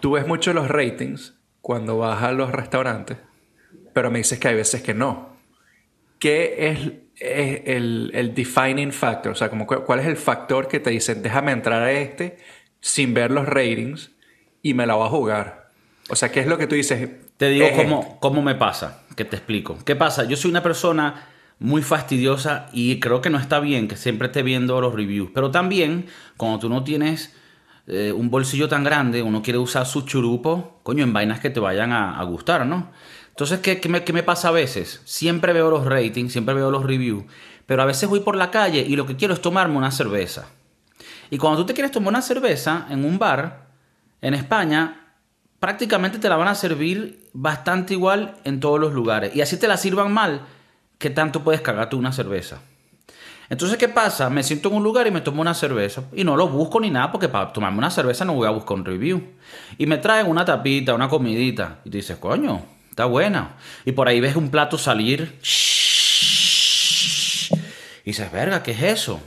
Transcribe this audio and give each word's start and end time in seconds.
Tú 0.00 0.12
ves 0.12 0.26
mucho 0.26 0.52
los 0.52 0.68
ratings 0.68 1.34
cuando 1.60 1.98
vas 1.98 2.22
a 2.22 2.32
los 2.32 2.52
restaurantes, 2.52 3.18
pero 3.92 4.10
me 4.10 4.18
dices 4.18 4.38
que 4.38 4.48
hay 4.48 4.54
veces 4.54 4.82
que 4.82 4.94
no. 4.94 5.36
¿Qué 6.18 6.68
es, 6.68 7.68
el, 7.68 8.10
el, 8.14 8.34
defining 8.34 8.92
factor? 8.92 9.32
O 9.32 9.34
sea, 9.34 9.50
como, 9.50 9.66
¿cuál 9.66 10.00
es 10.00 10.06
el 10.06 10.16
factor 10.16 10.68
que 10.68 10.80
te 10.80 10.90
dice, 10.90 11.14
déjame 11.14 11.52
entrar 11.52 11.82
a 11.82 11.92
este 11.92 12.38
sin 12.80 13.14
ver 13.14 13.30
los 13.30 13.46
ratings 13.46 14.12
y 14.62 14.74
me 14.74 14.86
la 14.86 14.94
voy 14.94 15.06
a 15.06 15.10
jugar? 15.10 15.70
O 16.08 16.16
sea, 16.16 16.30
¿qué 16.30 16.40
es 16.40 16.46
lo 16.46 16.58
que 16.58 16.66
tú 16.66 16.74
dices? 16.74 17.08
Te 17.36 17.48
digo 17.50 17.66
cómo, 17.76 18.18
cómo 18.20 18.42
me 18.42 18.54
pasa, 18.54 19.04
que 19.16 19.24
te 19.24 19.36
explico. 19.36 19.78
¿Qué 19.84 19.94
pasa? 19.94 20.24
Yo 20.24 20.36
soy 20.36 20.50
una 20.50 20.62
persona 20.62 21.28
muy 21.58 21.82
fastidiosa 21.82 22.68
y 22.72 23.00
creo 23.00 23.20
que 23.20 23.30
no 23.30 23.38
está 23.38 23.60
bien 23.60 23.88
que 23.88 23.96
siempre 23.96 24.26
esté 24.26 24.42
viendo 24.42 24.80
los 24.80 24.94
reviews. 24.94 25.30
Pero 25.34 25.50
también, 25.50 26.06
cuando 26.36 26.60
tú 26.60 26.68
no 26.68 26.84
tienes 26.84 27.34
eh, 27.88 28.12
un 28.12 28.28
bolsillo 28.28 28.68
tan 28.68 28.84
grande, 28.84 29.22
uno 29.22 29.40
quiere 29.42 29.58
usar 29.58 29.86
su 29.86 30.02
churupo, 30.02 30.80
coño, 30.82 31.02
en 31.02 31.14
vainas 31.14 31.40
que 31.40 31.48
te 31.48 31.58
vayan 31.58 31.92
a, 31.92 32.22
gustar, 32.24 32.66
¿no? 32.66 32.90
Entonces, 33.30 33.60
¿qué, 33.60 33.80
me, 33.88 34.04
¿qué, 34.04 34.12
me, 34.12 34.22
pasa 34.22 34.48
a 34.48 34.50
veces? 34.50 35.00
Siempre 35.06 35.54
veo 35.54 35.70
los 35.70 35.86
ratings, 35.86 36.32
siempre 36.32 36.54
veo 36.54 36.70
los 36.70 36.84
reviews, 36.84 37.24
pero 37.64 37.80
a 37.82 37.86
veces 37.86 38.06
voy 38.08 38.20
por 38.20 38.36
la 38.36 38.50
calle 38.50 38.84
y 38.86 38.94
lo 38.94 39.06
que 39.06 39.16
quiero 39.16 39.32
es 39.32 39.40
tomarme 39.40 39.78
una 39.78 39.90
cerveza. 39.90 40.48
Y 41.30 41.38
cuando 41.38 41.60
tú 41.60 41.66
te 41.66 41.74
quieres 41.74 41.90
tomar 41.90 42.10
una 42.10 42.20
cerveza 42.20 42.86
en 42.90 43.04
un 43.06 43.18
bar, 43.18 43.68
en 44.20 44.34
España, 44.34 45.14
prácticamente 45.58 46.18
te 46.18 46.28
la 46.28 46.36
van 46.36 46.48
a 46.48 46.54
servir 46.54 47.30
bastante 47.32 47.94
igual 47.94 48.36
en 48.44 48.60
todos 48.60 48.78
los 48.78 48.92
lugares. 48.92 49.34
Y 49.34 49.40
así 49.40 49.56
te 49.56 49.68
la 49.68 49.78
sirvan 49.78 50.12
mal, 50.12 50.42
¿qué 50.98 51.08
tanto 51.08 51.42
puedes 51.42 51.62
cagarte 51.62 51.96
una 51.96 52.12
cerveza? 52.12 52.60
Entonces, 53.50 53.78
¿qué 53.78 53.88
pasa? 53.88 54.28
Me 54.28 54.42
siento 54.42 54.68
en 54.68 54.74
un 54.74 54.82
lugar 54.82 55.06
y 55.06 55.10
me 55.10 55.22
tomo 55.22 55.40
una 55.40 55.54
cerveza. 55.54 56.02
Y 56.12 56.22
no 56.22 56.36
lo 56.36 56.48
busco 56.48 56.80
ni 56.80 56.90
nada, 56.90 57.10
porque 57.10 57.28
para 57.28 57.52
tomarme 57.52 57.78
una 57.78 57.90
cerveza 57.90 58.24
no 58.24 58.34
voy 58.34 58.46
a 58.46 58.50
buscar 58.50 58.76
un 58.76 58.84
review. 58.84 59.22
Y 59.78 59.86
me 59.86 59.96
traen 59.98 60.26
una 60.26 60.44
tapita, 60.44 60.94
una 60.94 61.08
comidita. 61.08 61.78
Y 61.84 61.90
dices, 61.90 62.18
coño, 62.18 62.62
está 62.90 63.06
buena. 63.06 63.56
Y 63.86 63.92
por 63.92 64.06
ahí 64.06 64.20
ves 64.20 64.36
un 64.36 64.50
plato 64.50 64.76
salir. 64.76 65.38
Y 68.04 68.10
dices, 68.10 68.30
verga, 68.30 68.62
¿qué 68.62 68.72
es 68.72 68.82
eso? 68.82 69.20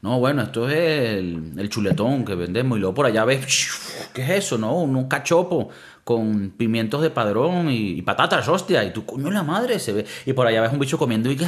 No, 0.00 0.18
bueno, 0.18 0.42
esto 0.42 0.68
es 0.68 1.18
el, 1.18 1.68
chuletón 1.68 2.24
que 2.24 2.34
vendemos. 2.34 2.78
Y 2.78 2.80
luego 2.80 2.94
por 2.94 3.04
allá 3.04 3.24
ves, 3.26 3.68
¿qué 4.14 4.22
es 4.22 4.30
eso? 4.30 4.56
No, 4.56 4.78
un 4.80 5.08
cachopo 5.08 5.68
con 6.08 6.54
pimientos 6.56 7.02
de 7.02 7.10
padrón 7.10 7.70
y, 7.70 8.00
patatas, 8.00 8.48
hostia, 8.48 8.82
y 8.82 8.94
tu 8.94 9.04
coño 9.04 9.30
la 9.30 9.42
madre 9.42 9.78
se 9.78 9.92
ve. 9.92 10.06
Y 10.24 10.32
por 10.32 10.46
allá 10.46 10.62
ves 10.62 10.72
un 10.72 10.78
bicho 10.78 10.96
comiendo 10.96 11.30
y 11.30 11.36
que, 11.36 11.44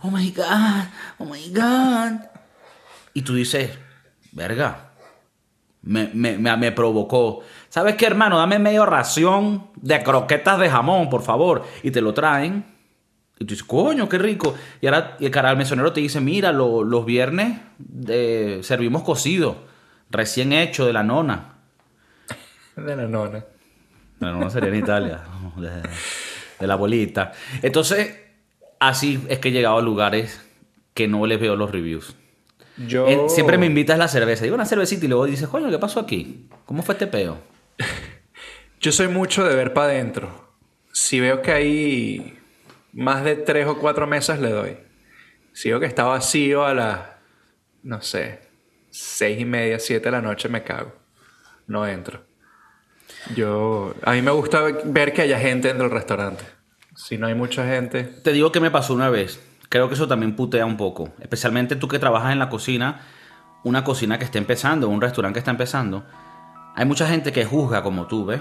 oh 0.00 0.10
my 0.10 0.30
god, 0.30 0.84
oh 1.18 1.26
my 1.26 1.50
god. 1.50 2.18
Y 3.12 3.20
tú 3.20 3.34
dices, 3.34 3.78
verga, 4.32 4.92
me, 5.82 6.08
me, 6.14 6.38
me, 6.38 6.72
provocó. 6.72 7.40
¿Sabes 7.68 7.96
qué, 7.96 8.06
hermano? 8.06 8.38
Dame 8.38 8.58
medio 8.58 8.86
ración 8.86 9.66
de 9.76 10.02
croquetas 10.02 10.58
de 10.58 10.70
jamón, 10.70 11.10
por 11.10 11.20
favor. 11.20 11.66
Y 11.82 11.90
te 11.90 12.00
lo 12.00 12.14
traen. 12.14 12.64
Y 13.38 13.44
tú 13.44 13.52
dices, 13.52 13.64
coño, 13.64 14.08
qué 14.08 14.16
rico. 14.16 14.54
Y 14.80 14.86
ahora 14.86 15.18
el 15.20 15.30
cara 15.30 15.54
mesonero 15.54 15.92
te 15.92 16.00
dice, 16.00 16.22
mira, 16.22 16.52
los 16.52 17.04
viernes 17.04 17.58
de, 17.76 18.60
servimos 18.62 19.02
cocido, 19.02 19.58
recién 20.08 20.54
hecho 20.54 20.86
de 20.86 20.94
la 20.94 21.02
nona. 21.02 21.56
De 22.76 22.96
la 22.96 23.06
nona. 23.06 23.44
No, 24.20 24.38
no 24.38 24.50
sería 24.50 24.68
en 24.68 24.76
Italia. 24.76 25.22
De, 25.56 26.66
la 26.66 26.74
abuelita. 26.74 27.32
Entonces, 27.62 28.14
así 28.78 29.24
es 29.28 29.38
que 29.38 29.48
he 29.48 29.52
llegado 29.52 29.78
a 29.78 29.82
lugares 29.82 30.46
que 30.94 31.08
no 31.08 31.26
les 31.26 31.40
veo 31.40 31.56
los 31.56 31.70
reviews. 31.70 32.14
Yo... 32.76 33.28
siempre 33.28 33.58
me 33.58 33.66
invitas 33.66 33.98
la 33.98 34.08
cerveza. 34.08 34.44
Digo 34.44 34.54
una 34.54 34.66
cervecita 34.66 35.06
y 35.06 35.08
luego 35.08 35.26
dices, 35.26 35.48
coño, 35.48 35.70
¿qué 35.70 35.78
pasó 35.78 36.00
aquí? 36.00 36.46
¿Cómo 36.66 36.82
fue 36.82 36.94
este 36.94 37.06
peo? 37.06 37.38
Yo 38.80 38.92
soy 38.92 39.08
mucho 39.08 39.44
de 39.44 39.54
ver 39.54 39.72
para 39.72 39.92
adentro. 39.92 40.50
Si 40.92 41.18
veo 41.20 41.42
que 41.42 41.52
hay 41.52 42.38
más 42.92 43.24
de 43.24 43.36
tres 43.36 43.66
o 43.66 43.78
cuatro 43.78 44.06
mesas, 44.06 44.38
le 44.40 44.50
doy. 44.50 44.76
Si 45.52 45.68
veo 45.70 45.80
que 45.80 45.86
está 45.86 46.04
vacío 46.04 46.64
a 46.64 46.74
las, 46.74 47.00
no 47.82 48.00
sé, 48.02 48.40
seis 48.90 49.40
y 49.40 49.44
media, 49.44 49.78
siete 49.78 50.06
de 50.06 50.12
la 50.12 50.22
noche, 50.22 50.48
me 50.48 50.62
cago. 50.62 50.94
No 51.66 51.86
entro. 51.86 52.29
Yo, 53.34 53.94
a 54.02 54.12
mí 54.12 54.22
me 54.22 54.30
gusta 54.30 54.62
ver 54.84 55.12
que 55.12 55.22
haya 55.22 55.38
gente 55.38 55.70
en 55.70 55.80
el 55.80 55.90
restaurante. 55.90 56.44
Si 56.96 57.18
no 57.18 57.26
hay 57.26 57.34
mucha 57.34 57.66
gente. 57.66 58.04
Te 58.04 58.32
digo 58.32 58.50
que 58.52 58.60
me 58.60 58.70
pasó 58.70 58.94
una 58.94 59.10
vez. 59.10 59.40
Creo 59.68 59.88
que 59.88 59.94
eso 59.94 60.08
también 60.08 60.34
putea 60.34 60.66
un 60.66 60.76
poco. 60.76 61.10
Especialmente 61.20 61.76
tú 61.76 61.86
que 61.86 61.98
trabajas 61.98 62.32
en 62.32 62.38
la 62.38 62.48
cocina, 62.48 63.02
una 63.62 63.84
cocina 63.84 64.18
que 64.18 64.24
está 64.24 64.38
empezando, 64.38 64.88
un 64.88 65.00
restaurante 65.00 65.34
que 65.34 65.38
está 65.40 65.50
empezando. 65.50 66.04
Hay 66.74 66.86
mucha 66.86 67.06
gente 67.06 67.32
que 67.32 67.44
juzga 67.44 67.82
como 67.82 68.06
tú, 68.06 68.26
¿ves? 68.26 68.40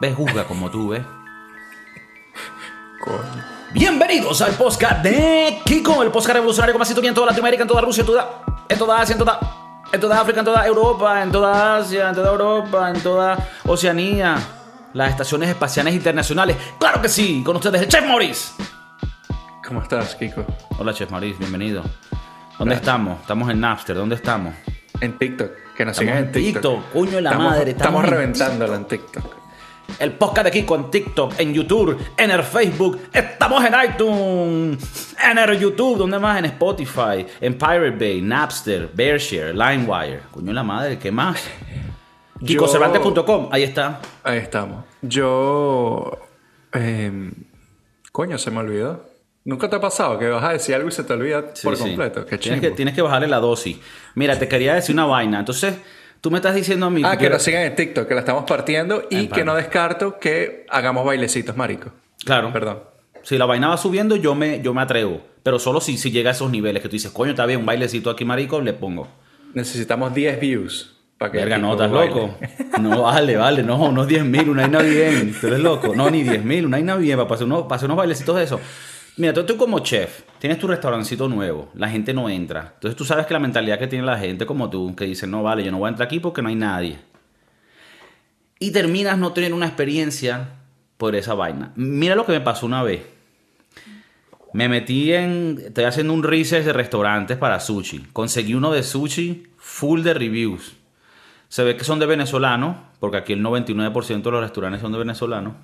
¿Ves? 0.00 0.14
Juzga 0.14 0.44
como 0.44 0.70
tú, 0.70 0.88
¿ves? 0.88 1.02
Bienvenidos 3.72 4.42
al 4.42 4.52
podcast 4.52 5.02
de 5.02 5.58
Kiko, 5.64 6.02
el 6.02 6.10
podcast 6.10 6.34
revolucionario 6.34 6.74
con 6.74 6.80
más 6.80 6.90
en 6.90 7.14
toda 7.14 7.26
Latinoamérica, 7.26 7.62
en 7.62 7.68
toda 7.68 7.80
Rusia, 7.80 8.00
en 8.02 8.06
toda, 8.06 8.44
en 8.68 8.78
toda 8.78 9.00
Asia, 9.00 9.12
en 9.12 9.18
toda 9.18 9.67
en 9.92 10.00
toda 10.00 10.20
África, 10.20 10.40
en 10.40 10.44
toda 10.44 10.66
Europa, 10.66 11.22
en 11.22 11.32
toda 11.32 11.76
Asia, 11.76 12.08
en 12.08 12.14
toda 12.14 12.30
Europa, 12.30 12.90
en 12.90 13.00
toda 13.00 13.48
Oceanía. 13.64 14.36
Las 14.94 15.10
estaciones 15.10 15.50
espaciales 15.50 15.94
internacionales. 15.94 16.56
¡Claro 16.78 17.00
que 17.02 17.08
sí! 17.08 17.42
Con 17.44 17.56
ustedes, 17.56 17.82
el 17.82 17.88
Chef 17.88 18.06
Maurice. 18.06 18.52
¿Cómo 19.66 19.82
estás, 19.82 20.14
Kiko? 20.14 20.44
Hola, 20.78 20.94
Chef 20.94 21.10
Maurice, 21.10 21.38
bienvenido. 21.38 21.82
¿Dónde 22.58 22.74
estamos? 22.74 23.20
Estamos 23.20 23.50
en 23.50 23.60
Napster, 23.60 23.96
¿dónde 23.96 24.14
estamos? 24.16 24.54
En 25.00 25.16
TikTok, 25.16 25.50
que 25.76 25.84
nos 25.84 25.96
sigan 25.96 26.16
en 26.16 26.32
TikTok. 26.32 26.62
TikTok, 26.62 26.92
coño 26.92 27.12
de 27.12 27.20
la 27.22 27.38
madre. 27.38 27.70
Estamos, 27.70 28.02
estamos 28.02 28.04
reventándola 28.06 28.76
en 28.76 28.84
TikTok. 28.86 29.37
El 29.98 30.12
podcast 30.12 30.44
de 30.44 30.50
Kiko 30.52 30.76
en 30.76 30.90
TikTok, 30.90 31.40
en 31.40 31.52
YouTube, 31.52 31.98
en 32.16 32.30
el 32.30 32.42
Facebook. 32.42 33.00
Estamos 33.12 33.64
en 33.64 33.74
iTunes, 33.90 35.16
en 35.28 35.38
el 35.38 35.58
YouTube, 35.58 35.98
¿dónde 35.98 36.18
más? 36.18 36.38
En 36.38 36.44
Spotify, 36.44 37.26
en 37.40 37.54
Pirate 37.54 37.90
Bay, 37.90 38.22
Napster, 38.22 38.88
Bearshare, 38.94 39.52
LimeWire. 39.52 40.20
Coño 40.30 40.52
la 40.52 40.62
madre, 40.62 40.98
¿qué 40.98 41.10
más? 41.10 41.42
KikoCervantes.com, 42.44 43.48
ahí 43.50 43.64
está. 43.64 44.00
Ahí 44.22 44.38
estamos. 44.38 44.84
Yo. 45.02 46.16
Em, 46.72 47.32
coño, 48.12 48.38
se 48.38 48.50
me 48.50 48.58
olvidó. 48.58 49.04
¿Nunca 49.44 49.68
te 49.70 49.76
ha 49.76 49.80
pasado 49.80 50.18
que 50.18 50.28
vas 50.28 50.44
a 50.44 50.52
decir 50.52 50.74
algo 50.74 50.88
y 50.88 50.92
se 50.92 51.02
te 51.04 51.12
olvida 51.14 51.42
por 51.64 51.78
completo? 51.78 52.26
Qué 52.26 52.36
tienes, 52.36 52.60
que, 52.60 52.70
tienes 52.70 52.94
que 52.94 53.02
bajarle 53.02 53.26
la 53.26 53.38
dosis. 53.38 53.78
Mira, 54.14 54.38
te 54.38 54.46
quería 54.46 54.74
decir 54.74 54.94
una 54.94 55.06
vaina. 55.06 55.38
Entonces, 55.38 55.74
Tú 56.20 56.30
me 56.30 56.38
estás 56.38 56.54
diciendo 56.54 56.86
a 56.86 56.90
mí. 56.90 57.02
Ah, 57.04 57.16
que, 57.16 57.30
nos 57.30 57.42
sigan 57.42 57.62
en 57.62 57.76
TikTok, 57.76 58.08
que 58.08 58.14
la 58.14 58.20
estamos 58.20 58.44
partiendo 58.44 59.04
y 59.10 59.28
que 59.28 59.44
no 59.44 59.54
descarto 59.54 60.18
que 60.18 60.66
hagamos 60.68 61.04
bailecitos, 61.04 61.56
marico. 61.56 61.92
Claro. 62.24 62.52
Perdón. 62.52 62.80
Si 63.22 63.38
la 63.38 63.46
vaina 63.46 63.68
va 63.68 63.76
subiendo, 63.76 64.16
yo 64.16 64.34
me, 64.34 64.60
yo 64.60 64.74
me 64.74 64.82
atrevo. 64.82 65.20
Pero 65.42 65.58
solo 65.58 65.80
si, 65.80 65.96
si 65.96 66.10
llega 66.10 66.30
a 66.30 66.32
esos 66.32 66.50
niveles 66.50 66.82
que 66.82 66.88
tú 66.88 66.92
dices, 66.92 67.10
coño, 67.10 67.30
está 67.30 67.46
bien, 67.46 67.60
un 67.60 67.66
bailecito 67.66 68.10
aquí, 68.10 68.24
marico, 68.24 68.60
le 68.60 68.72
pongo. 68.72 69.08
Necesitamos 69.54 70.14
10 70.14 70.40
views. 70.40 70.94
Para 71.18 71.32
que 71.32 71.38
Verga, 71.38 71.58
no, 71.58 71.72
estás 71.72 71.90
loco. 71.90 72.36
No, 72.80 73.02
vale, 73.02 73.36
vale, 73.36 73.62
no, 73.62 73.76
unos 73.76 74.06
10 74.06 74.24
mil, 74.24 74.48
una 74.48 74.62
vaina 74.62 74.82
bien. 74.82 75.34
Tú 75.40 75.48
eres 75.48 75.60
loco. 75.60 75.94
No, 75.94 76.10
ni 76.10 76.22
10 76.22 76.44
mil, 76.44 76.66
una 76.66 76.76
vaina 76.76 76.96
bien, 76.96 77.18
para 77.18 77.34
hacer 77.34 77.46
unos, 77.46 77.62
para 77.62 77.76
hacer 77.76 77.86
unos 77.86 77.96
bailecitos 77.96 78.36
de 78.36 78.44
eso. 78.44 78.60
Mira, 79.16 79.32
tú, 79.32 79.44
tú 79.44 79.56
como 79.56 79.80
chef, 79.80 80.22
tienes 80.38 80.58
tu 80.58 80.66
restaurancito 80.66 81.28
nuevo, 81.28 81.70
la 81.74 81.88
gente 81.88 82.14
no 82.14 82.28
entra. 82.28 82.72
Entonces 82.74 82.96
tú 82.96 83.04
sabes 83.04 83.26
que 83.26 83.34
la 83.34 83.40
mentalidad 83.40 83.78
que 83.78 83.86
tiene 83.86 84.04
la 84.04 84.18
gente 84.18 84.46
como 84.46 84.70
tú, 84.70 84.94
que 84.94 85.04
dice, 85.04 85.26
no, 85.26 85.42
vale, 85.42 85.64
yo 85.64 85.70
no 85.70 85.78
voy 85.78 85.86
a 85.86 85.90
entrar 85.90 86.06
aquí 86.06 86.20
porque 86.20 86.42
no 86.42 86.48
hay 86.48 86.54
nadie. 86.54 86.98
Y 88.58 88.72
terminas 88.72 89.18
no 89.18 89.32
teniendo 89.32 89.56
una 89.56 89.66
experiencia 89.66 90.48
por 90.96 91.14
esa 91.14 91.34
vaina. 91.34 91.72
Mira 91.76 92.14
lo 92.14 92.26
que 92.26 92.32
me 92.32 92.40
pasó 92.40 92.66
una 92.66 92.82
vez. 92.82 93.02
Me 94.52 94.68
metí 94.68 95.12
en. 95.12 95.60
Estoy 95.66 95.84
haciendo 95.84 96.12
un 96.12 96.22
research 96.22 96.64
de 96.64 96.72
restaurantes 96.72 97.36
para 97.36 97.60
sushi. 97.60 98.06
Conseguí 98.12 98.54
uno 98.54 98.72
de 98.72 98.82
sushi 98.82 99.46
full 99.56 100.02
de 100.02 100.14
reviews. 100.14 100.74
Se 101.48 101.62
ve 101.64 101.76
que 101.76 101.84
son 101.84 101.98
de 101.98 102.06
venezolanos, 102.06 102.76
porque 102.98 103.18
aquí 103.18 103.32
el 103.32 103.42
99% 103.42 104.22
de 104.22 104.30
los 104.30 104.40
restaurantes 104.40 104.80
son 104.80 104.92
de 104.92 104.98
venezolanos. 104.98 105.54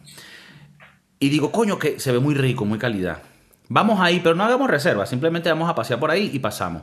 Y 1.18 1.28
digo, 1.28 1.50
coño, 1.50 1.78
que 1.78 1.98
se 1.98 2.12
ve 2.12 2.18
muy 2.18 2.34
rico, 2.34 2.64
muy 2.64 2.78
calidad. 2.78 3.22
Vamos 3.68 4.00
ahí, 4.00 4.20
pero 4.22 4.34
no 4.34 4.44
hagamos 4.44 4.68
reserva, 4.68 5.06
simplemente 5.06 5.48
vamos 5.48 5.68
a 5.70 5.74
pasear 5.74 5.98
por 5.98 6.10
ahí 6.10 6.30
y 6.32 6.38
pasamos. 6.38 6.82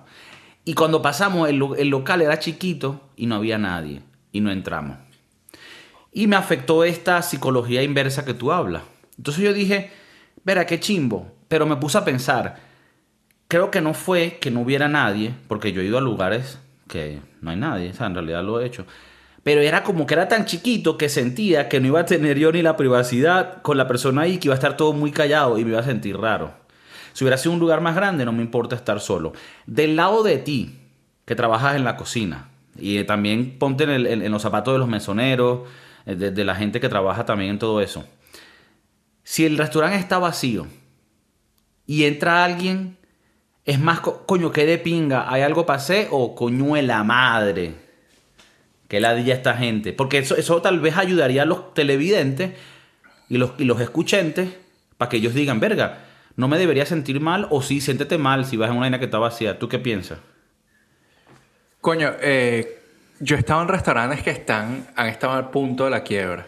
Y 0.63 0.73
cuando 0.73 1.01
pasamos, 1.01 1.49
el, 1.49 1.57
local 1.57 2.21
era 2.21 2.39
chiquito 2.39 3.01
y 3.15 3.25
no 3.25 3.35
había 3.35 3.57
nadie. 3.57 4.01
Y 4.31 4.41
no 4.41 4.51
entramos. 4.51 4.97
Y 6.11 6.27
me 6.27 6.35
afectó 6.35 6.83
esta 6.83 7.21
psicología 7.21 7.83
inversa 7.83 8.25
que 8.25 8.33
tú 8.33 8.51
hablas. 8.51 8.83
Entonces 9.17 9.43
yo 9.43 9.53
dije, 9.53 9.91
verá, 10.43 10.65
qué 10.65 10.79
chimbo. 10.79 11.31
Pero 11.47 11.65
me 11.65 11.75
puse 11.75 11.97
a 11.97 12.05
pensar, 12.05 12.59
creo 13.47 13.71
que 13.71 13.81
no 13.81 13.93
fue 13.93 14.37
que 14.39 14.51
no 14.51 14.61
hubiera 14.61 14.87
nadie, 14.87 15.33
porque 15.47 15.73
yo 15.73 15.81
he 15.81 15.85
ido 15.85 15.97
a 15.97 16.01
lugares 16.01 16.59
que 16.87 17.19
no 17.41 17.51
hay 17.51 17.57
nadie, 17.57 17.89
o 17.89 17.93
sea, 17.93 18.07
en 18.07 18.13
realidad 18.13 18.43
lo 18.43 18.61
he 18.61 18.65
hecho. 18.65 18.85
Pero 19.43 19.61
era 19.61 19.83
como 19.83 20.05
que 20.05 20.13
era 20.13 20.27
tan 20.27 20.45
chiquito 20.45 20.97
que 20.97 21.09
sentía 21.09 21.67
que 21.67 21.79
no 21.79 21.87
iba 21.87 22.01
a 22.01 22.05
tener 22.05 22.37
yo 22.37 22.51
ni 22.51 22.61
la 22.61 22.77
privacidad 22.77 23.61
con 23.63 23.77
la 23.77 23.87
persona 23.87 24.21
ahí, 24.21 24.37
que 24.37 24.47
iba 24.47 24.53
a 24.53 24.59
estar 24.59 24.77
todo 24.77 24.93
muy 24.93 25.11
callado 25.11 25.57
y 25.57 25.65
me 25.65 25.71
iba 25.71 25.79
a 25.79 25.83
sentir 25.83 26.17
raro. 26.17 26.53
Si 27.13 27.23
hubiera 27.23 27.37
sido 27.37 27.53
un 27.53 27.59
lugar 27.59 27.81
más 27.81 27.95
grande, 27.95 28.25
no 28.25 28.31
me 28.31 28.41
importa 28.41 28.75
estar 28.75 28.99
solo. 28.99 29.33
Del 29.65 29.95
lado 29.95 30.23
de 30.23 30.37
ti, 30.37 30.77
que 31.25 31.35
trabajas 31.35 31.75
en 31.75 31.83
la 31.83 31.97
cocina, 31.97 32.49
y 32.77 33.03
también 33.03 33.57
ponte 33.59 33.83
en, 33.83 34.31
los 34.31 34.41
zapatos 34.41 34.73
de 34.73 34.79
los 34.79 34.87
mesoneros, 34.87 35.67
eh, 36.05 36.15
de, 36.15 36.45
la 36.45 36.55
gente 36.55 36.79
que 36.79 36.89
trabaja 36.89 37.25
también 37.25 37.51
en 37.51 37.59
todo 37.59 37.81
eso. 37.81 38.05
Si 39.23 39.45
el 39.45 39.57
restaurante 39.57 39.97
está 39.97 40.19
vacío 40.19 40.67
y 41.85 42.05
entra 42.05 42.43
alguien, 42.43 42.97
es 43.65 43.79
más, 43.79 43.99
coño, 43.99 44.51
que 44.51 44.65
de 44.65 44.77
pinga, 44.77 45.31
¿hay 45.31 45.41
algo 45.41 45.65
pasé 45.65 46.07
o 46.11 46.33
coñuela 46.33 47.03
madre? 47.03 47.75
Que 48.87 48.99
ladilla 48.99 49.35
esta 49.35 49.55
gente. 49.55 49.93
Porque 49.93 50.17
eso, 50.17 50.61
tal 50.61 50.79
vez 50.79 50.97
ayudaría 50.97 51.43
a 51.43 51.45
los 51.45 51.73
televidentes 51.73 52.53
y 53.29 53.37
los, 53.37 53.51
y 53.57 53.65
los 53.65 53.79
escuchantes 53.79 54.49
para 54.97 55.09
que 55.09 55.17
ellos 55.17 55.33
digan, 55.33 55.59
verga, 55.59 55.99
no 56.41 56.47
me 56.47 56.57
debería 56.57 56.87
sentir 56.87 57.19
mal 57.19 57.45
o 57.51 57.61
sí, 57.61 57.81
siéntete 57.81 58.17
mal 58.17 58.45
si 58.45 58.57
vas 58.57 58.71
en 58.71 58.71
una 58.71 58.85
vaina 58.85 58.97
que 58.97 59.05
está 59.05 59.19
vacía. 59.19 59.59
¿Tú 59.59 59.69
qué 59.69 59.77
piensas? 59.77 60.17
Coño, 61.79 62.13
eh, 62.19 62.81
yo 63.19 63.35
he 63.35 63.39
estado 63.39 63.61
en 63.61 63.67
restaurantes 63.67 64.23
que 64.23 64.31
están, 64.31 64.87
han 64.95 65.07
estado 65.07 65.33
al 65.33 65.51
punto 65.51 65.83
de 65.85 65.91
la 65.91 66.01
quiebra. 66.01 66.47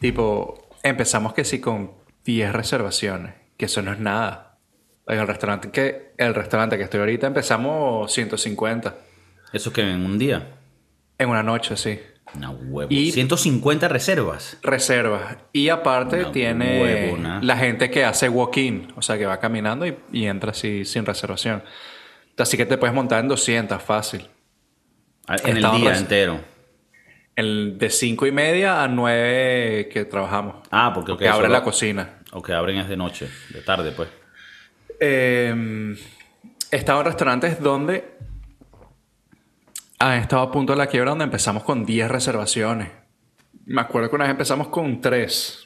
Tipo, 0.00 0.68
empezamos 0.82 1.32
que 1.32 1.44
sí 1.44 1.60
con 1.60 1.92
10 2.24 2.52
reservaciones, 2.52 3.34
que 3.56 3.66
eso 3.66 3.82
no 3.82 3.92
es 3.92 4.00
nada. 4.00 4.58
En 5.06 5.20
el 5.20 5.28
restaurante 5.28 5.70
que, 5.70 6.12
el 6.16 6.34
restaurante 6.34 6.76
que 6.76 6.82
estoy 6.82 6.98
ahorita 6.98 7.28
empezamos 7.28 8.12
150. 8.12 8.96
¿Eso 9.52 9.72
que 9.72 9.82
en 9.82 10.06
un 10.06 10.18
día? 10.18 10.56
En 11.18 11.28
una 11.28 11.44
noche, 11.44 11.76
sí. 11.76 12.00
Una 12.36 12.50
huevo. 12.50 12.92
Y 12.92 13.12
150 13.12 13.88
reservas. 13.88 14.58
Reservas. 14.62 15.38
Y 15.52 15.68
aparte 15.68 16.26
tiene 16.26 17.16
la 17.42 17.56
gente 17.56 17.90
que 17.90 18.04
hace 18.04 18.28
walk-in, 18.28 18.92
o 18.96 19.02
sea, 19.02 19.18
que 19.18 19.26
va 19.26 19.38
caminando 19.40 19.86
y, 19.86 19.96
y 20.12 20.26
entra 20.26 20.50
así 20.50 20.84
sin 20.84 21.04
reservación. 21.06 21.62
Así 22.36 22.56
que 22.56 22.66
te 22.66 22.78
puedes 22.78 22.94
montar 22.94 23.20
en 23.20 23.28
200 23.28 23.82
fácil. 23.82 24.26
Ah, 25.26 25.36
en 25.44 25.58
el 25.58 25.70
día 25.72 25.96
entero. 25.96 26.40
El 27.36 27.78
de 27.78 27.88
cinco 27.90 28.26
y 28.26 28.32
media 28.32 28.82
a 28.82 28.88
nueve 28.88 29.88
que 29.92 30.04
trabajamos. 30.04 30.56
Ah, 30.70 30.92
porque, 30.94 31.12
okay, 31.12 31.28
abren 31.28 31.52
la 31.52 31.62
cocina. 31.62 32.18
O 32.32 32.42
que 32.42 32.52
abren 32.52 32.78
es 32.78 32.88
de 32.88 32.96
noche, 32.96 33.28
de 33.50 33.62
tarde, 33.62 33.92
pues. 33.92 34.08
Eh, 34.98 35.96
he 36.70 36.76
estado 36.76 37.00
en 37.00 37.06
restaurantes 37.06 37.60
donde 37.62 38.04
han 40.00 40.18
estado 40.18 40.42
a 40.42 40.50
punto 40.50 40.72
de 40.72 40.78
la 40.78 40.88
quiebra, 40.88 41.10
donde 41.10 41.24
empezamos 41.24 41.62
con 41.62 41.84
10 41.86 42.10
reservaciones. 42.10 42.90
Me 43.66 43.80
acuerdo 43.80 44.10
que 44.10 44.16
una 44.16 44.24
vez 44.24 44.32
empezamos 44.32 44.68
con 44.68 45.00
3. 45.00 45.64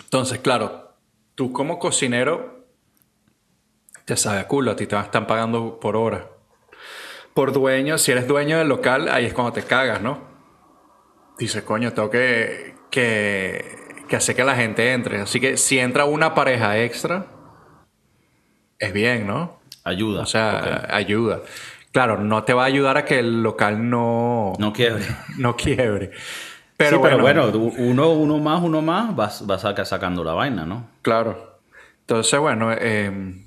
Entonces, 0.00 0.40
claro, 0.40 0.96
tú 1.36 1.52
como 1.52 1.78
cocinero 1.78 2.66
te 4.04 4.16
sabe 4.16 4.40
a 4.40 4.48
culo, 4.48 4.72
a 4.72 4.76
ti 4.76 4.88
te 4.88 4.98
están 4.98 5.28
pagando 5.28 5.78
por 5.78 5.96
hora 5.96 6.36
por 7.36 7.52
dueño, 7.52 7.98
si 7.98 8.12
eres 8.12 8.26
dueño 8.26 8.56
del 8.56 8.68
local, 8.68 9.10
ahí 9.10 9.26
es 9.26 9.34
cuando 9.34 9.52
te 9.52 9.62
cagas, 9.62 10.00
¿no? 10.00 10.22
Dices, 11.38 11.62
coño, 11.64 11.92
tengo 11.92 12.08
que, 12.08 12.74
que, 12.90 13.76
que 14.08 14.16
hacer 14.16 14.34
que 14.34 14.42
la 14.42 14.56
gente 14.56 14.90
entre. 14.94 15.20
Así 15.20 15.38
que 15.38 15.58
si 15.58 15.78
entra 15.78 16.06
una 16.06 16.34
pareja 16.34 16.78
extra, 16.78 17.26
es 18.78 18.90
bien, 18.90 19.26
¿no? 19.26 19.60
Ayuda. 19.84 20.22
O 20.22 20.26
sea, 20.26 20.86
ayuda. 20.88 21.42
Claro, 21.96 22.18
no 22.18 22.44
te 22.44 22.52
va 22.52 22.64
a 22.64 22.66
ayudar 22.66 22.98
a 22.98 23.06
que 23.06 23.20
el 23.20 23.42
local 23.42 23.88
no... 23.88 24.52
No 24.58 24.70
quiebre. 24.70 25.02
no 25.38 25.56
quiebre. 25.56 26.10
Pero, 26.76 26.98
bueno, 26.98 27.24
pero 27.24 27.50
bueno, 27.50 27.72
uno, 27.78 28.10
uno 28.10 28.38
más, 28.38 28.62
uno 28.62 28.82
más, 28.82 29.16
vas, 29.16 29.46
vas 29.46 29.62
sacando 29.88 30.22
la 30.22 30.34
vaina, 30.34 30.66
¿no? 30.66 30.90
Claro. 31.00 31.58
Entonces, 32.00 32.38
bueno, 32.38 32.70
eh, 32.70 33.42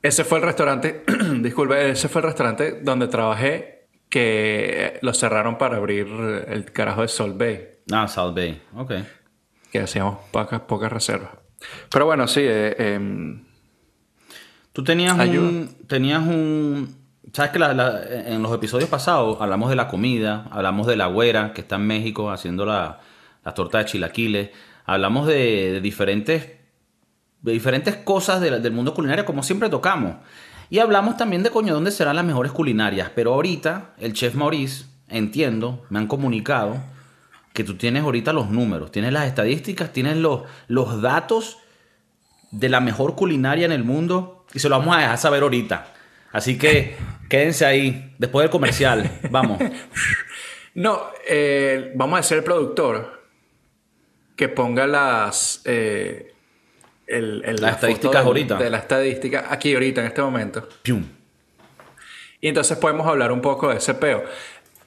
ese 0.00 0.24
fue 0.24 0.38
el 0.38 0.44
restaurante, 0.44 1.04
disculpe, 1.40 1.90
ese 1.90 2.08
fue 2.08 2.22
el 2.22 2.28
restaurante 2.28 2.80
donde 2.80 3.06
trabajé 3.06 3.86
que 4.08 4.98
lo 5.02 5.12
cerraron 5.12 5.58
para 5.58 5.76
abrir 5.76 6.06
el 6.48 6.72
carajo 6.72 7.02
de 7.02 7.08
Salt 7.08 7.36
Bay. 7.36 7.68
Ah, 7.92 8.08
Salt 8.08 8.34
Bay, 8.34 8.62
ok. 8.74 8.92
Que 9.70 9.80
hacíamos 9.80 10.20
pocas, 10.30 10.62
pocas 10.62 10.90
reservas. 10.90 11.32
Pero 11.90 12.06
bueno, 12.06 12.26
sí. 12.28 12.40
Eh, 12.42 12.94
em, 12.94 13.44
Tú 14.76 14.84
tenías 14.84 15.18
un, 15.18 15.74
tenías 15.86 16.20
un... 16.20 17.05
¿Sabes 17.32 17.50
que 17.50 17.58
en 17.58 18.42
los 18.42 18.54
episodios 18.54 18.88
pasados 18.88 19.38
hablamos 19.40 19.68
de 19.68 19.76
la 19.76 19.88
comida, 19.88 20.46
hablamos 20.50 20.86
de 20.86 20.96
la 20.96 21.06
güera 21.06 21.52
que 21.52 21.60
está 21.60 21.76
en 21.76 21.86
México 21.86 22.30
haciendo 22.30 22.64
la, 22.64 23.00
la 23.44 23.54
torta 23.54 23.78
de 23.78 23.84
chilaquiles, 23.84 24.50
hablamos 24.84 25.26
de 25.26 25.80
diferentes 25.80 26.56
de 27.42 27.52
diferentes 27.52 27.96
cosas 27.96 28.40
del 28.40 28.72
mundo 28.72 28.92
culinario, 28.92 29.24
como 29.24 29.42
siempre 29.42 29.68
tocamos. 29.68 30.16
Y 30.68 30.80
hablamos 30.80 31.16
también 31.16 31.44
de 31.44 31.50
coño, 31.50 31.74
dónde 31.74 31.92
serán 31.92 32.16
las 32.16 32.24
mejores 32.24 32.50
culinarias. 32.50 33.10
Pero 33.14 33.34
ahorita, 33.34 33.94
el 33.98 34.14
chef 34.14 34.34
Maurice, 34.34 34.86
entiendo, 35.08 35.84
me 35.88 36.00
han 36.00 36.08
comunicado 36.08 36.76
que 37.52 37.62
tú 37.62 37.76
tienes 37.76 38.02
ahorita 38.02 38.32
los 38.32 38.50
números, 38.50 38.90
tienes 38.90 39.12
las 39.12 39.26
estadísticas, 39.26 39.92
tienes 39.92 40.16
los, 40.16 40.42
los 40.66 41.00
datos 41.00 41.58
de 42.50 42.68
la 42.68 42.80
mejor 42.80 43.14
culinaria 43.14 43.64
en 43.64 43.72
el 43.72 43.84
mundo 43.84 44.44
y 44.52 44.58
se 44.58 44.68
lo 44.68 44.78
vamos 44.78 44.96
a 44.96 45.00
dejar 45.00 45.18
saber 45.18 45.42
ahorita. 45.42 45.92
Así 46.32 46.58
que 46.58 46.96
quédense 47.28 47.64
ahí, 47.64 48.14
después 48.18 48.44
del 48.44 48.50
comercial, 48.50 49.20
vamos. 49.30 49.58
No, 50.76 51.06
eh, 51.26 51.92
vamos 51.94 52.18
a 52.18 52.20
hacer 52.20 52.36
el 52.36 52.44
productor 52.44 53.22
que 54.36 54.50
ponga 54.50 54.86
las, 54.86 55.62
eh, 55.64 56.34
el, 57.06 57.40
las 57.40 57.76
estadísticas 57.76 58.24
ahorita. 58.24 58.58
De 58.58 58.68
la 58.68 58.76
estadística 58.76 59.46
aquí 59.48 59.72
ahorita, 59.72 60.02
en 60.02 60.08
este 60.08 60.20
momento. 60.20 60.68
Y 62.42 62.48
entonces 62.48 62.76
podemos 62.76 63.06
hablar 63.06 63.32
un 63.32 63.40
poco 63.40 63.70
de 63.70 63.78
ese 63.78 63.94
peo. 63.94 64.24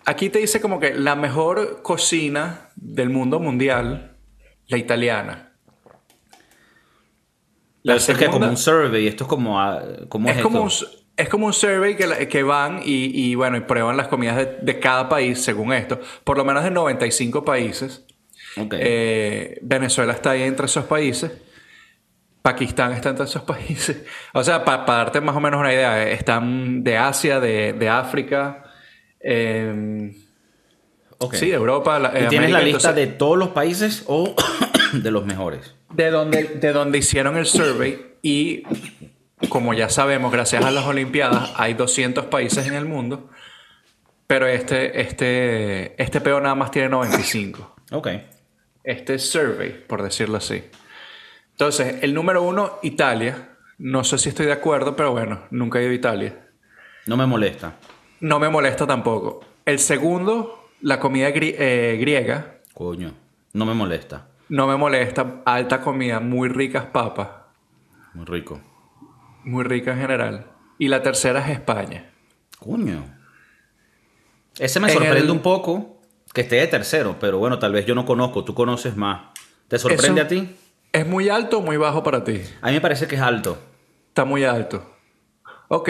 Aquí 0.06 0.30
te 0.30 0.38
dice 0.38 0.62
como 0.62 0.80
que 0.80 0.94
la 0.94 1.16
mejor 1.16 1.82
cocina 1.82 2.70
del 2.76 3.10
mundo 3.10 3.40
mundial, 3.40 4.16
la 4.68 4.78
italiana. 4.78 5.54
La 7.82 7.96
es 7.96 8.06
que 8.06 8.28
como 8.28 8.48
un 8.48 8.58
survey, 8.58 9.08
esto 9.08 9.24
es 9.24 9.28
como... 9.28 9.58
¿cómo 10.08 10.30
es, 10.30 10.42
como 10.42 10.62
un, 10.62 10.72
es 11.20 11.28
como 11.28 11.48
un 11.48 11.54
survey 11.54 11.96
que, 11.96 12.30
que 12.30 12.44
van 12.44 12.82
y, 12.84 13.36
bueno, 13.36 13.58
y 13.58 13.62
prueban 13.62 13.98
las 13.98 14.08
comidas 14.08 14.48
de, 14.62 14.80
cada 14.80 15.10
país 15.10 15.42
según 15.42 15.74
esto. 15.74 16.00
Por 16.24 16.38
lo 16.38 16.46
menos 16.46 16.64
de 16.64 16.72
95 16.72 17.44
países. 17.44 18.06
Eh, 18.72 19.60
Venezuela 19.62 20.14
está 20.14 20.32
ahí 20.32 20.44
entre 20.44 20.66
esos 20.66 20.86
países. 20.86 21.32
Pakistán 22.42 22.94
está 22.94 23.10
entre 23.10 23.26
esos 23.26 23.42
países. 23.54 23.98
O 24.34 24.44
sea, 24.44 24.64
para 24.64 24.86
darte 24.86 25.20
más 25.20 25.36
o 25.36 25.42
menos 25.42 25.60
una 25.60 25.74
idea, 25.74 26.10
están 26.10 26.86
de 26.86 26.98
Asia, 26.98 27.42
de, 27.42 27.90
África, 27.90 28.64
eh, 29.20 30.14
sí, 31.34 31.48
de 31.50 31.54
Europa. 31.54 32.14
¿Y 32.24 32.28
tienes 32.30 32.52
la 32.52 32.62
lista 32.62 32.94
de 32.94 33.08
todos 33.08 33.38
los 33.38 33.50
países 33.50 34.06
o 34.08 34.36
de 34.94 35.12
los 35.12 35.26
mejores? 35.26 35.76
De 35.94 36.12
donde, 36.12 36.44
de 36.44 36.72
donde 36.72 36.98
hicieron 36.98 37.36
el 37.36 37.46
survey 37.46 38.16
y 38.22 38.64
como 39.48 39.74
ya 39.74 39.90
sabemos, 39.90 40.32
gracias 40.32 40.66
a 40.66 40.72
las 40.72 40.86
Olimpiadas, 40.86 41.54
hay 41.56 41.74
200 41.74 42.26
países 42.26 42.68
en 42.68 42.74
el 42.74 42.86
mundo, 42.86 43.30
pero 44.28 44.48
este, 44.48 45.02
este, 45.02 46.02
este 46.02 46.22
peo 46.22 46.42
nada 46.42 46.56
más 46.56 46.72
tiene 46.72 46.90
95. 46.90 47.76
Ok. 47.92 48.08
Este 48.84 49.18
survey, 49.18 49.72
por 49.88 50.04
decirlo 50.04 50.38
así. 50.38 50.64
Entonces, 51.52 52.04
el 52.04 52.14
número 52.14 52.44
uno, 52.44 52.80
Italia. 52.84 53.50
No 53.80 54.04
sé 54.04 54.18
si 54.18 54.30
estoy 54.30 54.46
de 54.46 54.52
acuerdo, 54.52 54.96
pero 54.96 55.12
bueno, 55.12 55.42
nunca 55.52 55.80
he 55.80 55.84
ido 55.84 55.92
a 55.92 55.96
Italia. 55.96 56.48
No 57.06 57.18
me 57.18 57.26
molesta. 57.26 57.76
No 58.20 58.40
me 58.40 58.50
molesta 58.50 58.86
tampoco. 58.86 59.40
El 59.66 59.80
segundo, 59.80 60.70
la 60.82 61.00
comida 61.00 61.30
eh, 61.30 61.98
griega. 62.00 62.60
Coño, 62.74 63.14
no 63.54 63.66
me 63.66 63.74
molesta. 63.74 64.28
No 64.50 64.68
me 64.68 64.76
molesta. 64.76 65.42
Alta 65.46 65.82
comida, 65.82 66.20
muy 66.20 66.50
ricas 66.50 66.86
papas. 66.86 67.30
Muy 68.14 68.26
rico. 68.26 68.62
Muy 69.44 69.64
rica 69.64 69.92
en 69.94 70.00
general. 70.00 70.52
Y 70.78 70.88
la 70.88 71.02
tercera 71.02 71.40
es 71.40 71.50
España. 71.50 72.12
Coño. 72.60 73.04
Ese 74.58 74.80
me 74.80 74.90
sorprende 74.90 75.32
un 75.32 75.42
poco 75.42 76.02
que 76.34 76.42
esté 76.42 76.58
de 76.58 76.68
tercero, 76.68 77.18
pero 77.20 77.40
bueno, 77.40 77.60
tal 77.60 77.72
vez 77.72 77.86
yo 77.86 77.96
no 77.96 78.06
conozco, 78.06 78.44
tú 78.44 78.54
conoces 78.54 78.96
más. 78.96 79.32
¿Te 79.68 79.80
sorprende 79.80 80.22
a 80.22 80.28
ti? 80.28 80.56
¿Es 80.92 81.08
muy 81.08 81.30
alto 81.30 81.60
o 81.60 81.62
muy 81.62 81.78
bajo 81.78 82.04
para 82.04 82.24
ti? 82.24 82.42
A 82.62 82.68
mí 82.68 82.74
me 82.74 82.82
parece 82.82 83.08
que 83.08 83.16
es 83.16 83.22
alto. 83.22 83.58
Está 84.10 84.26
muy 84.26 84.44
alto. 84.44 84.98
Ok. 85.68 85.90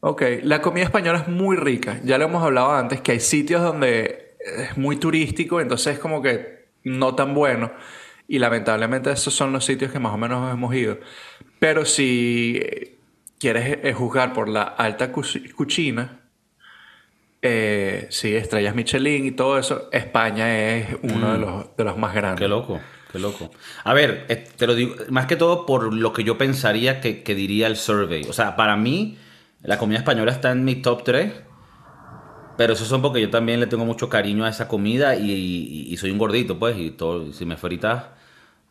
Ok. 0.00 0.22
La 0.42 0.62
comida 0.62 0.84
española 0.84 1.18
es 1.20 1.28
muy 1.28 1.56
rica. 1.56 2.00
Ya 2.04 2.16
lo 2.16 2.26
hemos 2.26 2.42
hablado 2.42 2.72
antes, 2.72 3.00
que 3.00 3.12
hay 3.12 3.20
sitios 3.20 3.62
donde 3.62 4.36
es 4.38 4.76
muy 4.78 4.96
turístico, 4.96 5.60
entonces 5.60 5.94
es 5.94 5.98
como 5.98 6.22
que 6.22 6.70
no 6.84 7.14
tan 7.14 7.34
bueno. 7.34 7.72
Y 8.26 8.38
lamentablemente 8.38 9.10
esos 9.10 9.34
son 9.34 9.52
los 9.52 9.64
sitios 9.64 9.90
que 9.90 9.98
más 9.98 10.14
o 10.14 10.16
menos 10.16 10.52
hemos 10.52 10.72
ido. 10.74 10.98
Pero 11.60 11.84
si 11.84 12.98
quieres 13.38 13.78
eh, 13.84 13.92
juzgar 13.92 14.32
por 14.32 14.48
la 14.48 14.62
alta 14.62 15.12
cucina, 15.12 16.22
eh, 17.42 18.06
sí, 18.10 18.34
estrellas 18.34 18.74
Michelin 18.74 19.26
y 19.26 19.30
todo 19.32 19.58
eso, 19.58 19.88
España 19.92 20.74
es 20.76 20.96
uno 21.02 21.32
de, 21.32 21.38
mm. 21.38 21.40
los, 21.40 21.76
de 21.76 21.84
los 21.84 21.96
más 21.96 22.14
grandes. 22.14 22.40
Qué 22.40 22.48
loco. 22.48 22.80
Qué 23.12 23.18
loco. 23.18 23.50
A 23.84 23.92
ver, 23.94 24.26
eh, 24.28 24.48
te 24.56 24.66
lo 24.66 24.74
digo, 24.74 24.94
más 25.10 25.26
que 25.26 25.36
todo 25.36 25.66
por 25.66 25.92
lo 25.92 26.12
que 26.12 26.24
yo 26.24 26.38
pensaría 26.38 27.00
que, 27.00 27.22
diría 27.34 27.66
el 27.66 27.76
survey. 27.76 28.24
O 28.28 28.32
sea, 28.32 28.56
para 28.56 28.76
mí, 28.76 29.18
la 29.62 29.78
comida 29.78 29.98
española 29.98 30.32
está 30.32 30.52
en 30.52 30.64
mi 30.64 30.76
top 30.76 31.04
3. 31.04 31.32
Pero 32.56 32.74
eso 32.74 32.84
son 32.84 33.00
porque 33.00 33.20
yo 33.22 33.30
también 33.30 33.58
le 33.60 33.66
tengo 33.66 33.84
mucho 33.86 34.08
cariño 34.08 34.44
a 34.44 34.50
esa 34.50 34.68
comida 34.68 35.16
y, 35.16 35.30
y- 35.30 35.92
y 35.92 35.96
soy 35.96 36.10
un 36.10 36.18
gordito, 36.18 36.58
pues. 36.58 36.76
Y 36.78 36.90
todo, 36.90 37.32
si 37.32 37.46
me 37.46 37.56
fritas, 37.56 38.04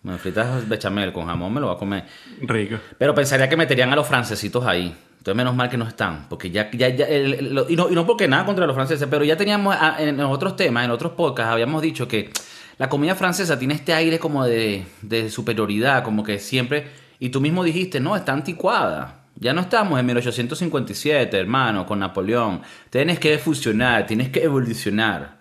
me 0.03 0.17
fritas 0.17 0.67
bechamel 0.67 1.11
con 1.11 1.25
jamón, 1.25 1.53
me 1.53 1.59
lo 1.59 1.67
voy 1.67 1.75
a 1.75 1.79
comer. 1.79 2.05
Rico. 2.41 2.77
Pero 2.97 3.13
pensaría 3.13 3.49
que 3.49 3.57
meterían 3.57 3.91
a 3.91 3.95
los 3.95 4.07
francesitos 4.07 4.65
ahí. 4.65 4.95
Entonces, 5.17 5.35
menos 5.35 5.53
mal 5.53 5.69
que 5.69 5.75
no 5.77 5.85
están. 5.85 6.27
Porque 6.29 6.49
ya. 6.49 6.71
ya, 6.71 6.87
ya 6.89 7.05
el- 7.05 7.33
el- 7.33 7.53
lo- 7.55 7.69
y, 7.69 7.75
no, 7.75 7.89
y 7.89 7.93
no 7.95 8.05
porque 8.05 8.27
nada 8.27 8.45
contra 8.45 8.65
los 8.65 8.73
franceses, 8.75 9.07
pero 9.11 9.25
ya 9.25 9.35
teníamos 9.35 9.75
ah, 9.77 9.97
en 9.99 10.19
otros 10.21 10.55
temas, 10.55 10.85
en 10.85 10.91
otros 10.91 11.11
podcasts, 11.11 11.51
habíamos 11.51 11.81
dicho 11.81 12.07
que 12.07 12.29
la 12.77 12.87
comida 12.87 13.13
francesa 13.15 13.59
tiene 13.59 13.73
este 13.73 13.93
aire 13.93 14.17
como 14.19 14.45
de, 14.45 14.85
de 15.01 15.29
superioridad, 15.29 16.03
como 16.03 16.23
que 16.23 16.39
siempre. 16.39 16.87
Y 17.19 17.29
tú 17.29 17.41
mismo 17.41 17.65
dijiste, 17.65 17.99
no, 17.99 18.15
está 18.15 18.31
anticuada. 18.31 19.25
Ya 19.35 19.51
no 19.53 19.59
estamos 19.61 19.99
en 19.99 20.05
1857, 20.05 21.37
hermano, 21.37 21.85
con 21.85 21.99
Napoleón. 21.99 22.61
Tienes 22.89 23.19
que 23.19 23.37
fusionar, 23.37 24.05
tienes 24.07 24.29
que 24.29 24.43
evolucionar. 24.43 25.37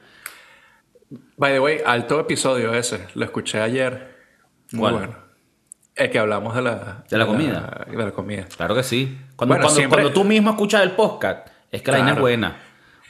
By 1.37 1.53
the 1.53 1.61
way, 1.61 1.79
alto 1.87 2.19
episodio 2.21 2.75
ese. 2.75 3.07
Lo 3.15 3.25
escuché 3.25 3.61
ayer. 3.61 4.18
Muy 4.73 4.81
¿Cuál? 4.81 4.95
bueno. 4.95 5.15
Es 5.95 6.11
que 6.11 6.19
hablamos 6.19 6.55
de 6.55 6.63
la... 6.63 7.05
¿De 7.11 7.19
la 7.19 7.27
comida? 7.27 7.85
De 7.91 7.97
la 7.97 8.13
comida. 8.13 8.45
Claro 8.57 8.75
que 8.75 8.83
sí. 8.85 9.19
Cuando, 9.35 9.55
Bueno, 9.55 9.65
cuando, 9.65 9.77
siempre- 9.81 10.03
cuando 10.03 10.13
tú 10.13 10.25
mismo 10.25 10.51
escuchas 10.51 10.83
el 10.83 10.93
podcast, 10.93 11.49
es 11.73 11.83
que 11.83 11.91
la 11.91 11.99
vaina 11.99 12.13
es 12.13 12.21
buena. 12.21 12.57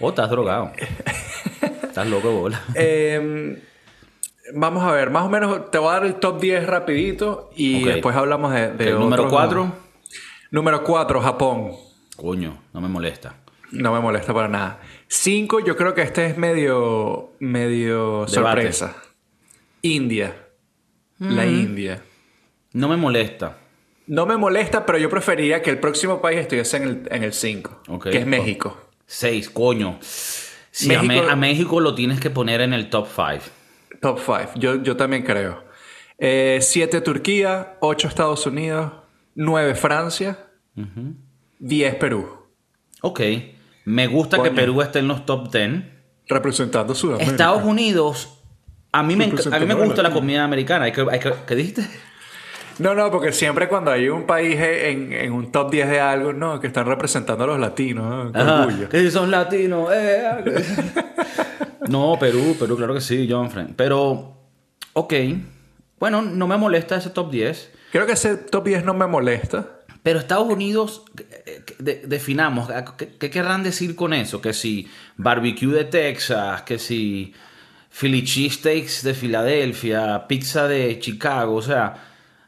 O 0.01 0.09
estás 0.09 0.31
drogado. 0.31 0.73
estás 1.83 2.07
loco, 2.07 2.31
bola. 2.33 2.63
Eh, 2.75 3.63
vamos 4.55 4.85
a 4.85 4.93
ver, 4.93 5.11
más 5.11 5.25
o 5.25 5.29
menos 5.29 5.71
te 5.71 5.77
voy 5.79 5.91
a 5.91 5.93
dar 5.95 6.07
el 6.07 6.15
top 6.15 6.41
10 6.41 6.67
rapidito 6.67 7.51
y 7.55 7.83
después 7.85 8.17
hablamos 8.17 8.55
de... 8.55 8.73
de 8.73 8.95
Ok, 8.95 9.01
número 9.01 9.25
otros- 9.25 9.33
4. 9.33 9.73
Número 10.51 10.83
4, 10.85 11.21
Japón. 11.21 11.73
Coño, 12.17 12.59
no 12.73 12.81
me 12.81 12.89
molesta. 12.89 13.35
No 13.71 13.93
me 13.93 14.01
molesta 14.01 14.33
para 14.33 14.49
nada. 14.49 14.81
5, 15.09 15.61
yo 15.61 15.77
creo 15.77 15.93
que 15.93 16.01
este 16.01 16.25
es 16.25 16.39
medio... 16.39 17.33
Medio 17.39 18.25
Debate. 18.25 18.29
sorpresa. 18.31 18.97
India. 19.83 20.35
La 21.19 21.47
India. 21.47 22.03
No 22.73 22.89
me 22.89 22.97
molesta. 22.97 23.59
No 24.07 24.25
me 24.27 24.37
molesta, 24.37 24.87
pero 24.87 24.99
yo 24.99 25.11
preferiría 25.11 25.61
que 25.63 25.71
el 25.71 25.79
próximo 25.79 26.21
país 26.21 26.39
estuviese 26.41 26.77
en 26.79 26.83
el, 26.85 27.03
en 27.11 27.23
el 27.25 27.33
5, 27.33 27.83
Ok. 27.89 28.09
que 28.11 28.19
es 28.19 28.27
México. 28.27 28.77
6, 29.07 29.51
coño. 29.51 29.99
Sí, 30.01 30.95
a, 30.95 31.03
México- 31.03 31.27
Me- 31.27 31.33
a 31.33 31.37
México 31.37 31.81
lo 31.81 31.95
tienes 31.95 32.21
que 32.21 32.31
poner 32.31 32.61
en 32.61 32.73
el 32.73 32.89
top 32.91 33.07
5. 33.15 33.45
Top 34.01 34.19
5, 34.25 34.53
yo, 34.57 34.83
yo 34.83 34.97
también 34.97 35.25
creo. 35.25 35.65
7 36.19 37.01
Turquía, 37.01 37.77
8 37.81 38.09
Estados 38.09 38.47
Unidos, 38.47 38.93
9 39.35 39.75
Francia, 39.75 40.39
10 41.59 41.95
Perú. 41.97 42.47
Ok. 43.03 43.21
Me 43.85 44.07
gusta 44.07 44.37
que 44.39 44.45
Coño. 44.51 44.55
Perú 44.55 44.83
esté 44.83 44.99
en 45.01 45.09
los 45.09 45.25
top 45.27 45.51
10. 45.53 45.85
Representando 46.27 46.95
Sudamérica. 46.95 47.31
Estados 47.31 47.65
Unidos, 47.65 48.38
a 48.93 49.03
mí 49.03 49.17
me, 49.17 49.25
a 49.25 49.59
mí 49.59 49.67
me 49.67 49.75
gusta 49.75 50.03
la 50.03 50.11
comida 50.11 50.45
americana. 50.45 50.87
Hay 50.87 50.93
que, 50.93 51.07
hay 51.11 51.19
que- 51.21 51.35
¿Qué 51.47 51.55
dijiste? 51.55 51.87
No, 52.79 52.95
no, 52.95 53.11
porque 53.11 53.33
siempre 53.33 53.69
cuando 53.69 53.91
hay 53.91 54.09
un 54.09 54.25
país 54.25 54.57
en, 54.61 55.13
en 55.13 55.33
un 55.33 55.51
top 55.51 55.71
10 55.73 55.89
de 55.89 56.01
algo, 56.01 56.33
no, 56.33 56.61
que 56.61 56.69
están 56.69 56.87
representando 56.87 57.43
a 57.43 57.47
los 57.49 57.59
latinos, 57.59 58.27
¿no? 58.27 58.33
Qué 58.33 58.39
Ajá, 58.39 58.63
orgullo. 58.67 58.89
que 58.89 59.01
si 59.01 59.11
son 59.11 59.31
latinos. 59.33 59.89
eh, 59.93 60.23
ah, 60.31 60.39
que- 60.45 60.63
no, 61.91 62.17
Perú, 62.21 62.57
Perú, 62.59 62.77
claro 62.77 62.95
que 62.95 63.01
sí, 63.01 63.27
John 63.29 63.51
Frank. 63.51 63.71
Pero, 63.77 64.37
ok. 64.93 65.13
Bueno, 65.99 66.23
no 66.23 66.47
me 66.47 66.57
molesta 66.57 66.97
ese 66.97 67.11
top 67.11 67.31
10. 67.33 67.73
Creo 67.91 68.07
que 68.07 68.13
ese 68.13 68.37
top 68.37 68.65
10 68.67 68.85
no 68.85 68.95
me 68.95 69.07
molesta. 69.09 69.67
Pero 70.05 70.21
Estados 70.21 70.47
Unidos, 70.49 71.03
eh, 71.47 71.65
de- 71.81 72.03
definamos, 72.07 72.69
¿qué, 72.97 73.09
qué 73.19 73.29
querrán 73.31 73.65
decir 73.65 73.97
con 73.97 74.13
eso? 74.13 74.41
Que 74.41 74.53
si 74.53 74.89
barbecue 75.17 75.73
de 75.75 75.85
Texas, 75.85 76.63
que 76.63 76.79
si 76.79 77.35
Philly 77.99 78.23
cheesesteaks 78.23 79.03
de 79.03 79.15
Filadelfia, 79.15 80.27
pizza 80.29 80.69
de 80.69 80.99
Chicago, 81.01 81.55
o 81.55 81.63
sea, 81.63 81.95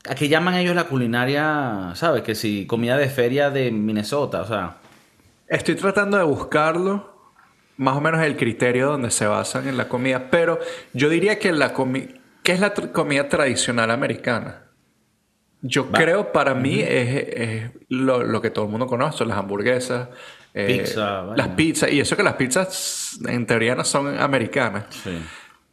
¿a 0.08 0.14
qué 0.14 0.28
llaman 0.28 0.54
ellos 0.54 0.76
la 0.76 0.84
culinaria, 0.84 1.92
sabes? 1.94 2.22
Que 2.22 2.34
si 2.34 2.66
comida 2.66 2.96
de 2.96 3.08
feria 3.08 3.50
de 3.50 3.70
Minnesota, 3.70 4.42
o 4.42 4.46
sea, 4.46 4.76
Estoy 5.50 5.74
tratando 5.74 6.16
de 6.16 6.22
buscarlo, 6.22 7.32
más 7.76 7.96
o 7.96 8.00
menos 8.00 8.22
el 8.22 8.36
criterio 8.36 8.86
donde 8.92 9.10
se 9.10 9.26
basan 9.26 9.66
en 9.66 9.76
la 9.76 9.88
comida, 9.88 10.30
pero 10.30 10.60
yo 10.92 11.08
diría 11.08 11.40
que 11.40 11.50
la 11.50 11.72
comida, 11.72 12.06
¿qué 12.44 12.52
es 12.52 12.60
la 12.60 12.72
comida 12.72 13.28
tradicional 13.28 13.90
americana? 13.90 14.62
Yo 15.60 15.90
Va. 15.90 15.98
creo 15.98 16.30
para 16.30 16.54
mí 16.54 16.78
es, 16.78 17.26
es 17.34 17.70
lo, 17.88 18.22
lo 18.22 18.40
que 18.40 18.50
todo 18.50 18.66
el 18.66 18.70
mundo 18.70 18.86
conoce, 18.86 19.24
las 19.24 19.36
hamburguesas, 19.36 20.08
eh, 20.54 20.78
Pizza, 20.84 21.22
las 21.36 21.48
pizzas, 21.48 21.90
y 21.90 21.98
eso 21.98 22.16
que 22.16 22.22
las 22.22 22.34
pizzas 22.34 23.18
en 23.26 23.44
teoría 23.44 23.74
no 23.74 23.84
son 23.84 24.20
americanas, 24.20 24.84
sí. 24.90 25.18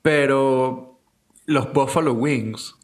Pero 0.07 1.01
los 1.47 1.73
Buffalo 1.73 2.13
Wings 2.13 2.77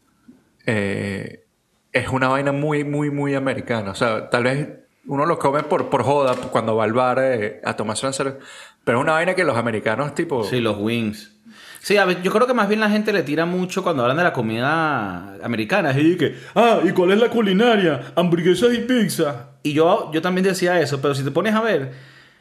eh, 0.66 1.46
es 1.90 2.08
una 2.10 2.28
vaina 2.28 2.52
muy, 2.52 2.84
muy, 2.84 3.10
muy 3.10 3.34
americana. 3.34 3.92
O 3.92 3.94
sea, 3.94 4.28
tal 4.28 4.44
vez 4.44 4.68
uno 5.06 5.24
lo 5.24 5.38
come 5.38 5.62
por, 5.62 5.88
por 5.88 6.02
joda 6.02 6.34
cuando 6.50 6.76
va 6.76 6.84
al 6.84 6.92
bar 6.92 7.18
eh, 7.22 7.62
a 7.64 7.76
tomarse 7.76 8.12
cerveza. 8.12 8.36
Pero 8.84 8.98
es 8.98 9.04
una 9.04 9.12
vaina 9.12 9.34
que 9.34 9.42
los 9.42 9.56
americanos, 9.56 10.14
tipo. 10.14 10.44
Sí, 10.44 10.60
los 10.60 10.76
wings. 10.78 11.34
Sí, 11.80 11.96
yo 12.22 12.30
creo 12.30 12.46
que 12.46 12.52
más 12.52 12.68
bien 12.68 12.80
la 12.80 12.90
gente 12.90 13.10
le 13.10 13.22
tira 13.22 13.46
mucho 13.46 13.82
cuando 13.82 14.02
hablan 14.02 14.18
de 14.18 14.24
la 14.24 14.34
comida 14.34 15.36
americana. 15.42 15.90
Así 15.90 16.18
que, 16.18 16.36
ah, 16.54 16.80
¿y 16.84 16.90
cuál 16.90 17.12
es 17.12 17.18
la 17.20 17.30
culinaria? 17.30 18.12
Hamburguesas 18.16 18.74
y 18.74 18.80
pizza. 18.80 19.52
Y 19.62 19.72
yo, 19.72 20.10
yo 20.12 20.20
también 20.20 20.44
decía 20.44 20.78
eso, 20.78 21.00
pero 21.00 21.14
si 21.14 21.24
te 21.24 21.30
pones 21.30 21.54
a 21.54 21.62
ver, 21.62 21.90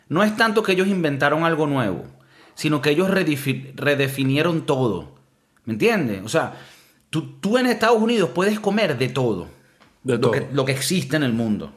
no 0.09 0.23
es 0.23 0.35
tanto 0.35 0.61
que 0.61 0.73
ellos 0.73 0.89
inventaron 0.89 1.45
algo 1.45 1.67
nuevo, 1.67 2.03
sino 2.55 2.81
que 2.81 2.91
ellos 2.91 3.10
redefi- 3.10 3.72
redefinieron 3.75 4.65
todo. 4.65 5.12
¿Me 5.65 5.74
entiendes? 5.74 6.22
O 6.24 6.29
sea, 6.29 6.53
tú, 7.10 7.39
tú 7.39 7.57
en 7.57 7.65
Estados 7.67 8.01
Unidos 8.01 8.29
puedes 8.33 8.60
comer 8.60 8.98
de 8.98 9.10
todo. 9.10 9.48
De 10.03 10.13
lo, 10.15 10.19
todo. 10.19 10.31
Que, 10.31 10.48
lo 10.51 10.65
que 10.65 10.74
existe 10.74 11.15
en 11.15 11.24
el 11.24 11.33
mundo. 11.33 11.72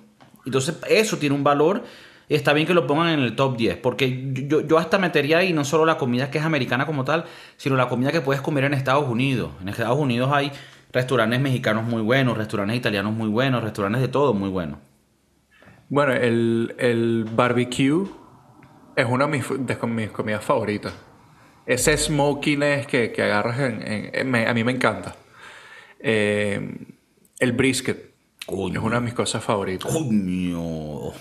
Entonces, 0.45 0.77
eso 0.89 1.19
tiene 1.19 1.35
un 1.35 1.45
valor. 1.45 1.85
y 2.29 2.35
Está 2.35 2.53
bien 2.53 2.67
que 2.67 2.75
lo 2.75 2.87
pongan 2.87 3.09
en 3.09 3.21
el 3.21 3.37
top 3.37 3.57
10, 3.57 3.77
porque 3.79 4.31
yo, 4.49 4.61
yo 4.67 4.79
hasta 4.79 4.99
metería 4.99 5.39
ahí 5.39 5.53
no 5.53 5.65
solo 5.65 5.87
la 5.87 5.97
comida 5.99 6.31
que 6.31 6.39
es 6.39 6.45
americana 6.45 6.85
como 6.87 7.05
tal, 7.05 7.25
sino 7.57 7.77
la 7.77 7.89
comida 7.89 8.11
que 8.13 8.21
puedes 8.21 8.43
comer 8.43 8.65
en 8.65 8.75
Estados 8.75 9.09
Unidos. 9.09 9.51
En 9.63 9.69
Estados 9.69 9.99
Unidos 9.99 10.31
hay 10.33 10.51
restaurantes 10.93 11.41
mexicanos 11.41 11.85
muy 11.85 12.03
buenos, 12.03 12.37
restaurantes 12.37 12.77
italianos 12.77 13.13
muy 13.13 13.29
buenos, 13.29 13.63
restaurantes 13.63 14.01
de 14.03 14.09
todo 14.09 14.35
muy 14.35 14.49
buenos. 14.51 14.79
Bueno, 15.89 16.13
el, 16.15 16.75
el 16.79 17.27
barbecue 17.33 18.07
es 18.97 19.07
una 19.07 19.27
de 19.27 19.33
mis, 19.33 19.45
de 19.67 19.79
com- 19.79 19.95
mis 19.95 20.11
comidas 20.11 20.45
favoritas. 20.45 20.93
Ese 21.67 21.97
smokiness 21.99 22.87
que, 22.87 23.13
que 23.13 23.23
agarras 23.23 23.59
en, 23.61 23.83
en- 23.87 24.11
en- 24.13 24.31
me- 24.31 24.47
a 24.47 24.55
mí 24.55 24.65
me 24.65 24.73
encanta. 24.73 25.15
Eh, 26.01 26.77
el 27.39 27.53
brisket 27.53 28.15
Coño. 28.47 28.81
es 28.81 28.87
una 28.87 28.97
de 28.97 29.03
mis 29.03 29.15
cosas 29.15 29.43
favoritas. 29.43 29.91
Coño. 29.93 31.13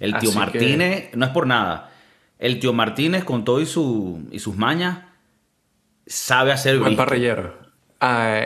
El 0.00 0.16
tío 0.18 0.30
Así 0.30 0.38
Martínez, 0.38 1.10
no 1.14 1.24
es 1.26 1.32
por 1.32 1.46
nada. 1.46 1.90
El 2.38 2.58
tío 2.58 2.72
Martínez, 2.72 3.24
con 3.24 3.44
todo 3.44 3.60
y, 3.60 3.66
su, 3.66 4.26
y 4.32 4.38
sus 4.40 4.56
mañas, 4.56 4.98
sabe 6.06 6.50
hacer 6.52 6.74
Buen 6.78 6.88
brisket. 6.96 7.06
parrillero. 7.06 7.56
Ah, 8.00 8.40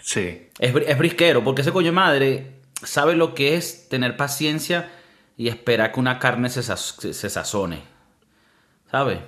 sí. 0.00 0.48
Es, 0.58 0.74
es 0.74 0.98
brisquero, 0.98 1.44
porque 1.44 1.60
ese 1.60 1.70
coño 1.72 1.92
madre 1.92 2.54
sabe 2.82 3.14
lo 3.14 3.34
que 3.34 3.56
es 3.56 3.90
tener 3.90 4.16
paciencia 4.16 4.90
y 5.36 5.48
esperar 5.48 5.92
que 5.92 6.00
una 6.00 6.18
carne 6.18 6.48
se, 6.48 6.62
se- 6.62 7.12
se 7.12 7.28
sazone. 7.30 7.91
¿Sabe? 8.92 9.22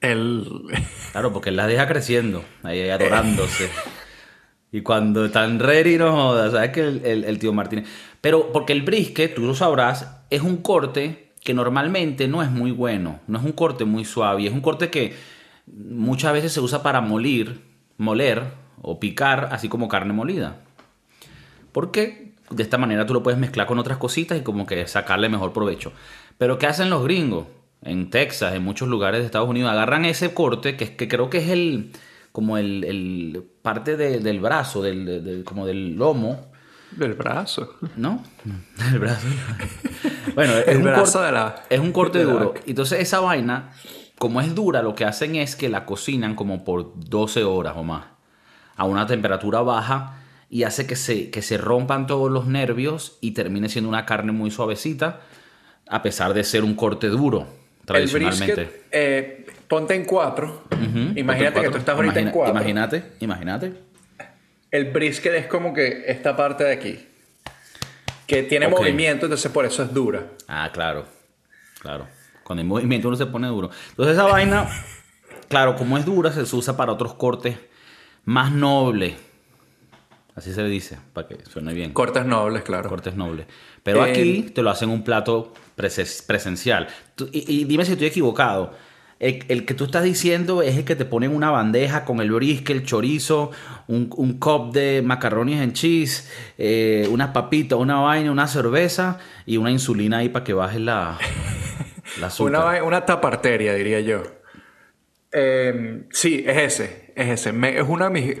El... 0.00 0.46
Claro, 1.10 1.32
porque 1.32 1.48
él 1.48 1.56
la 1.56 1.66
deja 1.66 1.88
creciendo, 1.88 2.44
ahí 2.62 2.88
adorándose. 2.88 3.68
Y 4.70 4.82
cuando 4.82 5.24
están 5.24 5.58
ready, 5.58 5.98
no 5.98 6.12
jodas, 6.12 6.52
¿sabes? 6.52 6.70
Que 6.70 6.82
el, 6.82 7.04
el- 7.04 7.24
el 7.24 7.38
tío 7.40 7.52
Martínez. 7.52 7.88
Pero 8.20 8.52
porque 8.52 8.72
el 8.72 8.82
brisket, 8.82 9.34
tú 9.34 9.42
lo 9.42 9.54
sabrás, 9.56 10.18
es 10.30 10.42
un 10.42 10.58
corte 10.58 11.32
que 11.42 11.54
normalmente 11.54 12.28
no 12.28 12.42
es 12.42 12.50
muy 12.52 12.70
bueno, 12.70 13.18
no 13.26 13.38
es 13.40 13.44
un 13.44 13.52
corte 13.52 13.84
muy 13.84 14.04
suave, 14.04 14.42
y 14.42 14.46
es 14.46 14.52
un 14.52 14.60
corte 14.60 14.90
que 14.90 15.14
muchas 15.66 16.32
veces 16.34 16.52
se 16.52 16.60
usa 16.60 16.82
para 16.82 17.00
molir, 17.00 17.62
moler 17.96 18.44
o 18.82 19.00
picar, 19.00 19.48
así 19.50 19.68
como 19.68 19.88
carne 19.88 20.12
molida. 20.12 20.58
Porque 21.72 22.34
de 22.50 22.62
esta 22.62 22.78
manera 22.78 23.06
tú 23.06 23.14
lo 23.14 23.22
puedes 23.22 23.40
mezclar 23.40 23.66
con 23.66 23.78
otras 23.78 23.98
cositas 23.98 24.38
y 24.38 24.42
como 24.42 24.66
que 24.66 24.86
sacarle 24.86 25.28
mejor 25.28 25.52
provecho. 25.52 25.92
Pero 26.38 26.58
¿qué 26.58 26.66
hacen 26.66 26.90
los 26.90 27.02
gringos? 27.04 27.46
En 27.82 28.10
Texas, 28.10 28.54
en 28.54 28.62
muchos 28.62 28.88
lugares 28.88 29.20
de 29.20 29.26
Estados 29.26 29.48
Unidos, 29.48 29.70
agarran 29.70 30.04
ese 30.04 30.34
corte 30.34 30.76
que, 30.76 30.84
es- 30.84 30.90
que 30.90 31.08
creo 31.08 31.30
que 31.30 31.38
es 31.38 31.48
el 31.48 31.92
como 32.32 32.58
el, 32.58 32.84
el 32.84 33.42
parte 33.62 33.96
de- 33.96 34.20
del 34.20 34.38
brazo, 34.40 34.82
del, 34.82 35.04
de- 35.04 35.20
del- 35.20 35.44
como 35.44 35.66
del 35.66 35.96
lomo, 35.96 36.50
Del 36.92 37.14
brazo. 37.14 37.74
¿no? 37.96 38.22
El 38.92 38.98
brazo. 38.98 39.26
bueno, 40.34 40.52
es 40.54 40.68
El 40.68 40.78
un 40.78 40.82
brazo 40.84 41.12
corte, 41.20 41.26
de 41.26 41.32
la- 41.32 41.62
es 41.70 41.80
un 41.80 41.92
corte 41.92 42.18
de 42.18 42.24
la 42.24 42.32
duro. 42.32 42.48
vaca. 42.50 42.60
Entonces 42.66 43.00
esa 43.00 43.20
vaina, 43.20 43.72
como 44.18 44.40
es 44.40 44.54
dura, 44.54 44.82
lo 44.82 44.94
que 44.94 45.04
hacen 45.04 45.36
es 45.36 45.56
que 45.56 45.68
la 45.68 45.86
cocinan 45.86 46.34
como 46.34 46.64
por 46.64 46.92
12 46.96 47.44
horas 47.44 47.74
o 47.76 47.82
más, 47.84 48.04
a 48.76 48.84
una 48.84 49.06
temperatura 49.06 49.60
baja 49.62 50.18
y 50.48 50.64
hace 50.64 50.86
que 50.86 50.96
se, 50.96 51.30
que 51.30 51.42
se 51.42 51.58
rompan 51.58 52.06
todos 52.06 52.30
los 52.30 52.46
nervios 52.46 53.18
y 53.20 53.32
termine 53.32 53.68
siendo 53.68 53.88
una 53.88 54.04
carne 54.06 54.32
muy 54.32 54.50
suavecita, 54.50 55.20
a 55.88 56.02
pesar 56.02 56.34
de 56.34 56.44
ser 56.44 56.64
un 56.64 56.74
corte 56.74 57.08
duro, 57.08 57.46
El 57.94 58.08
brisket, 58.08 58.86
eh, 58.90 59.46
ponte 59.68 59.94
en 59.94 60.04
cuatro. 60.04 60.64
Imagínate 61.16 61.60
que 61.60 61.70
tú 61.70 61.78
estás 61.78 61.96
ahorita 61.96 62.20
en 62.20 62.30
cuatro. 62.30 62.54
Imagínate, 62.54 63.04
imagínate. 63.20 63.72
El 64.70 64.86
brisket 64.86 65.34
es 65.34 65.46
como 65.46 65.74
que 65.74 66.04
esta 66.06 66.36
parte 66.36 66.64
de 66.64 66.72
aquí. 66.72 67.06
Que 68.26 68.44
tiene 68.44 68.68
movimiento, 68.68 69.26
entonces 69.26 69.50
por 69.50 69.64
eso 69.64 69.82
es 69.82 69.92
dura. 69.92 70.24
Ah, 70.46 70.70
claro. 70.72 71.04
Claro. 71.80 72.06
Cuando 72.44 72.62
hay 72.62 72.68
movimiento 72.68 73.08
uno 73.08 73.16
se 73.16 73.26
pone 73.26 73.48
duro. 73.48 73.70
Entonces 73.90 74.14
esa 74.14 74.24
vaina, 74.24 74.68
claro, 75.48 75.76
como 75.76 75.98
es 75.98 76.04
dura, 76.04 76.32
se 76.32 76.42
usa 76.54 76.76
para 76.76 76.92
otros 76.92 77.14
cortes 77.14 77.56
más 78.24 78.52
nobles. 78.52 79.14
Así 80.36 80.52
se 80.52 80.62
le 80.62 80.68
dice, 80.68 80.98
para 81.12 81.26
que 81.26 81.44
suene 81.44 81.74
bien. 81.74 81.92
Cortes 81.92 82.24
nobles, 82.24 82.62
claro. 82.62 82.88
Cortes 82.88 83.16
nobles. 83.16 83.46
Pero 83.82 84.02
aquí 84.02 84.42
te 84.54 84.62
lo 84.62 84.70
hacen 84.70 84.90
un 84.90 85.02
plato 85.02 85.52
presencial. 86.26 86.88
y, 87.32 87.64
dime 87.64 87.84
si 87.84 87.92
estoy 87.92 88.08
equivocado. 88.08 88.74
El, 89.20 89.66
que 89.66 89.74
tú 89.74 89.84
estás 89.84 90.02
diciendo 90.02 90.62
es 90.62 90.78
el 90.78 90.84
que 90.86 90.96
te 90.96 91.04
ponen 91.04 91.36
una 91.36 91.50
bandeja 91.50 92.06
con 92.06 92.20
el 92.20 92.32
brisket, 92.32 92.74
el 92.74 92.86
chorizo, 92.86 93.50
un, 93.86 94.08
un 94.16 94.38
cup 94.38 94.72
de 94.72 95.02
macarrones 95.04 95.60
en 95.60 95.74
cheese, 95.74 96.26
eh, 96.56 97.06
unas 97.10 97.28
papitas, 97.28 97.78
una 97.78 98.00
vaina, 98.00 98.32
una 98.32 98.46
cerveza 98.46 99.18
y 99.44 99.58
una 99.58 99.70
insulina 99.70 100.18
ahí 100.18 100.30
para 100.30 100.42
que 100.42 100.54
bajes 100.54 100.80
la, 100.80 101.18
la 102.18 102.30
una, 102.38 102.82
una 102.82 103.04
taparteria, 103.04 103.74
diría 103.74 104.00
yo. 104.00 104.22
Em, 105.32 106.06
sí, 106.10 106.42
es 106.46 106.56
ese. 106.56 107.12
Es 107.14 107.28
ese. 107.28 107.50
es 107.78 107.86
una 107.86 108.08
de 108.08 108.10
mis. 108.10 108.38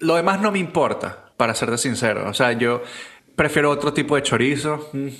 Lo 0.00 0.16
demás 0.16 0.40
no 0.40 0.50
me 0.50 0.58
importa, 0.58 1.26
para 1.36 1.54
serte 1.54 1.78
sincero. 1.78 2.28
O 2.28 2.34
sea, 2.34 2.50
yo 2.54 2.82
prefiero 3.36 3.70
otro 3.70 3.92
tipo 3.92 4.16
de 4.16 4.24
chorizo. 4.24 4.90
Mm 4.92 5.10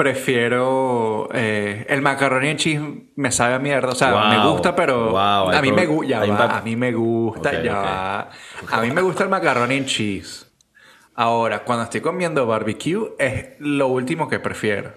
prefiero 0.00 1.28
eh, 1.34 1.84
el 1.90 2.00
macarrón 2.00 2.44
en 2.44 2.56
cheese 2.56 2.80
me 3.16 3.30
sabe 3.30 3.52
a 3.52 3.58
mierda 3.58 3.90
o 3.90 3.94
sea 3.94 4.30
me 4.30 4.50
gusta 4.50 4.74
pero 4.74 5.18
a, 5.18 5.60
mí 5.60 5.72
me, 5.72 5.86
ya 6.08 6.22
a 6.22 6.62
mí 6.62 6.74
me 6.74 6.90
gusta 6.90 7.62
ya 7.62 8.30
a 8.70 8.80
mí 8.80 8.90
me 8.92 9.02
gusta 9.02 9.24
el 9.24 9.28
macarrón 9.28 9.70
en 9.72 9.84
cheese. 9.84 10.46
Ahora 11.14 11.64
cuando 11.64 11.84
estoy 11.84 12.00
comiendo 12.00 12.46
barbecue 12.46 13.10
es 13.18 13.48
lo 13.58 13.88
último 13.88 14.26
que 14.26 14.40
prefiero. 14.40 14.94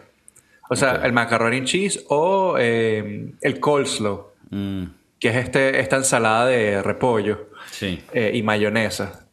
O 0.70 0.76
sea 0.78 1.02
el 1.04 1.12
macarrón 1.12 1.54
en 1.54 1.66
cheese 1.66 2.06
o 2.08 2.56
eh, 2.58 3.34
el 3.42 3.60
coleslaw 3.60 4.28
mm. 4.52 4.84
que 5.20 5.28
es 5.28 5.36
este 5.36 5.82
esta 5.82 5.98
ensalada 5.98 6.46
de 6.46 6.82
repollo 6.82 7.50
eh, 7.82 8.32
y 8.34 8.42
mayonesa. 8.42 9.28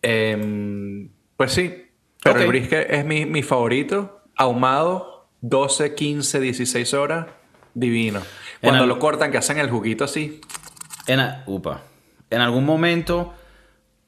Em, 0.00 1.10
pues 1.36 1.52
sí 1.52 1.84
pero 2.22 2.40
el 2.40 2.48
brisket 2.48 2.90
es 2.90 3.04
mi, 3.04 3.26
mi 3.26 3.42
favorito 3.42 4.17
ahumado, 4.38 5.26
12, 5.42 5.94
15, 5.94 6.40
16 6.40 6.94
horas, 6.94 7.26
divino. 7.74 8.22
Cuando 8.62 8.86
lo 8.86 8.98
cortan, 8.98 9.30
que 9.30 9.38
hacen 9.38 9.58
el 9.58 9.68
juguito 9.68 10.04
así. 10.04 10.40
En, 11.06 11.20
upa. 11.46 11.82
En 12.30 12.40
algún 12.40 12.64
momento 12.64 13.34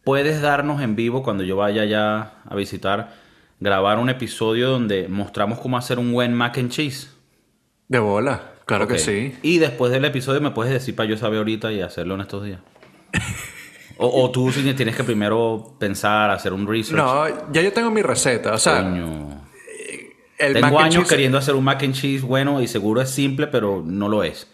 puedes 0.04 0.40
darnos 0.40 0.80
en 0.82 0.96
vivo, 0.96 1.22
cuando 1.22 1.44
yo 1.44 1.56
vaya 1.56 1.84
ya 1.84 2.40
a 2.49 2.54
visitar, 2.54 3.14
grabar 3.58 3.99
un 3.99 4.08
episodio 4.08 4.70
donde 4.70 5.08
mostramos 5.08 5.60
cómo 5.60 5.76
hacer 5.76 5.99
un 5.99 6.12
buen 6.12 6.32
mac 6.34 6.56
and 6.58 6.70
cheese. 6.70 7.10
De 7.88 7.99
bola, 7.99 8.52
claro 8.64 8.87
que 8.87 8.99
sí. 8.99 9.37
Y 9.42 9.58
después 9.58 9.92
del 9.92 10.04
episodio 10.04 10.40
me 10.40 10.52
puedes 10.52 10.72
decir 10.72 10.94
para 10.94 11.08
yo 11.08 11.16
saber 11.16 11.38
ahorita 11.38 11.72
y 11.72 11.80
hacerlo 11.80 12.14
en 12.14 12.20
estos 12.22 12.44
días. 12.44 12.60
o, 13.99 14.30
tú 14.30 14.50
tienes 14.52 14.96
que 14.96 15.04
primero 15.04 15.75
pensar, 15.78 16.30
hacer 16.30 16.52
un 16.52 16.66
research. 16.66 16.96
No, 16.96 17.52
ya 17.52 17.62
yo 17.62 17.72
tengo 17.72 17.90
mi 17.90 18.02
receta. 18.02 18.54
O 18.54 18.58
sea, 18.58 18.82
tengo 20.40 20.80
años 20.80 21.09
queriendo 21.09 21.38
hacer 21.38 21.54
un 21.54 21.64
mac 21.64 21.82
and 21.82 21.94
cheese 21.94 22.23
bueno 22.23 22.61
y 22.61 22.68
seguro 22.68 23.00
es 23.00 23.11
simple, 23.11 23.47
pero 23.47 23.82
no 23.85 24.09
lo 24.09 24.25
es. 24.25 24.49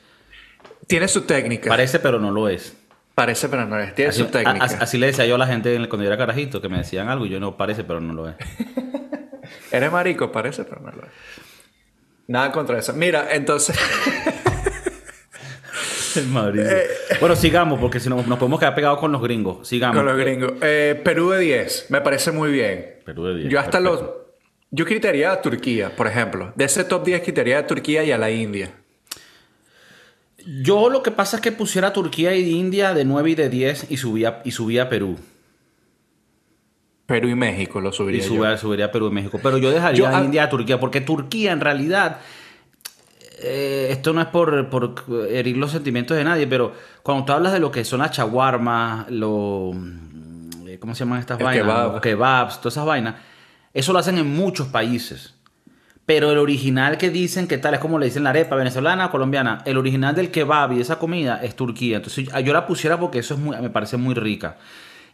Tiene 0.86 1.08
su 1.08 1.22
técnica. 1.22 1.68
Parece, 1.68 1.98
pero 1.98 2.18
no 2.18 2.30
lo 2.30 2.48
es. 2.48 2.76
Parece, 3.14 3.48
pero 3.48 3.64
no 3.64 3.78
es. 3.80 3.94
Tiene 3.94 4.12
su 4.12 4.26
técnica. 4.26 4.64
así 4.64 4.98
le 4.98 5.06
decía 5.06 5.26
yo 5.26 5.36
a 5.36 5.38
la 5.38 5.46
gente 5.46 5.74
cuando 5.88 6.04
yo 6.04 6.08
era 6.08 6.16
carajito, 6.16 6.60
que 6.60 6.68
me 6.68 6.78
decían 6.78 7.08
algo 7.08 7.26
y 7.26 7.30
yo 7.30 7.40
no, 7.40 7.56
parece, 7.56 7.82
pero 7.82 8.00
no 8.00 8.12
lo 8.12 8.28
es. 8.28 8.36
Eres 9.72 9.90
marico, 9.90 10.30
parece, 10.30 10.64
pero 10.64 10.80
no 10.80 10.92
lo 10.92 11.02
es. 11.02 11.12
Nada 12.28 12.52
contra 12.52 12.78
eso. 12.78 12.92
Mira, 12.92 13.28
entonces... 13.32 13.78
Eh, 16.18 16.88
bueno, 17.20 17.36
sigamos, 17.36 17.78
porque 17.78 18.00
si 18.00 18.08
no 18.08 18.16
nos 18.26 18.38
podemos 18.38 18.58
quedar 18.58 18.74
pegados 18.74 18.98
con 18.98 19.12
los 19.12 19.20
gringos. 19.20 19.68
Sigamos. 19.68 19.96
Con 19.96 20.06
los 20.06 20.16
gringos. 20.16 20.52
Eh, 20.62 20.98
Perú 21.04 21.28
de 21.28 21.40
10, 21.40 21.90
me 21.90 22.00
parece 22.00 22.32
muy 22.32 22.50
bien. 22.50 23.00
Perú 23.04 23.26
de 23.26 23.36
10. 23.36 23.50
Yo 23.50 23.60
hasta 23.60 23.80
los 23.80 24.02
yo 24.70 24.84
quitaría 24.84 25.32
a 25.32 25.40
Turquía, 25.40 25.94
por 25.94 26.06
ejemplo. 26.06 26.52
De 26.56 26.64
ese 26.64 26.84
top 26.84 27.04
10 27.04 27.22
quitaría 27.22 27.58
a 27.58 27.66
Turquía 27.66 28.04
y 28.04 28.10
a 28.10 28.18
la 28.18 28.30
India. 28.30 28.72
Yo 30.62 30.90
lo 30.90 31.02
que 31.02 31.10
pasa 31.10 31.36
es 31.36 31.42
que 31.42 31.52
pusiera 31.52 31.88
a 31.88 31.92
Turquía 31.92 32.34
y 32.34 32.50
India 32.50 32.94
de 32.94 33.04
9 33.04 33.30
y 33.30 33.34
de 33.34 33.48
10 33.48 33.90
y 33.90 33.96
subía, 33.96 34.42
y 34.44 34.50
subía 34.50 34.84
a 34.84 34.88
Perú. 34.88 35.16
Perú 37.06 37.28
y 37.28 37.34
México 37.36 37.80
lo 37.80 37.92
subiría. 37.92 38.20
Y 38.20 38.24
subiría, 38.24 38.56
subiría 38.56 38.86
a 38.86 38.92
Perú 38.92 39.08
y 39.08 39.10
México. 39.12 39.38
Pero 39.42 39.58
yo 39.58 39.70
dejaría 39.70 40.16
a 40.16 40.24
India 40.24 40.44
a 40.44 40.48
Turquía, 40.48 40.80
porque 40.80 41.00
Turquía 41.00 41.52
en 41.52 41.60
realidad. 41.60 42.18
Eh, 43.38 43.88
esto 43.90 44.12
no 44.14 44.22
es 44.22 44.28
por, 44.28 44.66
herir 45.30 45.58
los 45.58 45.70
sentimientos 45.70 46.16
de 46.16 46.24
nadie, 46.24 46.46
pero 46.46 46.72
cuando 47.02 47.26
tú 47.26 47.32
hablas 47.32 47.52
de 47.52 47.60
lo 47.60 47.70
que 47.70 47.84
son 47.84 48.00
las 48.00 48.10
chaguarmas, 48.10 49.08
los. 49.10 49.76
¿Cómo 50.80 50.94
se 50.94 51.04
llaman 51.04 51.20
estas 51.20 51.38
vainas? 51.38 51.92
Los 51.92 52.00
kebabs, 52.00 52.60
todas 52.60 52.74
esas 52.74 52.86
vainas 52.86 53.14
eso 53.76 53.92
lo 53.92 53.98
hacen 53.98 54.16
en 54.16 54.34
muchos 54.34 54.68
países. 54.68 55.34
Pero 56.06 56.32
el 56.32 56.38
original 56.38 56.96
que 56.96 57.10
dicen 57.10 57.46
que 57.46 57.58
tal 57.58 57.74
es 57.74 57.80
como 57.80 57.98
le 57.98 58.06
dicen 58.06 58.24
la 58.24 58.30
arepa 58.30 58.56
venezolana 58.56 59.06
o 59.06 59.10
colombiana, 59.10 59.58
el 59.66 59.76
original 59.76 60.14
del 60.14 60.30
kebab 60.30 60.72
y 60.72 60.80
esa 60.80 60.98
comida 60.98 61.42
es 61.42 61.56
Turquía. 61.56 61.98
Entonces 61.98 62.30
yo 62.42 62.52
la 62.54 62.66
pusiera 62.66 62.98
porque 62.98 63.18
eso 63.18 63.34
es 63.34 63.40
me 63.40 63.68
parece 63.68 63.98
muy 63.98 64.14
rica. 64.14 64.56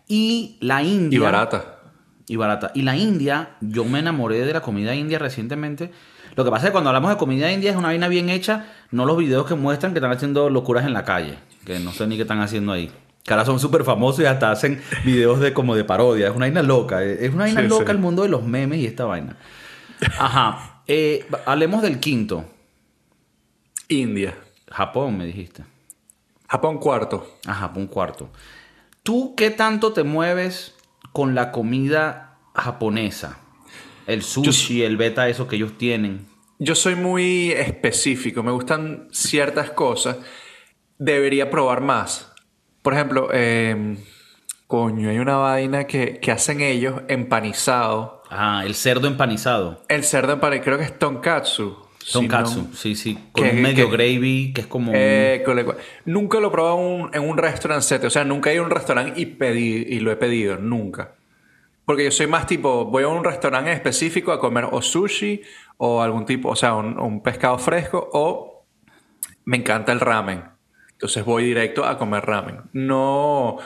Y 0.07 0.59
la 0.61 0.81
India. 0.81 1.17
Y 1.17 1.21
barata. 1.21 1.81
Y 2.29 2.37
barata. 2.37 2.71
Y 2.73 2.83
la 2.83 2.97
India, 2.97 3.57
yo 3.61 3.85
me 3.85 3.99
enamoré 3.99 4.45
de 4.47 4.53
la 4.53 4.61
comida 4.61 4.95
india 4.95 5.19
recientemente. 5.19 5.91
Lo 6.37 6.45
que 6.45 6.51
pasa 6.53 6.67
es 6.67 6.71
que 6.71 6.73
cuando 6.73 6.91
hablamos 6.91 7.11
de 7.11 7.17
comida 7.17 7.51
india 7.51 7.73
es 7.73 7.77
una 7.77 7.89
vaina 7.89 8.07
bien 8.07 8.29
hecha, 8.29 8.67
no 8.93 9.07
los 9.07 9.19
videos 9.19 9.45
que 9.45 9.57
muestran 9.57 9.93
que 9.93 9.99
están 9.99 10.13
haciendo 10.13 10.51
locuras 10.51 10.87
en 10.87 10.93
la 10.93 11.05
calle, 11.05 11.37
que 11.67 11.81
no 11.81 11.91
sé 11.91 12.07
ni 12.07 12.15
qué 12.15 12.23
están 12.23 12.41
haciendo 12.41 12.71
ahí 12.71 12.93
que 13.25 13.33
ahora 13.33 13.45
son 13.45 13.61
súper 13.61 13.85
famosos 13.85 14.21
y 14.21 14.27
hasta 14.27 14.51
hacen 14.51 14.83
videos 15.05 15.39
de 15.41 15.53
como 15.53 15.77
de 15.77 15.85
parodia. 15.85 16.27
Es 16.27 16.33
una 16.35 16.47
vaina 16.47 16.63
loca. 16.63 17.03
Es 17.05 17.33
una 17.33 17.45
vaina 17.45 17.63
loca 17.63 17.93
el 17.93 17.99
mundo 17.99 18.23
de 18.23 18.29
los 18.29 18.43
memes 18.45 18.81
y 18.81 18.87
esta 18.87 19.05
vaina. 19.05 19.37
Ajá. 20.19 20.83
Eh, 20.89 21.25
hablemos 21.47 21.83
del 21.83 22.01
quinto. 22.01 22.45
India. 23.89 24.37
Japón, 24.71 25.19
me 25.19 25.27
dijiste. 25.27 25.65
Japón 26.49 26.79
cuarto. 26.79 27.39
Ah, 27.47 27.55
Japón 27.55 27.87
cuarto. 27.87 28.31
¿Tú 29.03 29.35
qué 29.37 29.51
tanto 29.51 29.93
te 29.93 30.03
mueves 30.03 30.75
con 31.13 31.35
la 31.35 31.53
comida 31.53 32.39
japonesa? 32.55 33.39
El 34.07 34.23
sushi, 34.23 34.83
el 34.83 34.97
beta, 34.97 35.29
eso 35.29 35.47
que 35.47 35.57
ellos 35.57 35.79
tienen. 35.79 36.27
Yo 36.59 36.75
soy 36.75 36.97
muy 36.97 37.53
específico. 37.53 38.43
Me 38.43 38.51
gustan 38.51 39.09
ciertas 39.13 39.71
cosas. 39.71 40.17
Debería 40.99 41.51
probar 41.51 41.81
más 41.81 42.32
por 42.83 42.95
ejemplo, 42.95 43.33
em, 43.33 43.97
coño, 44.67 45.09
hay 45.09 45.19
una 45.19 45.37
vaina 45.37 45.87
que, 45.87 46.21
hacen 46.33 46.61
ellos 46.61 47.03
empanizado. 47.09 48.23
Ah, 48.29 48.63
el 48.67 48.75
cerdo 48.75 49.07
empanizado. 49.07 49.83
El 49.89 50.05
cerdo 50.05 50.33
empanizado, 50.33 50.65
creo 50.65 50.79
que 50.79 50.85
es 50.85 50.99
tonkatsu. 50.99 51.77
Tonkatsu, 52.11 52.75
sí, 52.75 52.97
sí. 52.97 53.17
Con 53.31 53.49
un 53.49 53.63
medio 53.63 53.89
gravy, 53.89 54.53
que 54.53 54.63
es 54.63 54.67
como. 54.67 54.91
Eh, 54.93 55.45
nunca 56.05 56.41
lo 56.41 56.49
he 56.49 56.51
probado 56.51 57.11
en 57.13 57.23
un 57.23 57.39
restaurante, 57.39 58.07
o 58.07 58.11
sea, 58.11 58.25
nunca 58.25 58.51
he 58.51 58.55
ido 58.55 58.65
a 58.65 58.67
un 58.67 58.73
restaurante 58.73 59.21
y, 59.21 59.27
pedí, 59.27 59.87
y 59.89 60.01
lo 60.01 60.11
he 60.11 60.17
pedido, 60.17 60.57
nunca. 60.57 61.15
Porque 61.85 62.05
yo 62.05 62.11
soy 62.11 62.27
más 62.27 62.47
tipo, 62.47 62.87
voy 62.87 63.05
a 63.05 63.09
un 63.09 63.23
restaurante 63.23 63.73
específico 63.73 64.33
a 64.33 64.41
comer 64.41 64.67
o 64.71 64.83
sushi 64.83 65.43
o 65.77 66.03
algún 66.03 66.27
tipo, 66.27 66.49
o 66.49 66.57
sea, 66.57 66.75
un 66.75 67.23
pescado 67.23 67.59
fresco 67.59 68.09
o 68.13 68.65
me 69.45 69.59
encanta 69.59 69.93
el 69.93 70.01
ramen. 70.01 70.52
Entonces 71.03 71.25
voy 71.25 71.43
directo 71.43 71.85
a 71.85 71.99
comer 71.99 72.25
ramen. 72.25 72.61
No, 72.73 73.59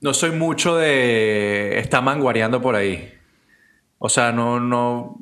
no 0.00 0.14
soy 0.14 0.30
mucho 0.30 0.76
de 0.76 1.80
estar 1.80 2.00
manguareando 2.00 2.62
por 2.62 2.76
ahí. 2.76 3.12
O 3.98 4.08
sea, 4.08 4.30
no, 4.30 4.60
no. 4.60 5.18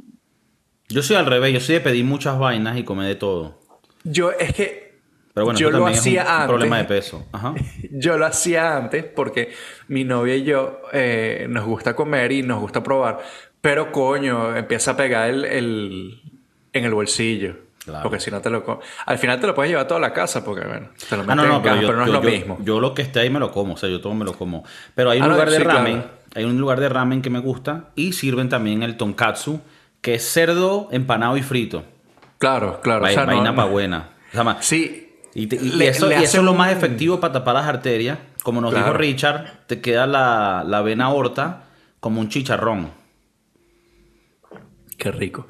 Yo 0.91 1.03
soy 1.03 1.17
al 1.17 1.25
revés, 1.25 1.55
yo 1.55 1.61
soy 1.61 1.77
de 1.77 1.81
pedir 1.81 2.05
muchas 2.05 2.39
vainas 2.39 2.77
y 2.77 2.85
comer 2.85 3.09
de 3.09 3.15
todo. 3.15 3.63
Yo 4.03 4.31
es 4.33 4.53
que. 4.53 5.01
Pero 5.33 5.47
bueno, 5.47 5.59
yo 5.59 5.71
lo 5.71 5.87
hacía 5.87 6.21
es 6.21 6.29
un 6.29 6.35
antes. 6.35 6.49
Problema 6.49 6.77
de 6.77 6.85
peso. 6.85 7.27
Ajá. 7.33 7.55
yo 7.93 8.19
lo 8.19 8.27
hacía 8.27 8.77
antes 8.77 9.03
porque 9.03 9.55
mi 9.89 10.05
novia 10.05 10.37
y 10.37 10.45
yo 10.45 10.83
eh, 10.93 11.47
nos 11.49 11.65
gusta 11.65 11.97
comer 11.97 12.31
y 12.31 12.43
nos 12.43 12.61
gusta 12.61 12.83
probar. 12.83 13.21
Pero 13.63 13.91
coño, 13.91 14.55
empieza 14.55 14.91
a 14.91 14.97
pegar 14.99 15.31
el, 15.31 15.47
el 15.47 16.21
en 16.75 16.85
el 16.85 16.93
bolsillo. 16.93 17.57
Porque 18.03 18.19
si 18.21 18.31
no 18.31 18.41
te 18.41 18.49
lo... 18.51 18.81
Al 19.07 19.19
final 19.19 19.39
te 19.41 19.47
lo 19.47 19.55
puedes 19.55 19.71
llevar 19.71 19.85
a 19.85 19.89
toda 19.89 20.01
la 20.01 20.13
casa 20.13 20.43
porque, 20.45 20.67
bueno, 20.67 20.89
te 21.09 21.17
lo 21.17 21.25
ah, 21.29 21.35
no, 21.35 21.47
no, 21.47 21.63
pero, 21.63 21.93
no 21.93 22.05
es 22.05 22.11
lo 22.11 22.23
mismo. 22.23 22.59
Yo 22.63 22.81
lo 22.81 22.95
que 22.95 23.03
esté 23.03 23.21
ahí 23.21 23.31
me 23.31 23.39
lo 23.39 23.51
como, 23.51 23.75
o 23.75 23.77
sea, 23.77 23.89
yo 23.91 24.01
todo 24.01 24.15
me 24.15 24.25
lo 24.25 24.33
como. 24.33 24.65
Pero 24.95 25.11
hay 25.11 25.19
un 25.19 25.25
ah, 25.25 25.29
lugar 25.29 25.51
de 25.51 25.59
ramen, 25.59 26.05
hay 26.35 26.45
un 26.45 26.59
lugar 26.59 26.81
de 26.81 26.89
ramen 26.89 27.21
que 27.21 27.29
me 27.31 27.41
gusta 27.41 27.91
y 27.95 28.13
sirven 28.13 28.49
también 28.49 28.83
el 28.83 28.97
tonkatsu, 28.97 29.61
que 30.01 30.15
es 30.15 30.25
cerdo 30.33 30.89
empanado 30.93 31.37
y 31.37 31.43
frito. 31.43 31.85
Claro, 32.39 32.81
claro. 32.81 33.03
Vaina, 33.03 33.23
o 33.23 33.27
sea, 33.27 33.35
vaina 33.35 33.65
buena. 33.65 34.09
sí, 34.61 35.13
Y, 35.35 35.47
te- 35.47 35.57
y 35.57 35.71
Le- 35.73 35.89
eso, 35.89 36.11
y 36.11 36.15
eso 36.15 36.39
es 36.39 36.45
lo 36.45 36.55
más 36.55 36.73
efectivo 36.73 37.21
para 37.21 37.35
tapar 37.35 37.55
las 37.57 37.67
arterias. 37.67 38.19
Como 38.43 38.61
nos 38.61 38.75
dijo. 38.75 38.93
Richard, 38.93 39.67
te 39.67 39.81
queda 39.81 40.07
la, 40.07 40.65
la 40.67 40.83
vena 40.83 41.07
aorta 41.07 41.65
como 42.01 42.21
un 42.21 42.29
chicharrón. 42.29 42.91
Qué 44.99 45.11
rico. 45.11 45.47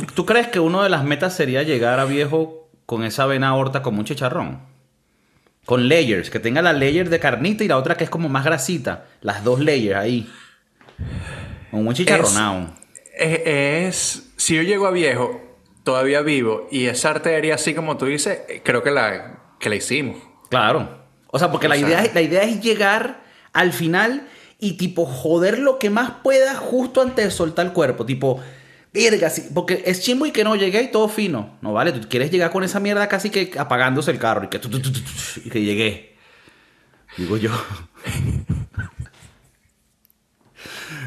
¿Tú, 0.00 0.06
tú 0.14 0.26
crees 0.26 0.48
que 0.48 0.60
una 0.60 0.82
de 0.82 0.88
las 0.88 1.04
metas 1.04 1.34
sería 1.34 1.62
llegar 1.62 1.98
a 2.00 2.04
viejo 2.04 2.68
con 2.86 3.04
esa 3.04 3.26
vena 3.26 3.48
aorta 3.48 3.82
como 3.82 3.98
un 4.00 4.04
chicharrón? 4.04 4.60
Con 5.66 5.88
layers, 5.88 6.30
que 6.30 6.40
tenga 6.40 6.62
la 6.62 6.72
layer 6.72 7.08
de 7.10 7.20
carnita 7.20 7.62
y 7.64 7.68
la 7.68 7.76
otra 7.76 7.96
que 7.96 8.04
es 8.04 8.10
como 8.10 8.28
más 8.28 8.44
grasita. 8.44 9.06
Las 9.20 9.44
dos 9.44 9.60
layers 9.60 9.98
ahí. 9.98 10.28
Como 11.70 11.88
un 11.88 11.94
chicharronado. 11.94 12.72
Es, 13.16 13.40
es- 13.46 14.32
si 14.36 14.56
yo 14.56 14.62
llego 14.62 14.86
a 14.86 14.90
viejo, 14.90 15.40
todavía 15.84 16.22
vivo, 16.22 16.66
y 16.70 16.86
esa 16.86 17.10
arteria, 17.10 17.54
así 17.56 17.74
como 17.74 17.96
tú 17.98 18.06
dices, 18.06 18.40
creo 18.64 18.82
que 18.82 18.90
la, 18.90 19.38
que 19.60 19.68
la 19.68 19.76
hicimos. 19.76 20.16
Claro. 20.48 20.98
O 21.28 21.38
sea, 21.38 21.50
porque 21.52 21.68
la, 21.68 21.76
sea- 21.76 21.86
idea, 21.86 22.02
es- 22.04 22.14
la 22.14 22.22
idea 22.22 22.42
es 22.42 22.60
llegar 22.60 23.22
al 23.52 23.72
final 23.72 24.26
y 24.58 24.72
tipo 24.76 25.06
joder 25.06 25.58
lo 25.58 25.78
que 25.78 25.90
más 25.90 26.10
pueda 26.22 26.54
justo 26.56 27.02
antes 27.02 27.24
de 27.26 27.30
soltar 27.30 27.66
el 27.66 27.72
cuerpo. 27.72 28.04
Tipo, 28.06 28.40
verga, 28.92 29.30
sí, 29.30 29.48
porque 29.54 29.82
es 29.86 30.00
chimbo 30.02 30.26
y 30.26 30.32
que 30.32 30.44
no 30.44 30.56
llegué 30.56 30.82
y 30.82 30.90
todo 30.90 31.08
fino. 31.08 31.56
No 31.62 31.72
vale, 31.72 31.92
tú 31.92 32.08
quieres 32.08 32.30
llegar 32.30 32.50
con 32.50 32.64
esa 32.64 32.80
mierda 32.80 33.08
casi 33.08 33.30
que 33.30 33.52
apagándose 33.58 34.10
el 34.10 34.18
carro 34.18 34.44
y 34.44 34.48
que, 34.48 34.58
tu, 34.58 34.68
tu, 34.68 34.80
tu, 34.80 34.92
tu, 34.92 35.00
tu, 35.00 35.08
y 35.44 35.50
que 35.50 35.62
llegué. 35.62 36.16
Digo 37.16 37.36
yo. 37.36 37.50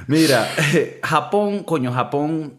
Mira, 0.08 0.48
Japón, 1.04 1.64
coño, 1.64 1.92
Japón, 1.92 2.56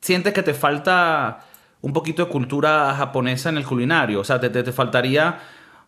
¿sientes 0.00 0.32
que 0.32 0.42
te 0.42 0.54
falta 0.54 1.44
un 1.80 1.92
poquito 1.92 2.24
de 2.24 2.30
cultura 2.30 2.94
japonesa 2.96 3.48
en 3.50 3.58
el 3.58 3.64
culinario? 3.66 4.20
O 4.20 4.24
sea, 4.24 4.40
te, 4.40 4.50
te, 4.50 4.62
te 4.62 4.72
faltaría 4.72 5.38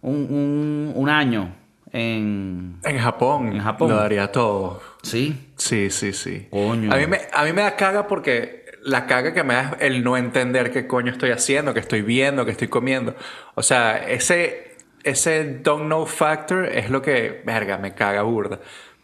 un, 0.02 0.14
un- 0.14 0.92
un 0.94 1.08
año 1.08 1.54
en... 1.92 2.78
En 2.84 2.98
Japón, 2.98 3.48
En 3.52 3.60
Japón. 3.60 3.90
lo 3.90 3.96
daría 3.96 4.30
todo. 4.30 4.80
Sí. 5.02 5.45
Sí, 5.56 5.90
sí, 5.90 6.12
sí. 6.12 6.48
Coño. 6.50 6.92
A 6.92 6.96
mí, 6.96 7.06
me, 7.06 7.20
a 7.32 7.44
mí 7.44 7.52
me 7.52 7.62
da 7.62 7.76
caga 7.76 8.06
porque 8.06 8.66
la 8.82 9.06
caga 9.06 9.34
que 9.34 9.42
me 9.42 9.54
da 9.54 9.76
es 9.80 9.86
el 9.86 10.04
no 10.04 10.16
entender 10.16 10.70
qué 10.70 10.86
coño 10.86 11.10
estoy 11.10 11.30
haciendo, 11.30 11.74
qué 11.74 11.80
estoy 11.80 12.02
viendo, 12.02 12.44
qué 12.44 12.52
estoy 12.52 12.68
comiendo. 12.68 13.16
O 13.54 13.62
sea, 13.62 13.96
ese, 14.08 14.76
ese 15.02 15.58
don't 15.62 15.86
know 15.86 16.06
factor 16.06 16.66
es 16.66 16.90
lo 16.90 17.02
que, 17.02 17.42
verga, 17.44 17.78
me 17.78 17.94
caga 17.94 18.22
burda. 18.22 18.60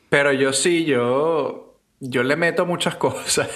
Pero 0.09 0.33
yo 0.33 0.53
sí, 0.53 0.85
yo, 0.85 1.81
yo 2.01 2.23
le 2.23 2.37
meto 2.37 2.67
muchas 2.67 2.95
cosas. 2.97 3.49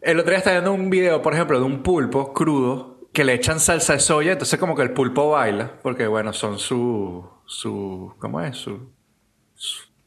El 0.00 0.20
otro 0.20 0.30
día 0.30 0.38
estaba 0.38 0.60
viendo 0.60 0.72
un 0.72 0.88
video, 0.88 1.20
por 1.20 1.34
ejemplo, 1.34 1.58
de 1.58 1.64
un 1.64 1.82
pulpo 1.82 2.32
crudo 2.32 3.08
que 3.12 3.24
le 3.24 3.34
echan 3.34 3.58
salsa 3.58 3.94
de 3.94 4.00
soya, 4.00 4.32
entonces 4.32 4.58
como 4.60 4.76
que 4.76 4.82
el 4.82 4.92
pulpo 4.92 5.30
baila, 5.30 5.80
porque 5.82 6.06
bueno, 6.06 6.32
son 6.32 6.58
su, 6.58 7.28
su, 7.44 8.14
¿cómo 8.18 8.40
es? 8.40 8.56
Su, 8.56 8.92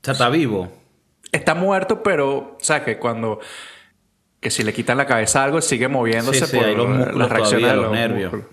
sea, 0.01 0.13
está 0.13 0.29
vivo. 0.29 0.71
Está 1.33 1.55
muerto, 1.55 2.03
pero, 2.03 2.29
o 2.37 2.57
sea, 2.61 2.85
que 2.85 2.99
cuando. 2.99 3.39
Que 4.41 4.51
si 4.51 4.63
le 4.63 4.73
quitan 4.73 4.97
la 4.97 5.07
cabeza 5.07 5.41
a 5.41 5.45
algo, 5.45 5.61
sigue 5.61 5.87
moviéndose 5.89 6.47
Sí, 6.47 6.47
sí, 6.47 6.57
por 6.57 6.67
los 6.73 6.89
músculos 6.89 7.17
las 7.17 7.29
reacciones 7.31 7.67
todavía, 7.67 7.71
de 7.71 7.77
los 7.77 7.91
nervios. 7.91 8.33
músculos. 8.33 8.47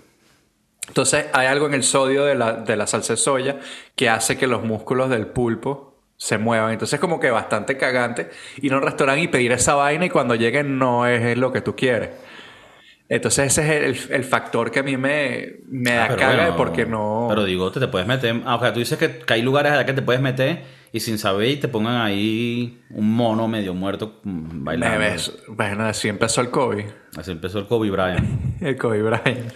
Entonces, 0.87 1.27
hay 1.33 1.47
algo 1.47 1.67
en 1.67 1.73
el 1.73 1.83
sodio 1.83 2.25
de 2.25 2.35
la, 2.35 2.53
de 2.53 2.75
la 2.75 2.87
salsa 2.87 3.13
de 3.13 3.17
soya 3.17 3.59
que 3.95 4.09
hace 4.09 4.37
que 4.37 4.47
los 4.47 4.63
músculos 4.63 5.09
del 5.09 5.27
pulpo 5.27 6.01
se 6.17 6.37
muevan. 6.37 6.71
Entonces, 6.73 6.99
como 6.99 7.19
que 7.19 7.29
bastante 7.31 7.77
cagante 7.77 8.29
ir 8.61 8.73
a 8.73 8.77
un 8.77 8.83
restaurante 8.83 9.21
y 9.23 9.27
pedir 9.27 9.51
esa 9.53 9.75
vaina 9.75 10.05
y 10.05 10.09
cuando 10.09 10.35
lleguen 10.35 10.77
no 10.79 11.05
es 11.07 11.37
lo 11.37 11.51
que 11.51 11.61
tú 11.61 11.75
quieres. 11.75 12.09
Entonces, 13.09 13.47
ese 13.57 13.89
es 13.91 14.09
el, 14.09 14.15
el 14.15 14.23
factor 14.23 14.71
que 14.71 14.79
a 14.79 14.83
mí 14.83 14.97
me, 14.97 15.57
me 15.67 15.93
da 15.95 16.07
Ah, 16.09 16.15
caga 16.15 16.45
de 16.45 16.51
bueno, 16.51 16.55
porque 16.55 16.85
no. 16.85 17.25
Pero 17.29 17.43
digo, 17.43 17.71
te, 17.71 17.79
te 17.79 17.87
puedes 17.87 18.07
meter. 18.07 18.41
Ah, 18.45 18.55
o 18.55 18.59
sea, 18.59 18.73
tú 18.73 18.79
dices 18.79 18.97
que, 18.97 19.19
que 19.19 19.33
hay 19.33 19.41
lugares 19.41 19.71
allá 19.73 19.85
que 19.85 19.93
te 19.93 20.01
puedes 20.01 20.21
meter 20.21 20.63
y 20.93 20.99
sin 20.99 21.17
saber 21.17 21.49
y 21.49 21.57
te 21.57 21.67
pongan 21.67 22.01
ahí 22.01 22.81
un 22.89 23.13
mono 23.15 23.47
medio 23.47 23.73
muerto 23.73 24.19
mm, 24.23 24.63
bailando. 24.63 24.99
ves. 24.99 25.33
Bueno, 25.47 25.85
así 25.85 26.07
empezó 26.09 26.41
el 26.41 26.49
COVID. 26.49 26.85
Así 27.17 27.31
empezó 27.31 27.59
el 27.59 27.67
Kobe 27.67 27.89
Bryant. 27.91 28.61
El 28.61 28.77
Kobe 28.77 29.01
Bryant. 29.01 29.51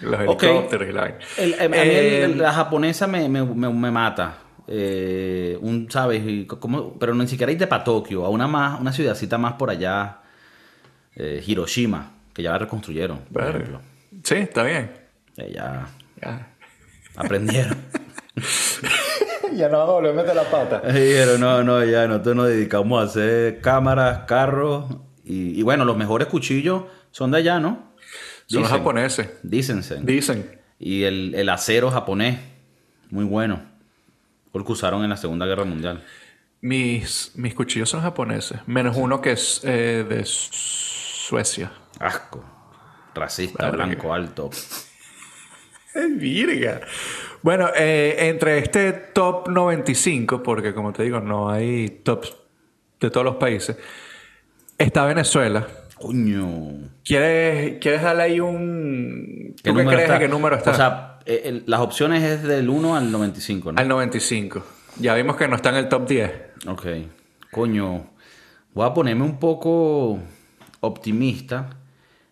Los 0.00 0.18
helicópteros 0.20 0.88
y 0.88 0.92
la 0.92 1.02
a 1.04 1.08
mí 1.08 1.14
Eh, 1.38 2.24
el- 2.24 2.38
la 2.38 2.52
japonesa 2.52 3.06
me, 3.06 3.28
me, 3.28 3.44
me- 3.44 3.68
me 3.72 3.90
mata. 3.90 4.38
Eh, 4.66 5.58
un, 5.60 5.90
¿sabes? 5.90 6.46
Como- 6.46 6.98
pero 6.98 7.14
ni 7.14 7.26
siquiera 7.28 7.52
irte 7.52 7.66
para 7.66 7.84
Tokio, 7.84 8.24
a 8.24 8.28
una, 8.30 8.46
más, 8.46 8.80
una 8.80 8.92
ciudadcita 8.92 9.36
más 9.36 9.54
por 9.54 9.68
allá, 9.68 10.20
eh, 11.16 11.42
Hiroshima, 11.46 12.12
que 12.32 12.42
ya 12.42 12.52
la 12.52 12.58
reconstruyeron, 12.58 13.18
por 13.32 13.42
ejemplo. 13.46 13.80
Sí, 14.22 14.36
está 14.36 14.62
bien. 14.62 14.90
Ya 15.36 15.86
Ya, 16.22 16.48
aprendieron. 17.16 17.76
ya 19.54 19.68
no 19.68 19.78
vamos 19.78 19.90
a 19.90 19.94
volver 19.94 20.10
a 20.12 20.14
meter 20.14 20.34
la 20.36 20.44
pata. 20.50 20.82
Pero 20.86 21.38
no, 21.38 21.62
no, 21.62 21.84
ya 21.84 22.06
nosotros 22.06 22.36
nos 22.36 22.48
dedicamos 22.48 23.00
a 23.00 23.04
hacer 23.06 23.60
cámaras, 23.60 24.20
carros 24.26 24.86
y, 25.24 25.58
y 25.58 25.62
bueno, 25.62 25.84
los 25.84 25.96
mejores 25.96 26.28
cuchillos 26.28 26.84
son 27.10 27.30
de 27.30 27.38
allá, 27.38 27.60
¿no? 27.60 27.90
Son 28.46 28.62
los 28.62 28.68
Dicen. 28.70 28.78
japoneses. 28.78 29.28
Dícense. 29.42 29.98
Dicen. 30.02 30.60
Y 30.78 31.04
el, 31.04 31.34
el 31.34 31.48
acero 31.48 31.90
japonés, 31.90 32.38
muy 33.10 33.24
bueno. 33.24 33.62
Fue 34.50 34.60
el 34.60 34.66
que 34.66 34.72
usaron 34.72 35.04
en 35.04 35.10
la 35.10 35.16
Segunda 35.16 35.46
Guerra 35.46 35.64
Mundial. 35.64 36.02
Mis, 36.62 37.32
mis 37.36 37.54
cuchillos 37.54 37.88
son 37.88 38.02
japoneses. 38.02 38.58
Menos 38.66 38.96
uno 38.96 39.20
que 39.20 39.32
es 39.32 39.60
eh, 39.64 40.04
de 40.08 40.22
Suecia. 40.26 41.70
Asco. 41.98 42.42
Racista, 43.14 43.70
blanco, 43.70 44.12
alto. 44.12 44.50
Virga. 46.16 46.80
Bueno, 47.42 47.68
eh, 47.76 48.16
entre 48.28 48.58
este 48.58 48.92
top 48.92 49.48
95, 49.48 50.42
porque 50.42 50.74
como 50.74 50.92
te 50.92 51.02
digo, 51.04 51.20
no 51.20 51.50
hay 51.50 51.88
tops 52.02 52.36
de 53.00 53.10
todos 53.10 53.24
los 53.24 53.36
países, 53.36 53.76
está 54.76 55.04
Venezuela. 55.06 55.66
Coño. 55.96 56.90
¿Quieres, 57.04 57.78
¿Quieres 57.78 58.02
darle 58.02 58.22
ahí 58.22 58.40
un... 58.40 59.54
¿Tú 59.62 59.74
qué 59.74 59.84
crees 59.84 60.00
está? 60.02 60.14
de 60.14 60.18
qué 60.20 60.28
número 60.28 60.56
está? 60.56 60.70
O 60.70 60.74
sea, 60.74 61.18
eh, 61.26 61.42
el- 61.44 61.64
las 61.66 61.80
opciones 61.80 62.22
es 62.22 62.42
del 62.42 62.68
1 62.70 62.96
al 62.96 63.10
95, 63.12 63.72
¿no? 63.72 63.80
Al 63.80 63.88
95. 63.88 64.62
Ya 64.98 65.14
vimos 65.14 65.36
que 65.36 65.46
no 65.48 65.56
está 65.56 65.68
en 65.70 65.76
el 65.76 65.88
top 65.88 66.08
10. 66.08 66.30
Ok. 66.68 66.86
Coño. 67.50 68.10
Voy 68.72 68.86
a 68.86 68.94
ponerme 68.94 69.24
un 69.24 69.38
poco 69.38 70.18
optimista 70.80 71.70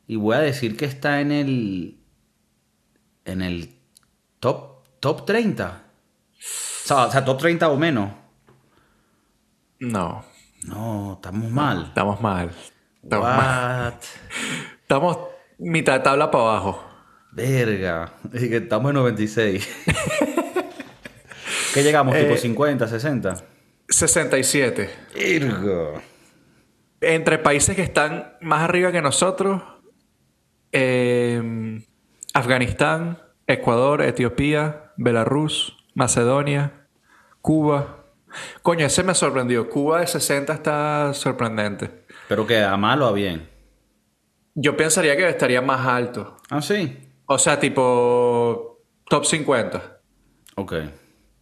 y 0.06 0.16
voy 0.16 0.36
a 0.36 0.40
decir 0.40 0.76
que 0.76 0.84
está 0.86 1.20
en 1.20 1.32
el. 1.32 1.98
En 3.26 3.42
el 3.42 3.74
top, 4.40 4.77
top 5.00 5.24
30. 5.26 5.82
O 6.90 7.10
sea, 7.10 7.24
top 7.24 7.38
30 7.38 7.68
o 7.68 7.76
menos. 7.76 8.10
No, 9.80 10.24
No, 10.64 11.14
estamos 11.14 11.50
mal. 11.50 11.84
estamos 11.88 12.20
mal. 12.20 12.50
Estamos 13.02 13.26
mal. 13.28 13.92
What? 13.92 14.02
Estamos 14.82 15.18
mitad 15.58 15.94
de 15.94 16.00
tabla 16.00 16.30
para 16.30 16.44
abajo. 16.44 16.84
Verga. 17.32 18.12
Estamos 18.32 18.90
en 18.90 18.94
96. 18.96 19.68
¿Qué 21.74 21.82
llegamos? 21.82 22.14
¿Tipo 22.16 22.34
Eh, 22.34 22.38
50, 22.38 22.88
60? 22.88 23.36
67. 23.88 24.90
Verga. 25.14 26.00
Entre 27.00 27.38
países 27.38 27.76
que 27.76 27.82
están 27.82 28.32
más 28.40 28.62
arriba 28.62 28.90
que 28.90 29.00
nosotros, 29.00 29.62
eh, 30.72 31.80
Afganistán, 32.34 33.18
Ecuador, 33.46 34.02
Etiopía, 34.02 34.87
Belarus, 34.98 35.76
Macedonia, 35.94 36.86
Cuba. 37.40 38.04
Coño, 38.62 38.84
ese 38.84 39.02
me 39.04 39.14
sorprendió. 39.14 39.70
Cuba 39.70 40.00
de 40.00 40.06
60 40.06 40.52
está 40.52 41.14
sorprendente. 41.14 42.04
Pero 42.28 42.46
que 42.46 42.62
a 42.62 42.76
mal 42.76 43.00
o 43.00 43.06
a 43.06 43.12
bien. 43.12 43.48
Yo 44.54 44.76
pensaría 44.76 45.16
que 45.16 45.28
estaría 45.28 45.62
más 45.62 45.86
alto. 45.86 46.36
Ah, 46.50 46.60
sí. 46.60 46.98
O 47.26 47.38
sea, 47.38 47.58
tipo 47.60 48.82
top 49.08 49.24
50. 49.24 50.00
Ok. 50.56 50.72
O 50.72 50.76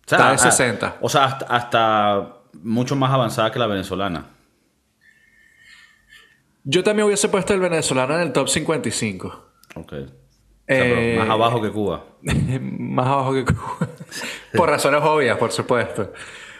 Está 0.02 0.28
de 0.28 0.34
ah, 0.34 0.38
60. 0.38 0.98
O 1.00 1.08
sea, 1.08 1.24
hasta, 1.24 1.46
hasta 1.46 2.36
mucho 2.62 2.94
más 2.94 3.10
avanzada 3.10 3.50
que 3.50 3.58
la 3.58 3.66
venezolana. 3.66 4.26
Yo 6.62 6.84
también 6.84 7.06
hubiese 7.06 7.28
puesto 7.28 7.54
el 7.54 7.60
venezolano 7.60 8.14
en 8.16 8.20
el 8.20 8.32
top 8.32 8.48
55. 8.48 9.46
Ok. 9.76 9.94
O 10.68 10.74
sea, 10.74 10.82
pero 10.82 10.96
Eh, 11.00 11.16
más 11.18 11.30
abajo 11.30 11.62
que 11.62 11.70
Cuba. 11.70 12.04
más 12.60 13.06
abajo 13.06 13.34
que 13.34 13.44
Cuba. 13.44 13.88
por 14.56 14.68
razones 14.68 15.00
obvias, 15.02 15.36
por 15.38 15.52
supuesto. 15.52 16.12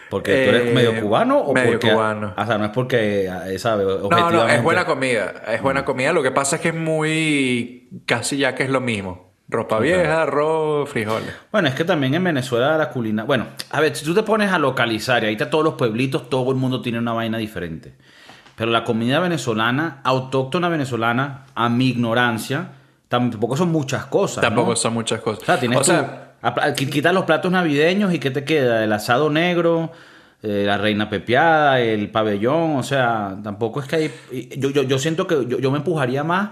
Porque 0.09 0.31
tú 0.31 0.55
eres 0.55 0.67
Eh, 0.69 0.73
medio 0.73 1.01
cubano 1.01 1.39
o 1.39 1.53
medio 1.53 1.71
porque. 1.73 1.91
cubano. 1.91 2.33
O 2.37 2.45
sea, 2.45 2.57
no 2.57 2.63
es 2.65 2.71
porque, 2.71 3.25
eh, 3.47 3.59
¿sabes? 3.59 3.85
No, 4.09 4.31
no, 4.31 4.47
es 4.47 4.63
buena 4.63 4.85
comida. 4.85 5.33
Es 5.49 5.61
buena 5.61 5.83
comida. 5.83 6.13
Lo 6.13 6.23
que 6.23 6.31
pasa 6.31 6.55
es 6.55 6.61
que 6.61 6.69
es 6.69 6.75
muy... 6.75 7.89
Casi 8.05 8.37
ya 8.37 8.55
que 8.55 8.63
es 8.63 8.69
lo 8.69 8.79
mismo. 8.79 9.27
Ropa 9.49 9.79
vieja, 9.79 10.23
arroz, 10.23 10.89
frijoles. 10.89 11.33
Bueno, 11.51 11.67
es 11.69 11.73
que 11.75 11.83
también 11.85 12.13
en 12.13 12.23
Venezuela 12.23 12.77
la 12.77 12.89
culina. 12.89 13.23
Bueno, 13.25 13.47
a 13.71 13.79
ver, 13.81 13.95
si 13.95 14.03
tú 14.05 14.13
te 14.13 14.23
pones 14.23 14.51
a 14.51 14.59
localizar 14.59 15.23
y 15.23 15.27
ahí 15.27 15.33
está 15.33 15.49
todos 15.49 15.63
los 15.63 15.73
pueblitos, 15.75 16.29
todo 16.29 16.51
el 16.51 16.57
mundo 16.57 16.81
tiene 16.81 16.99
una 16.99 17.13
vaina 17.13 17.37
diferente. 17.37 17.93
Pero 18.55 18.71
la 18.71 18.83
comida 18.83 19.19
venezolana, 19.19 20.01
autóctona 20.03 20.67
venezolana, 20.69 21.45
a 21.55 21.69
mi 21.69 21.87
ignorancia, 21.89 22.71
Tampoco 23.07 23.55
son 23.55 23.71
muchas 23.71 24.05
cosas. 24.05 24.41
Tampoco 24.41 24.71
¿no? 24.71 24.75
son 24.75 24.93
muchas 24.93 25.21
cosas. 25.21 25.43
O 25.43 25.45
sea, 25.45 25.59
tienes 25.59 25.79
O 25.79 25.83
sea, 25.83 26.33
quitas 26.75 27.13
los 27.13 27.23
platos 27.25 27.51
navideños 27.51 28.13
y 28.13 28.19
¿qué 28.19 28.31
te 28.31 28.43
queda? 28.43 28.83
El 28.83 28.91
asado 28.93 29.29
negro, 29.29 29.91
eh, 30.43 30.63
la 30.65 30.77
reina 30.77 31.09
pepiada, 31.09 31.79
el 31.79 32.09
pabellón. 32.11 32.75
O 32.75 32.83
sea, 32.83 33.37
tampoco 33.43 33.79
es 33.79 33.87
que 33.87 33.95
hay. 33.95 34.11
Yo, 34.57 34.69
yo, 34.71 34.83
yo 34.83 34.99
siento 34.99 35.25
que 35.27 35.45
yo, 35.47 35.59
yo 35.59 35.71
me 35.71 35.77
empujaría 35.77 36.23
más 36.23 36.49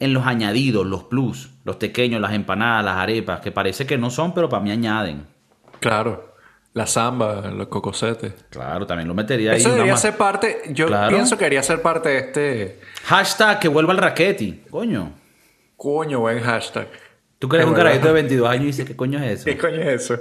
en 0.00 0.14
los 0.14 0.26
añadidos, 0.26 0.86
los 0.86 1.04
plus, 1.04 1.50
los 1.64 1.76
pequeños, 1.76 2.20
las 2.20 2.32
empanadas, 2.32 2.84
las 2.84 2.96
arepas, 2.96 3.40
que 3.40 3.50
parece 3.52 3.84
que 3.84 3.98
no 3.98 4.10
son, 4.10 4.32
pero 4.32 4.48
para 4.48 4.62
mí 4.62 4.70
añaden. 4.70 5.26
claro. 5.80 6.26
La 6.74 6.86
samba, 6.86 7.40
los 7.50 7.66
cocosetes. 7.68 8.34
Claro, 8.50 8.86
también 8.86 9.08
lo 9.08 9.14
metería 9.14 9.52
ahí. 9.52 9.56
Eso 9.56 9.70
debería 9.72 9.96
ser 9.96 10.16
parte. 10.16 10.60
Yo 10.68 10.86
Claro. 10.86 11.08
pienso 11.08 11.36
que 11.36 11.44
debería 11.44 11.62
ser 11.62 11.82
parte 11.82 12.08
de 12.10 12.18
este. 12.18 12.80
Hashtag 13.06 13.58
que 13.58 13.66
vuelva 13.68 13.92
el 13.94 13.98
raqueti. 13.98 14.62
Coño. 14.70 15.10
Coño, 15.78 16.18
buen 16.18 16.40
hashtag. 16.40 16.88
Tú 17.38 17.48
que 17.48 17.54
eres 17.54 17.66
Es 17.66 17.70
un 17.70 17.76
carajito 17.76 18.08
de 18.08 18.12
22 18.14 18.48
años 18.50 18.62
y 18.64 18.66
dices, 18.66 18.84
¿qué 18.84 18.96
coño 18.96 19.22
es 19.22 19.30
eso? 19.40 19.44
¿Qué 19.44 19.56
coño 19.56 19.76
es 19.80 20.02
eso? 20.02 20.20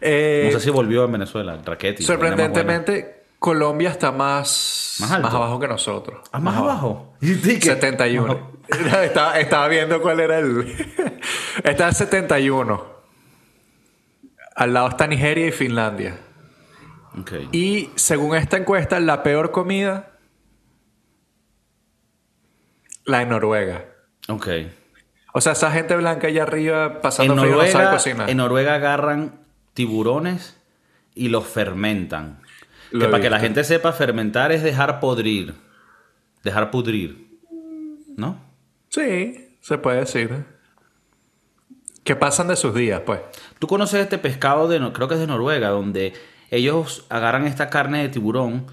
Eh, 0.00 0.50
No 0.52 0.58
sé 0.60 0.64
si 0.66 0.70
volvió 0.70 1.04
en 1.04 1.10
Venezuela, 1.12 1.54
el 1.54 1.64
raqueti. 1.64 2.04
sorprendentemente, 2.04 3.24
Colombia 3.40 3.90
está 3.90 4.12
más, 4.12 4.98
Más 5.00 5.10
abajo 5.10 5.58
que 5.58 5.66
nosotros. 5.66 6.20
Ah, 6.30 6.38
más 6.38 6.56
abajo. 6.56 7.16
¿Y 7.20 7.34
tú 7.34 7.48
qué? 7.48 7.60
71. 7.60 8.52
estaba, 9.02 9.40
estaba 9.40 9.66
viendo 9.66 10.00
cuál 10.00 10.20
era 10.20 10.38
el. 10.38 10.64
está 11.64 11.88
en 11.88 11.94
71. 11.94 12.94
Al 14.54 14.72
lado 14.72 14.88
está 14.90 15.08
Nigeria 15.08 15.48
y 15.48 15.50
Finlandia. 15.50 16.18
Ok. 17.18 17.32
Y 17.50 17.90
según 17.96 18.36
esta 18.36 18.58
encuesta, 18.58 19.00
la 19.00 19.24
peor 19.24 19.50
comida. 19.50 20.12
La 23.04 23.18
de 23.18 23.26
Noruega. 23.26 23.86
Ok. 24.28 24.48
O 25.36 25.40
sea, 25.40 25.52
esa 25.52 25.72
gente 25.72 25.96
blanca 25.96 26.28
allá 26.28 26.44
arriba 26.44 26.86
En 26.86 27.00
pasando 27.00 27.36
frío 27.36 27.56
no 27.56 27.60
sabe 27.62 27.72
Noruega, 27.72 27.90
cocinar. 27.90 28.30
en 28.30 28.36
Noruega 28.36 28.74
agarran 28.76 29.40
tiburones 29.74 30.56
y 31.16 31.28
los 31.28 31.44
fermentan. 31.44 32.38
Lo 32.92 33.06
que 33.06 33.08
para 33.10 33.20
que 33.20 33.30
la 33.30 33.40
gente 33.40 33.64
sepa, 33.64 33.92
fermentar 33.92 34.52
es 34.52 34.62
dejar 34.62 35.00
podrir. 35.00 35.54
Dejar 36.44 36.70
pudrir. 36.70 37.36
¿No? 38.16 38.38
Sí, 38.90 39.56
se 39.60 39.76
puede 39.78 40.00
decir. 40.00 40.44
Que 42.04 42.14
pasan 42.14 42.46
de 42.46 42.54
sus 42.54 42.72
días, 42.72 43.02
pues. 43.04 43.18
Tú 43.58 43.66
conoces 43.66 44.00
este 44.02 44.18
pescado 44.18 44.68
de, 44.68 44.78
creo 44.92 45.08
que 45.08 45.14
es 45.14 45.20
de 45.20 45.26
Noruega, 45.26 45.70
donde 45.70 46.12
ellos 46.52 47.06
agarran 47.08 47.48
esta 47.48 47.70
carne 47.70 48.02
de 48.02 48.08
tiburón, 48.08 48.66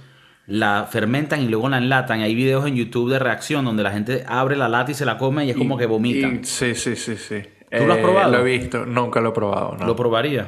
la 0.48 0.88
fermentan 0.90 1.42
y 1.42 1.48
luego 1.48 1.70
la 1.70 1.78
enlatan. 1.78 2.22
Hay 2.22 2.36
videos 2.36 2.66
en 2.68 2.76
YouTube 2.76 3.10
de 3.12 3.20
reacción 3.20 3.64
donde 3.66 3.84
la 3.84 3.92
gente 3.92 4.24
abre 4.28 4.56
la 4.56 4.68
lata 4.70 4.92
y 4.92 4.94
se 4.94 5.06
la 5.06 5.18
come 5.18 5.46
y 5.46 5.52
es 5.52 5.58
como 5.58 5.78
que 5.78 5.86
vomitan. 5.86 6.42
Y- 6.42 6.46
sí, 6.46 6.76
sí, 6.76 6.96
sí, 6.96 7.16
sí. 7.16 7.42
¿Tú 7.78 7.86
lo 7.88 7.94
has 7.94 8.00
probado? 8.00 8.32
Lo 8.34 8.40
he 8.40 8.58
visto, 8.58 8.86
nunca 8.86 9.22
lo 9.22 9.30
he 9.30 9.34
probado. 9.34 9.78
No. 9.80 9.86
¿Lo 9.86 9.96
probaría? 9.96 10.48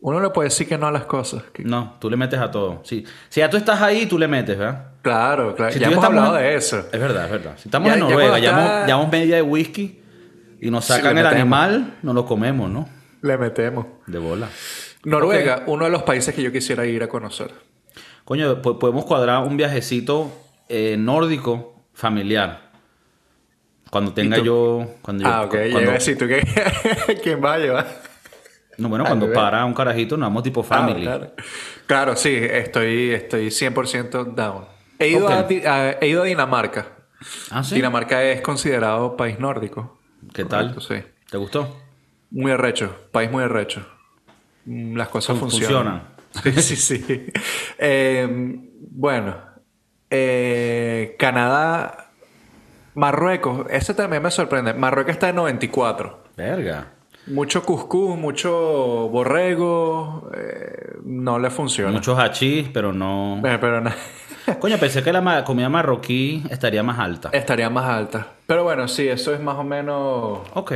Uno 0.00 0.20
le 0.20 0.30
puede 0.30 0.48
decir 0.48 0.68
que 0.68 0.78
no 0.78 0.86
a 0.86 0.92
las 0.92 1.04
cosas. 1.06 1.42
que- 1.52 1.64
No, 1.64 1.96
tú 2.00 2.08
le 2.08 2.16
metes 2.16 2.38
a 2.38 2.50
todo. 2.50 2.80
Sí. 2.84 3.04
Si 3.28 3.40
ya 3.40 3.50
tú 3.50 3.56
estás 3.56 3.82
ahí, 3.82 4.06
tú 4.06 4.16
le 4.18 4.28
metes, 4.28 4.56
¿verdad? 4.56 4.92
Claro, 5.02 5.54
claro. 5.56 5.72
Si 5.72 5.78
ya 5.80 5.88
hemos 5.88 6.04
hablado 6.04 6.36
en- 6.38 6.42
de 6.44 6.54
eso. 6.54 6.78
Es 6.92 7.00
verdad, 7.00 7.24
es 7.24 7.30
verdad. 7.32 7.52
Si 7.58 7.68
estamos 7.68 7.88
Ya- 7.88 7.94
en 7.94 8.00
ya 8.00 8.08
Noruega, 8.08 8.38
llevamos, 8.38 8.64
está- 8.64 8.86
llevamos 8.86 9.10
media 9.10 9.36
de 9.36 9.42
whisky 9.42 10.00
y 10.60 10.70
nos 10.70 10.84
sacan 10.84 11.18
el 11.18 11.26
animal, 11.26 11.96
no 12.02 12.12
lo 12.12 12.24
comemos, 12.24 12.70
¿no? 12.70 12.88
Le 13.22 13.36
metemos. 13.36 13.86
De 14.06 14.18
bola. 14.18 14.48
Noruega, 15.04 15.64
uno 15.66 15.84
de 15.86 15.90
los 15.90 16.02
países 16.04 16.32
que 16.34 16.42
yo 16.42 16.52
quisiera 16.52 16.86
ir 16.86 17.02
a 17.02 17.08
conocer. 17.08 17.50
Coño, 18.28 18.60
po- 18.60 18.78
podemos 18.78 19.06
cuadrar 19.06 19.42
un 19.42 19.56
viajecito 19.56 20.30
eh, 20.68 20.96
nórdico 20.98 21.74
familiar. 21.94 22.68
Cuando 23.88 24.12
tenga 24.12 24.36
yo. 24.36 24.86
Cuando 25.00 25.24
yo 25.24 25.30
ah, 25.30 25.42
ok. 25.44 25.50
cuando- 25.50 25.78
Llega 25.80 25.94
así, 25.94 26.14
¿tú 26.14 26.26
qué? 26.28 26.42
¿Quién 27.22 27.42
va 27.42 27.54
a 27.54 27.58
llevar? 27.58 27.86
no, 28.76 28.90
bueno, 28.90 29.06
cuando 29.06 29.32
para 29.32 29.64
un 29.64 29.72
carajito, 29.72 30.18
nos 30.18 30.26
vamos 30.28 30.42
tipo 30.42 30.62
family. 30.62 31.06
Ah, 31.06 31.16
claro. 31.16 31.32
Claro, 31.86 32.16
sí. 32.16 32.34
Estoy, 32.38 33.12
estoy 33.12 33.46
100% 33.46 34.34
down. 34.34 34.66
He 34.98 35.08
ido, 35.08 35.26
a, 35.30 35.46
he 35.98 36.06
ido 36.08 36.20
a 36.22 36.26
Dinamarca. 36.26 36.86
Ah, 37.50 37.64
sí. 37.64 37.76
Dinamarca 37.76 38.22
es 38.22 38.42
considerado 38.42 39.16
país 39.16 39.38
nórdico. 39.38 39.98
¿Qué 40.34 40.44
tal? 40.44 40.76
Sí. 40.82 40.96
¿Te 41.30 41.38
gustó? 41.38 41.80
Muy 42.30 42.52
arrecho. 42.52 42.94
País 43.10 43.30
muy 43.30 43.42
arrecho. 43.42 43.86
Mm, 44.66 44.96
Las 44.96 45.08
cosas 45.08 45.38
Fun- 45.38 45.50
funcionan. 45.50 46.17
Sí, 46.42 46.52
sí, 46.62 46.76
sí. 46.76 47.26
Eh, 47.78 48.26
bueno. 48.90 49.36
eh, 50.10 51.16
Canadá. 51.18 52.10
Marruecos. 52.94 53.66
Ese 53.70 53.94
también 53.94 54.22
me 54.22 54.30
sorprende. 54.30 54.74
Marruecos 54.74 55.12
está 55.12 55.28
en 55.28 55.36
94. 55.36 56.24
Verga. 56.36 56.92
Mucho 57.28 57.62
cuscús, 57.62 58.16
mucho 58.18 59.08
borrego. 59.10 60.30
eh, 60.34 60.96
no 61.04 61.38
le 61.38 61.50
funciona. 61.50 61.92
Muchos 61.92 62.18
hachís, 62.18 62.68
pero 62.72 62.92
no. 62.92 63.38
Eh, 63.44 63.58
pero 63.60 63.80
no. 63.80 63.90
Coño, 64.60 64.78
pensé 64.78 65.02
que 65.02 65.12
la 65.12 65.44
comida 65.44 65.68
marroquí 65.68 66.42
estaría 66.50 66.82
más 66.82 66.98
alta. 66.98 67.30
Estaría 67.32 67.68
más 67.70 67.84
alta. 67.84 68.28
Pero 68.46 68.64
bueno, 68.64 68.88
sí, 68.88 69.06
eso 69.06 69.34
es 69.34 69.40
más 69.40 69.56
o 69.56 69.64
menos. 69.64 70.40
Ok. 70.54 70.72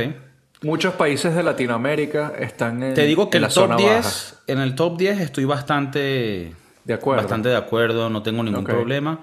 Muchos 0.63 0.93
países 0.95 1.35
de 1.35 1.43
Latinoamérica 1.43 2.33
están 2.39 2.81
en. 2.83 2.93
Te 2.93 3.05
digo 3.05 3.29
que 3.29 3.37
en 3.37 3.43
el 3.43 3.49
la 3.49 3.53
top 3.53 3.63
zona 3.63 3.75
10, 3.75 3.89
baja. 3.89 4.43
en 4.47 4.59
el 4.59 4.75
top 4.75 4.97
10 4.97 5.19
estoy 5.19 5.45
bastante 5.45 6.53
De 6.85 6.93
acuerdo. 6.93 7.21
bastante 7.21 7.49
de 7.49 7.55
acuerdo, 7.57 8.09
no 8.09 8.23
tengo 8.23 8.43
ningún 8.43 8.63
problema. 8.63 9.19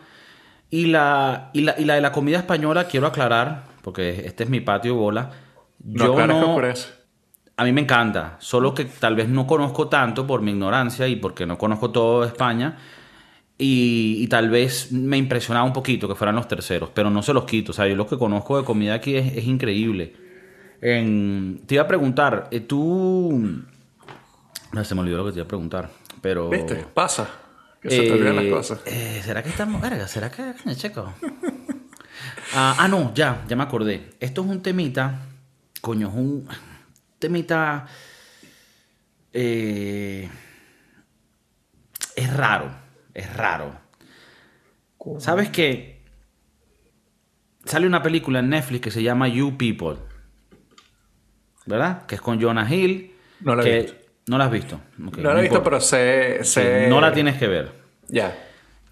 Y 0.69 0.87
la, 0.87 1.51
y, 1.53 1.63
la, 1.63 1.75
y 1.79 1.85
la 1.85 1.95
de 1.95 2.01
la 2.01 2.13
comida 2.13 2.39
española 2.39 2.85
quiero 2.85 3.07
aclarar, 3.07 3.65
porque 3.83 4.23
este 4.27 4.45
es 4.45 4.51
mi 4.51 4.61
patio 4.61 4.95
bola. 4.95 5.31
No 5.83 6.07
Yo 6.07 6.15
que 6.17 6.27
no, 6.27 6.41
oscurece. 6.51 6.89
a 7.57 7.65
mí 7.65 7.73
me 7.73 7.81
encanta, 7.81 8.37
solo 8.39 8.75
que 8.75 8.85
tal 8.85 9.17
vez 9.17 9.29
no 9.29 9.47
conozco 9.47 9.89
tanto 9.89 10.27
por 10.27 10.43
mi 10.43 10.51
ignorancia 10.53 11.09
y 11.09 11.17
porque 11.17 11.47
no 11.47 11.57
conozco 11.59 11.91
todo 11.91 12.25
España. 12.25 12.77
Y, 13.59 14.17
y 14.21 14.27
tal 14.29 14.49
vez 14.49 14.91
me 14.93 15.17
impresionaba 15.19 15.67
un 15.67 15.73
poquito 15.75 16.09
que 16.09 16.15
fueran 16.15 16.35
los 16.37 16.49
terceros, 16.49 16.91
pero 16.95 17.11
no 17.11 17.23
se 17.23 17.35
los 17.35 17.45
quito. 17.45 17.73
O 17.73 17.75
sea, 17.75 17.87
yo 17.87 17.97
lo 17.97 18.07
que 18.07 18.17
conozco 18.17 18.59
de 18.59 18.65
comida 18.65 18.95
aquí 18.95 19.17
es, 19.17 19.37
es 19.37 19.45
increíble. 19.45 20.15
En- 20.81 21.63
te 21.67 21.75
iba 21.75 21.85
a 21.85 21.89
preguntar, 21.89 22.49
eh, 22.51 22.61
tú... 22.61 23.63
No, 24.73 24.85
se 24.85 24.95
me 24.95 25.01
olvidó 25.01 25.19
lo 25.19 25.25
que 25.27 25.33
te 25.33 25.39
iba 25.39 25.45
a 25.45 25.49
preguntar, 25.49 25.91
pero... 26.21 26.49
¿Viste? 26.51 26.77
Pasa. 26.95 27.29
Que 27.83 27.91
se 27.91 28.03
te 28.03 28.13
olvidan 28.13 28.37
las 28.37 28.45
Eh, 28.45 28.51
cosas. 28.51 28.81
eh, 28.87 29.21
¿Será 29.25 29.43
que 29.43 29.49
estamos 29.49 29.81
verga? 29.81 30.07
¿Será 30.07 30.31
que 30.31 30.55
checo? 30.77 31.13
ah, 32.55 32.77
ah, 32.79 32.89
no, 32.89 33.13
ya, 33.15 33.45
ya 33.49 33.57
me 33.57 33.63
acordé. 33.63 34.11
Esto 34.21 34.43
es 34.43 34.49
un 34.49 34.63
temita. 34.63 35.23
Coño, 35.81 36.09
es 36.09 36.15
un 36.15 36.47
temita. 37.19 37.87
eh, 39.33 40.29
es 42.17 42.33
raro. 42.37 42.71
Es 43.15 43.35
raro. 43.35 43.75
¿Sabes 45.19 45.49
qué? 45.49 46.03
Sale 47.65 47.87
una 47.87 48.03
película 48.03 48.41
en 48.41 48.51
Netflix 48.51 48.83
que 48.83 48.91
se 48.91 49.03
llama 49.03 49.27
You 49.29 49.57
People. 49.57 49.97
¿Verdad? 51.67 52.07
Que 52.07 52.15
es 52.17 52.21
con 52.21 52.41
Jonah 52.41 52.73
Hill. 52.73 53.13
No 53.41 53.55
la 53.55 53.63
he 53.63 53.83
visto. 53.83 53.95
No 54.27 54.39
la 54.39 54.45
has 54.47 54.51
visto. 54.51 54.81
No 54.99 55.11
lo 55.33 55.39
he 55.39 55.43
visto, 55.43 55.63
pero 55.63 55.81
sé. 55.81 56.41
Sí, 56.45 56.61
no 56.89 57.01
la 57.01 57.13
tienes 57.13 57.37
que 57.37 57.47
ver. 57.49 57.73
Ya. 58.09 58.37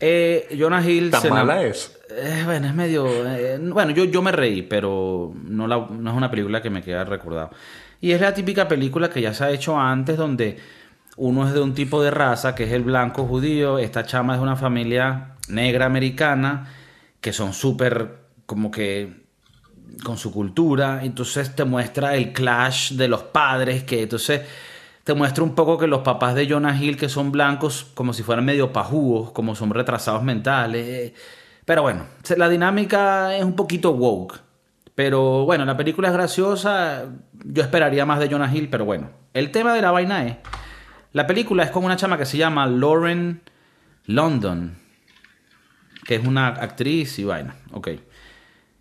Eh, 0.01 0.57
Jonah 0.59 0.85
Hill 0.87 1.11
¿Tan 1.11 1.23
se 1.23 1.31
mala 1.31 1.63
es? 1.65 1.99
Eh, 2.11 2.43
bueno, 2.45 2.69
es 2.69 2.75
medio. 2.75 3.07
eh, 3.27 3.59
bueno, 3.61 3.91
yo, 3.93 4.05
yo 4.05 4.23
me 4.23 4.31
reí, 4.33 4.63
pero 4.63 5.33
no, 5.45 5.67
la- 5.67 5.89
no 5.91 6.11
es 6.11 6.17
una 6.17 6.31
película 6.31 6.63
que 6.63 6.71
me 6.71 6.83
queda 6.83 7.05
recordado. 7.05 7.51
Y 8.01 8.13
es 8.13 8.21
la 8.21 8.33
típica 8.33 8.69
película 8.69 9.11
que 9.11 9.21
ya 9.21 9.35
se 9.35 9.45
ha 9.45 9.51
hecho 9.51 9.79
antes, 9.79 10.17
donde 10.17 10.57
uno 11.17 11.47
es 11.49 11.53
de 11.53 11.61
un 11.61 11.75
tipo 11.75 12.01
de 12.01 12.13
raza, 12.13 12.55
que 12.55 12.65
es 12.65 12.73
el 12.73 12.85
blanco 12.85 13.25
judío, 13.27 13.79
esta 13.81 14.05
chama 14.07 14.35
es 14.35 14.39
de 14.39 14.45
una 14.45 14.55
familia 14.57 15.33
negra 15.49 15.87
americana, 15.87 16.69
que 17.21 17.33
son 17.33 17.53
súper 17.53 18.19
como 18.47 18.71
que 18.71 19.27
con 20.05 20.17
su 20.17 20.33
cultura, 20.33 21.01
entonces 21.03 21.55
te 21.55 21.65
muestra 21.65 22.15
el 22.15 22.33
clash 22.33 22.93
de 22.93 23.09
los 23.09 23.23
padres, 23.23 23.85
que 23.85 24.03
entonces 24.03 24.43
te 25.05 25.15
muestra 25.15 25.43
un 25.43 25.55
poco 25.55 25.79
que 25.79 25.87
los 25.87 26.01
papás 26.01 26.35
de 26.35 26.49
Jonah 26.49 26.77
Hill, 26.81 26.97
que 26.97 27.09
son 27.09 27.33
blancos, 27.33 27.87
como 27.95 28.13
si 28.13 28.23
fueran 28.23 28.45
medio 28.45 28.73
pajúos, 28.73 29.31
como 29.33 29.55
son 29.55 29.71
retrasados 29.71 30.23
mentales. 30.23 30.87
eh, 30.87 31.15
Pero 31.65 31.83
bueno, 31.83 32.05
la 32.37 32.49
dinámica 32.49 33.37
es 33.37 33.45
un 33.45 33.55
poquito 33.55 33.93
woke. 33.93 34.41
Pero 34.95 35.45
bueno, 35.45 35.65
la 35.65 35.77
película 35.77 36.09
es 36.09 36.15
graciosa, 36.15 37.05
yo 37.45 37.63
esperaría 37.63 38.05
más 38.05 38.19
de 38.19 38.29
Jonah 38.29 38.53
Hill, 38.55 38.69
pero 38.69 38.85
bueno. 38.85 39.11
El 39.33 39.53
tema 39.53 39.73
de 39.73 39.81
la 39.81 39.93
vaina 39.93 40.27
es, 40.27 40.37
la 41.13 41.27
película 41.27 41.63
es 41.63 41.71
con 41.71 41.85
una 41.85 41.97
chama 41.97 42.19
que 42.19 42.27
se 42.27 42.37
llama 42.37 42.67
Lauren 42.67 43.41
London, 44.07 44.77
que 46.05 46.17
es 46.17 46.27
una 46.27 46.49
actriz 46.49 47.19
y 47.19 47.25
vaina, 47.25 47.55
ok. 47.73 47.89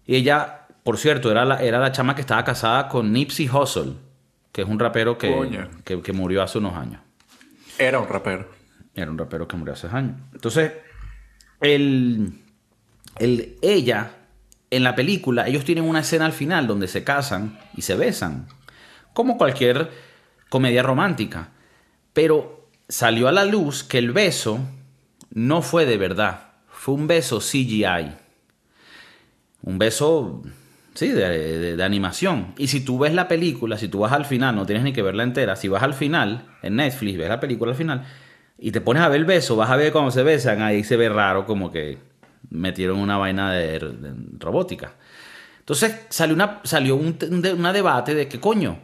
Y 0.08 0.16
ella, 0.16 0.67
por 0.88 0.98
cierto, 0.98 1.30
era 1.30 1.44
la, 1.44 1.62
era 1.62 1.80
la 1.80 1.92
chama 1.92 2.16
que 2.16 2.22
estaba 2.22 2.46
casada 2.46 2.88
con 2.88 3.12
Nipsey 3.12 3.50
Hussle, 3.50 3.92
que 4.54 4.62
es 4.62 4.68
un 4.70 4.80
rapero 4.80 5.18
que, 5.18 6.00
que 6.02 6.14
murió 6.14 6.42
hace 6.42 6.60
unos 6.60 6.78
años. 6.78 7.02
Era 7.78 8.00
un 8.00 8.08
rapero. 8.08 8.48
Era 8.96 9.12
un 9.12 9.18
rapero 9.18 9.46
que 9.50 9.58
murió 9.58 9.74
hace 9.74 9.88
años. 9.88 10.16
Entonces, 10.34 10.72
el, 11.60 12.40
el- 13.20 13.58
ella 13.62 14.12
en 14.72 14.84
la 14.86 14.96
película 14.96 15.46
ellos 15.50 15.66
tienen 15.66 15.84
una 15.84 16.00
escena 16.00 16.26
al 16.26 16.32
final 16.32 16.68
donde 16.68 16.88
se 16.88 17.04
casan 17.04 17.60
y 17.76 17.82
se 17.82 17.96
besan, 17.96 18.48
como 19.12 19.38
cualquier 19.38 19.92
comedia 20.48 20.84
romántica. 20.84 21.50
Pero 22.14 22.70
salió 22.88 23.28
a 23.28 23.34
la 23.34 23.44
luz 23.44 23.84
que 23.84 23.98
el 23.98 24.14
beso 24.14 24.60
no 25.32 25.62
fue 25.62 25.86
de 25.86 25.98
verdad, 25.98 26.52
fue 26.70 26.96
un 26.96 27.08
beso 27.08 27.40
CGI. 27.40 28.14
Un 29.64 29.78
beso, 29.80 30.42
sí, 30.98 31.10
de, 31.10 31.84
animación. 31.84 32.56
Y 32.58 32.68
si 32.68 32.82
tú 32.82 32.98
ves 32.98 33.14
la 33.14 33.28
película, 33.28 33.78
si 33.78 33.88
tú 33.88 34.00
vas 34.00 34.12
al 34.14 34.26
final, 34.26 34.56
no 34.56 34.66
tienes 34.66 34.84
ni 34.84 34.94
que 34.94 35.04
verla 35.04 35.22
entera, 35.22 35.56
si 35.56 35.68
vas 35.68 35.84
al 35.84 35.94
final, 35.94 36.48
en 36.64 36.78
Netflix, 36.78 37.20
ves 37.20 37.30
la 37.30 37.40
película 37.40 37.72
al 37.72 37.78
final, 37.78 38.04
y 38.58 38.72
te 38.72 38.82
pones 38.82 39.04
a 39.04 39.08
ver 39.08 39.20
el 39.20 39.26
beso, 39.26 39.56
vas 39.56 39.70
a 39.70 39.76
ver 39.76 39.92
cómo 39.92 40.10
se 40.10 40.24
besan, 40.24 40.64
ahí 40.64 40.84
se 40.84 40.98
ve 40.98 41.08
raro 41.08 41.46
como 41.46 41.72
que 41.72 42.00
metieron 42.50 42.98
una 42.98 43.16
vaina 43.18 43.52
de, 43.52 43.80
robótica. 44.40 44.94
Entonces 45.60 46.08
salió, 46.10 46.34
una, 46.34 46.62
salió 46.64 46.96
un, 46.96 47.16
debate 47.20 48.16
de 48.16 48.28
que 48.28 48.40
coño, 48.40 48.80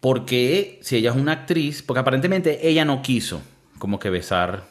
porque 0.00 0.78
si 0.80 0.96
ella 0.96 1.10
es 1.10 1.16
una 1.16 1.32
actriz, 1.32 1.82
porque 1.82 2.00
aparentemente 2.00 2.66
ella 2.66 2.86
no 2.86 3.02
quiso 3.02 3.42
como 3.78 3.98
que 3.98 4.08
besar 4.08 4.64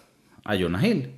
a 0.43 0.57
Jonah 0.57 0.83
Hill. 0.83 1.11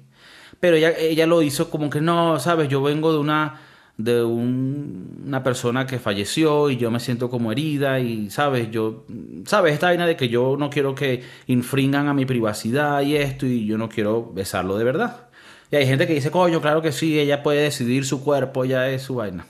Pero 0.59 0.75
ella, 0.75 0.91
ella 0.97 1.25
lo 1.25 1.41
hizo 1.41 1.69
como 1.69 1.89
que 1.89 2.01
no, 2.01 2.37
sabes, 2.37 2.67
yo 2.67 2.81
vengo 2.81 3.13
de 3.13 3.19
una 3.19 3.61
de 3.97 4.23
una 4.23 5.43
persona 5.43 5.87
que 5.87 5.97
falleció 5.97 6.69
y 6.69 6.77
yo 6.77 6.91
me 6.91 6.99
siento 6.99 7.31
como 7.31 7.51
herida 7.51 7.99
y 7.99 8.29
sabes, 8.29 8.69
yo 8.69 9.05
sabes 9.45 9.73
esta 9.73 9.87
vaina 9.87 10.05
de 10.05 10.15
que 10.15 10.29
yo 10.29 10.55
no 10.57 10.69
quiero 10.69 10.93
que 10.93 11.23
infringan 11.47 12.07
a 12.07 12.13
mi 12.13 12.25
privacidad 12.25 13.01
y 13.01 13.15
esto 13.15 13.47
y 13.47 13.65
yo 13.65 13.77
no 13.79 13.89
quiero 13.89 14.31
besarlo 14.33 14.77
de 14.77 14.83
verdad. 14.83 15.27
Y 15.71 15.75
hay 15.77 15.87
gente 15.87 16.05
que 16.07 16.13
dice, 16.13 16.31
coño, 16.31 16.61
claro 16.61 16.81
que 16.81 16.91
sí, 16.91 17.19
ella 17.19 17.41
puede 17.43 17.63
decidir 17.63 18.05
su 18.05 18.23
cuerpo, 18.23 18.65
ya 18.65 18.87
es 18.87 19.01
su 19.01 19.15
vaina. 19.15 19.45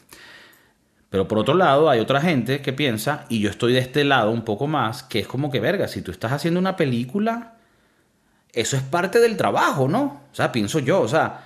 Pero 1.10 1.27
por 1.27 1.38
otro 1.38 1.53
lado, 1.53 1.89
hay 1.89 1.99
otra 1.99 2.21
gente 2.21 2.62
que 2.62 2.73
piensa, 2.73 3.25
y 3.29 3.39
yo 3.39 3.49
estoy 3.49 3.73
de 3.73 3.79
este 3.79 4.03
lado 4.03 4.31
un 4.31 4.43
poco 4.43 4.65
más, 4.67 5.03
que 5.03 5.19
es 5.19 5.27
como 5.27 5.51
que, 5.51 5.60
verga, 5.60 5.88
si 5.88 6.01
tú 6.01 6.12
estás 6.12 6.31
haciendo 6.31 6.60
una 6.60 6.75
película, 6.75 7.55
eso 8.51 8.75
es 8.77 8.83
parte 8.83 9.19
del 9.19 9.38
trabajo, 9.38 9.88
¿no? 9.88 10.21
O 10.31 10.36
sea, 10.36 10.51
pienso 10.51 10.79
yo, 10.79 11.01
o 11.01 11.07
sea, 11.07 11.45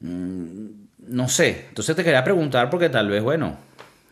mm, 0.00 0.81
no 1.06 1.28
sé. 1.28 1.66
Entonces 1.68 1.94
te 1.96 2.04
quería 2.04 2.24
preguntar 2.24 2.70
porque 2.70 2.88
tal 2.88 3.08
vez, 3.08 3.22
bueno, 3.22 3.56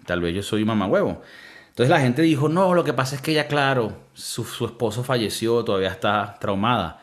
tal 0.07 0.21
vez 0.21 0.35
yo 0.35 0.43
soy 0.43 0.65
mamá 0.65 0.87
huevo. 0.87 1.23
Entonces 1.69 1.91
la 1.91 2.01
gente 2.01 2.23
dijo, 2.23 2.49
no, 2.49 2.75
lo 2.75 2.85
que 2.85 2.93
pasa 2.93 3.17
es 3.17 3.23
que 3.23 3.31
ella, 3.33 3.47
claro, 3.47 3.93
su, 4.13 4.45
su 4.45 4.67
esposo 4.67 5.05
falleció, 5.05 5.65
todavía 5.65 5.89
está 5.89 6.37
traumada. 6.41 7.01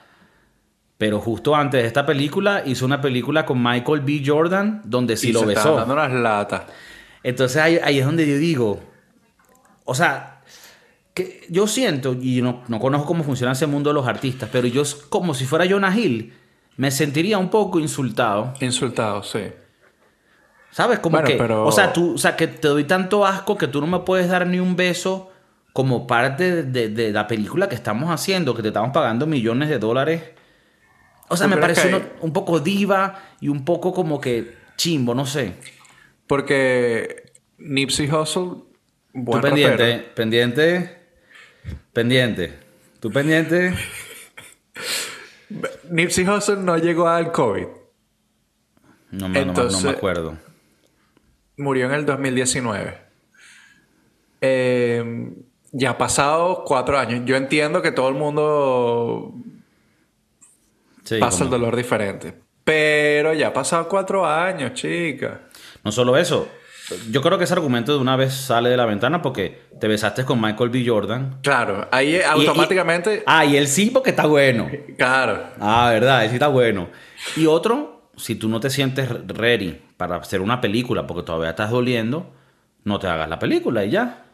Pero 0.98 1.20
justo 1.20 1.56
antes 1.56 1.82
de 1.82 1.88
esta 1.88 2.06
película 2.06 2.64
hizo 2.66 2.86
una 2.86 3.00
película 3.00 3.46
con 3.46 3.62
Michael 3.62 4.02
B. 4.02 4.24
Jordan 4.26 4.82
donde 4.84 5.16
sí 5.16 5.32
lo 5.32 5.46
besó. 5.46 5.76
dando 5.76 5.96
las 5.96 6.12
latas. 6.12 6.64
Entonces 7.24 7.58
ahí, 7.62 7.98
es 7.98 8.06
donde 8.06 8.28
yo 8.28 8.38
digo, 8.38 8.80
o 9.86 9.94
sea, 9.94 10.42
que 11.14 11.46
yo 11.50 11.68
siento, 11.68 12.16
y 12.20 12.42
no, 12.42 12.64
no 12.68 12.80
conozco 12.80 13.08
cómo 13.08 13.24
funciona 13.24 13.54
ese 13.54 13.68
mundo 13.68 13.90
de 13.92 13.96
los 13.96 14.08
artistas, 14.08 14.50
pero 14.52 14.68
yo 14.68 14.84
como 15.10 15.34
si 15.34 15.46
fuera 15.46 15.66
Jonah 15.70 15.96
Hill, 15.96 16.34
me 16.78 16.92
sentiría 16.92 17.38
un 17.38 17.50
poco 17.50 17.80
insultado. 17.80 18.54
Insultado, 18.60 19.24
sí. 19.24 19.42
¿Sabes? 20.78 21.00
Como 21.00 21.24
que, 21.24 21.42
o 21.42 21.72
sea, 21.72 21.92
tú, 21.92 22.14
o 22.14 22.18
sea, 22.18 22.36
que 22.36 22.48
te 22.48 22.68
doy 22.68 22.84
tanto 22.84 23.26
asco 23.26 23.58
que 23.58 23.68
tú 23.68 23.82
no 23.82 23.88
me 23.88 24.00
puedes 24.00 24.30
dar 24.30 24.46
ni 24.46 24.60
un 24.60 24.76
beso 24.76 25.32
como 25.74 26.06
parte 26.06 26.64
de, 26.64 26.90
de 26.90 27.12
la 27.12 27.28
película 27.28 27.68
que 27.68 27.76
estamos 27.76 28.12
haciendo, 28.12 28.54
que 28.56 28.62
te 28.62 28.68
estamos 28.68 28.92
pagando 28.92 29.26
millones 29.26 29.70
de 29.70 29.80
dólares 29.80 30.22
o 31.30 31.36
sea, 31.36 31.48
me 31.48 31.58
parece 31.58 31.94
un 32.22 32.32
poco 32.32 32.60
diva 32.60 33.20
y 33.42 33.50
un 33.50 33.66
poco 33.66 33.94
como 33.94 34.22
que 34.22 34.56
chimbo, 34.78 35.14
no 35.14 35.26
sé. 35.26 35.56
Porque 36.26 37.32
Nipsey 37.58 38.10
Hussle, 38.10 38.64
buen 39.14 39.42
Tú 39.42 39.48
pendiente, 39.48 40.00
pendiente, 40.16 40.98
pendiente. 41.92 42.54
Tú 43.00 43.12
pendiente. 43.12 43.74
Nipsey 45.90 46.28
Hussle 46.28 46.58
no 46.58 46.78
llegó 46.78 47.10
al 47.10 47.32
COVID. 47.32 47.68
No, 49.12 49.30
me, 49.30 49.46
no, 49.46 49.54
me 49.54 49.90
acuerdo. 49.90 50.38
Murió 51.58 51.88
en 51.88 51.94
el 51.94 52.06
2019. 52.06 52.98
Eh, 54.42 55.32
ya 55.72 55.92
ha 55.92 55.98
pasado 55.98 56.64
cuatro 56.66 56.98
años. 56.98 57.22
Yo 57.26 57.36
entiendo 57.36 57.82
que 57.82 57.92
todo 57.92 58.10
el 58.10 58.16
mundo 58.16 59.34
pasa 61.20 61.44
el 61.44 61.50
dolor 61.50 61.76
diferente. 61.76 62.34
Pero 62.64 63.34
ya 63.34 63.48
ha 63.48 63.54
pasado 63.54 63.88
cuatro 63.88 64.26
años, 64.26 64.74
chica. 64.74 65.42
No 65.84 65.92
solo 65.92 66.18
eso. 66.18 66.48
Yo 67.12 67.22
creo 67.22 67.38
que 67.38 67.44
ese 67.44 67.54
argumento 67.54 67.94
de 67.94 68.00
una 68.00 68.16
vez 68.16 68.34
sale 68.34 68.70
de 68.70 68.78
la 68.78 68.86
ventana 68.86 69.22
porque 69.22 69.62
te 69.80 69.88
besaste 69.88 70.24
con 70.24 70.40
Michael 70.40 70.70
B. 70.70 70.84
Jordan. 70.86 71.40
Claro, 71.44 71.88
ahí 71.92 72.22
automáticamente. 72.22 73.24
ah, 73.26 73.44
y 73.46 73.58
él 73.58 73.68
sí 73.68 73.90
porque 73.90 74.12
está 74.12 74.26
bueno. 74.26 74.70
Claro. 74.98 75.44
Ah, 75.60 75.90
verdad, 75.92 76.24
él 76.24 76.30
sí 76.30 76.36
está 76.36 76.48
bueno. 76.48 76.90
Y 77.36 77.46
otro, 77.46 77.97
si 78.18 78.36
tú 78.36 78.50
no 78.50 78.60
te 78.60 78.70
sientes 78.70 79.10
ready 79.28 79.80
para 79.96 80.18
hacer 80.18 80.42
una 80.42 80.60
película 80.60 81.08
porque 81.08 81.24
todavía 81.24 81.52
estás 81.52 81.72
doliendo, 81.72 82.34
no 82.84 83.00
te 83.00 83.08
hagas 83.08 83.30
la 83.30 83.40
película 83.40 83.86
y 83.86 83.92
ya. 83.92 84.26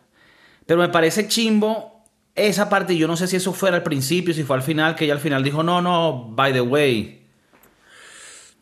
Pero 0.66 0.80
me 0.80 0.90
parece 0.90 1.28
chimbo 1.28 1.94
esa 2.36 2.70
parte, 2.70 2.96
yo 2.98 3.08
no 3.08 3.16
sé 3.16 3.28
si 3.28 3.36
eso 3.36 3.54
fue 3.54 3.70
al 3.70 3.84
principio, 3.84 4.34
si 4.34 4.44
fue 4.44 4.56
al 4.56 4.64
final, 4.64 4.96
que 4.96 5.06
ella 5.06 5.14
al 5.14 5.20
final 5.20 5.44
dijo, 5.44 5.62
no, 5.62 5.82
no, 5.82 6.30
by 6.32 6.52
the 6.52 6.62
way. 6.62 7.28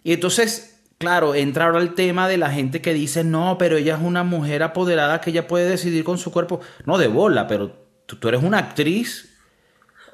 Y 0.04 0.14
entonces, 0.14 0.82
claro, 0.98 1.36
entra 1.36 1.66
ahora 1.66 1.80
el 1.80 1.94
tema 1.94 2.28
de 2.28 2.38
la 2.38 2.52
gente 2.52 2.82
que 2.82 2.94
dice, 2.94 3.24
no, 3.24 3.58
pero 3.58 3.78
ella 3.78 3.96
es 3.96 4.02
una 4.02 4.24
mujer 4.24 4.64
apoderada 4.64 5.22
que 5.22 5.30
ella 5.30 5.48
puede 5.48 5.70
decidir 5.70 6.04
con 6.04 6.18
su 6.18 6.32
cuerpo. 6.32 6.60
No 6.86 6.98
de 6.98 7.08
bola, 7.08 7.48
pero 7.48 7.72
tú, 8.06 8.28
eres 8.28 8.44
una 8.44 8.58
actriz 8.58 9.38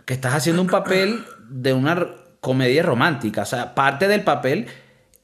que 0.06 0.14
estás 0.14 0.36
haciendo 0.36 0.62
un 0.62 0.68
papel 0.68 1.24
de 1.50 1.74
una 1.74 2.08
comedia 2.42 2.84
romántica. 2.84 3.42
O 3.42 3.46
sea, 3.46 3.74
parte 3.74 4.08
del 4.08 4.24
papel 4.24 4.68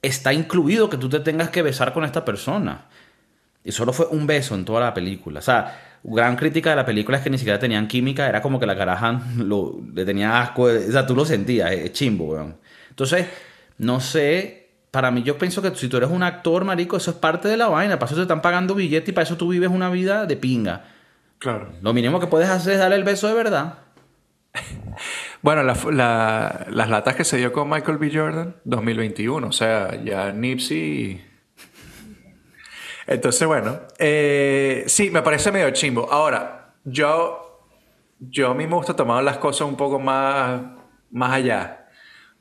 está 0.03 0.33
incluido 0.33 0.89
que 0.89 0.97
tú 0.97 1.09
te 1.09 1.19
tengas 1.21 1.49
que 1.49 1.63
besar 1.63 1.93
con 1.93 2.03
esta 2.03 2.23
persona. 2.23 2.85
Y 3.63 3.71
solo 3.71 3.93
fue 3.93 4.05
un 4.07 4.27
beso 4.27 4.53
en 4.53 4.65
toda 4.65 4.81
la 4.81 4.93
película. 4.93 5.39
O 5.39 5.41
sea, 5.41 5.99
gran 6.03 6.35
crítica 6.35 6.71
de 6.71 6.75
la 6.75 6.85
película 6.85 7.17
es 7.17 7.23
que 7.23 7.29
ni 7.29 7.37
siquiera 7.37 7.57
tenían 7.57 7.87
química, 7.87 8.27
era 8.27 8.41
como 8.41 8.59
que 8.59 8.65
la 8.65 8.77
caraja 8.77 9.21
lo, 9.37 9.79
le 9.93 10.05
tenía 10.05 10.41
asco, 10.41 10.63
o 10.63 10.91
sea, 10.91 11.07
tú 11.07 11.15
lo 11.15 11.25
sentías, 11.25 11.71
es 11.71 11.91
chimbo, 11.93 12.25
weón. 12.25 12.57
Entonces, 12.89 13.25
no 13.77 13.99
sé, 13.99 14.69
para 14.91 15.09
mí 15.09 15.23
yo 15.23 15.37
pienso 15.37 15.61
que 15.61 15.73
si 15.75 15.87
tú 15.87 15.97
eres 15.97 16.09
un 16.11 16.21
actor, 16.21 16.65
marico, 16.65 16.97
eso 16.97 17.11
es 17.11 17.17
parte 17.17 17.47
de 17.47 17.57
la 17.57 17.67
vaina, 17.67 17.97
para 17.97 18.07
eso 18.07 18.15
te 18.15 18.21
están 18.23 18.41
pagando 18.41 18.75
billetes 18.75 19.09
y 19.09 19.11
para 19.13 19.23
eso 19.23 19.37
tú 19.37 19.47
vives 19.47 19.69
una 19.69 19.89
vida 19.89 20.25
de 20.25 20.35
pinga. 20.35 20.85
Claro. 21.39 21.73
Lo 21.81 21.93
mínimo 21.93 22.19
que 22.19 22.27
puedes 22.27 22.49
hacer 22.49 22.73
es 22.73 22.79
darle 22.79 22.97
el 22.97 23.03
beso 23.03 23.27
de 23.27 23.33
verdad. 23.33 23.79
bueno, 25.43 25.62
las 25.62 26.89
latas 26.89 27.15
que 27.15 27.23
se 27.23 27.38
dio 27.38 27.53
con 27.53 27.69
Michael 27.69 27.99
B. 27.99 28.10
Jordan, 28.12 28.56
2021, 28.63 29.47
o 29.47 29.51
sea, 29.51 30.03
ya 30.03 30.32
Nipsey 30.32 31.34
entonces, 33.08 33.47
bueno, 33.47 33.82
eh, 33.99 34.84
sí, 34.88 35.10
me 35.10 35.21
parece 35.21 35.51
medio 35.51 35.69
chimbo. 35.71 36.12
Ahora, 36.12 36.73
yo, 36.84 37.67
yo 38.19 38.51
a 38.51 38.53
mí 38.53 38.65
me 38.65 38.75
gusta 38.75 38.95
tomar 38.95 39.23
las 39.23 39.38
cosas 39.38 39.67
un 39.67 39.75
poco 39.75 39.99
más, 39.99 40.62
más 41.12 41.34
allá. 41.34 41.88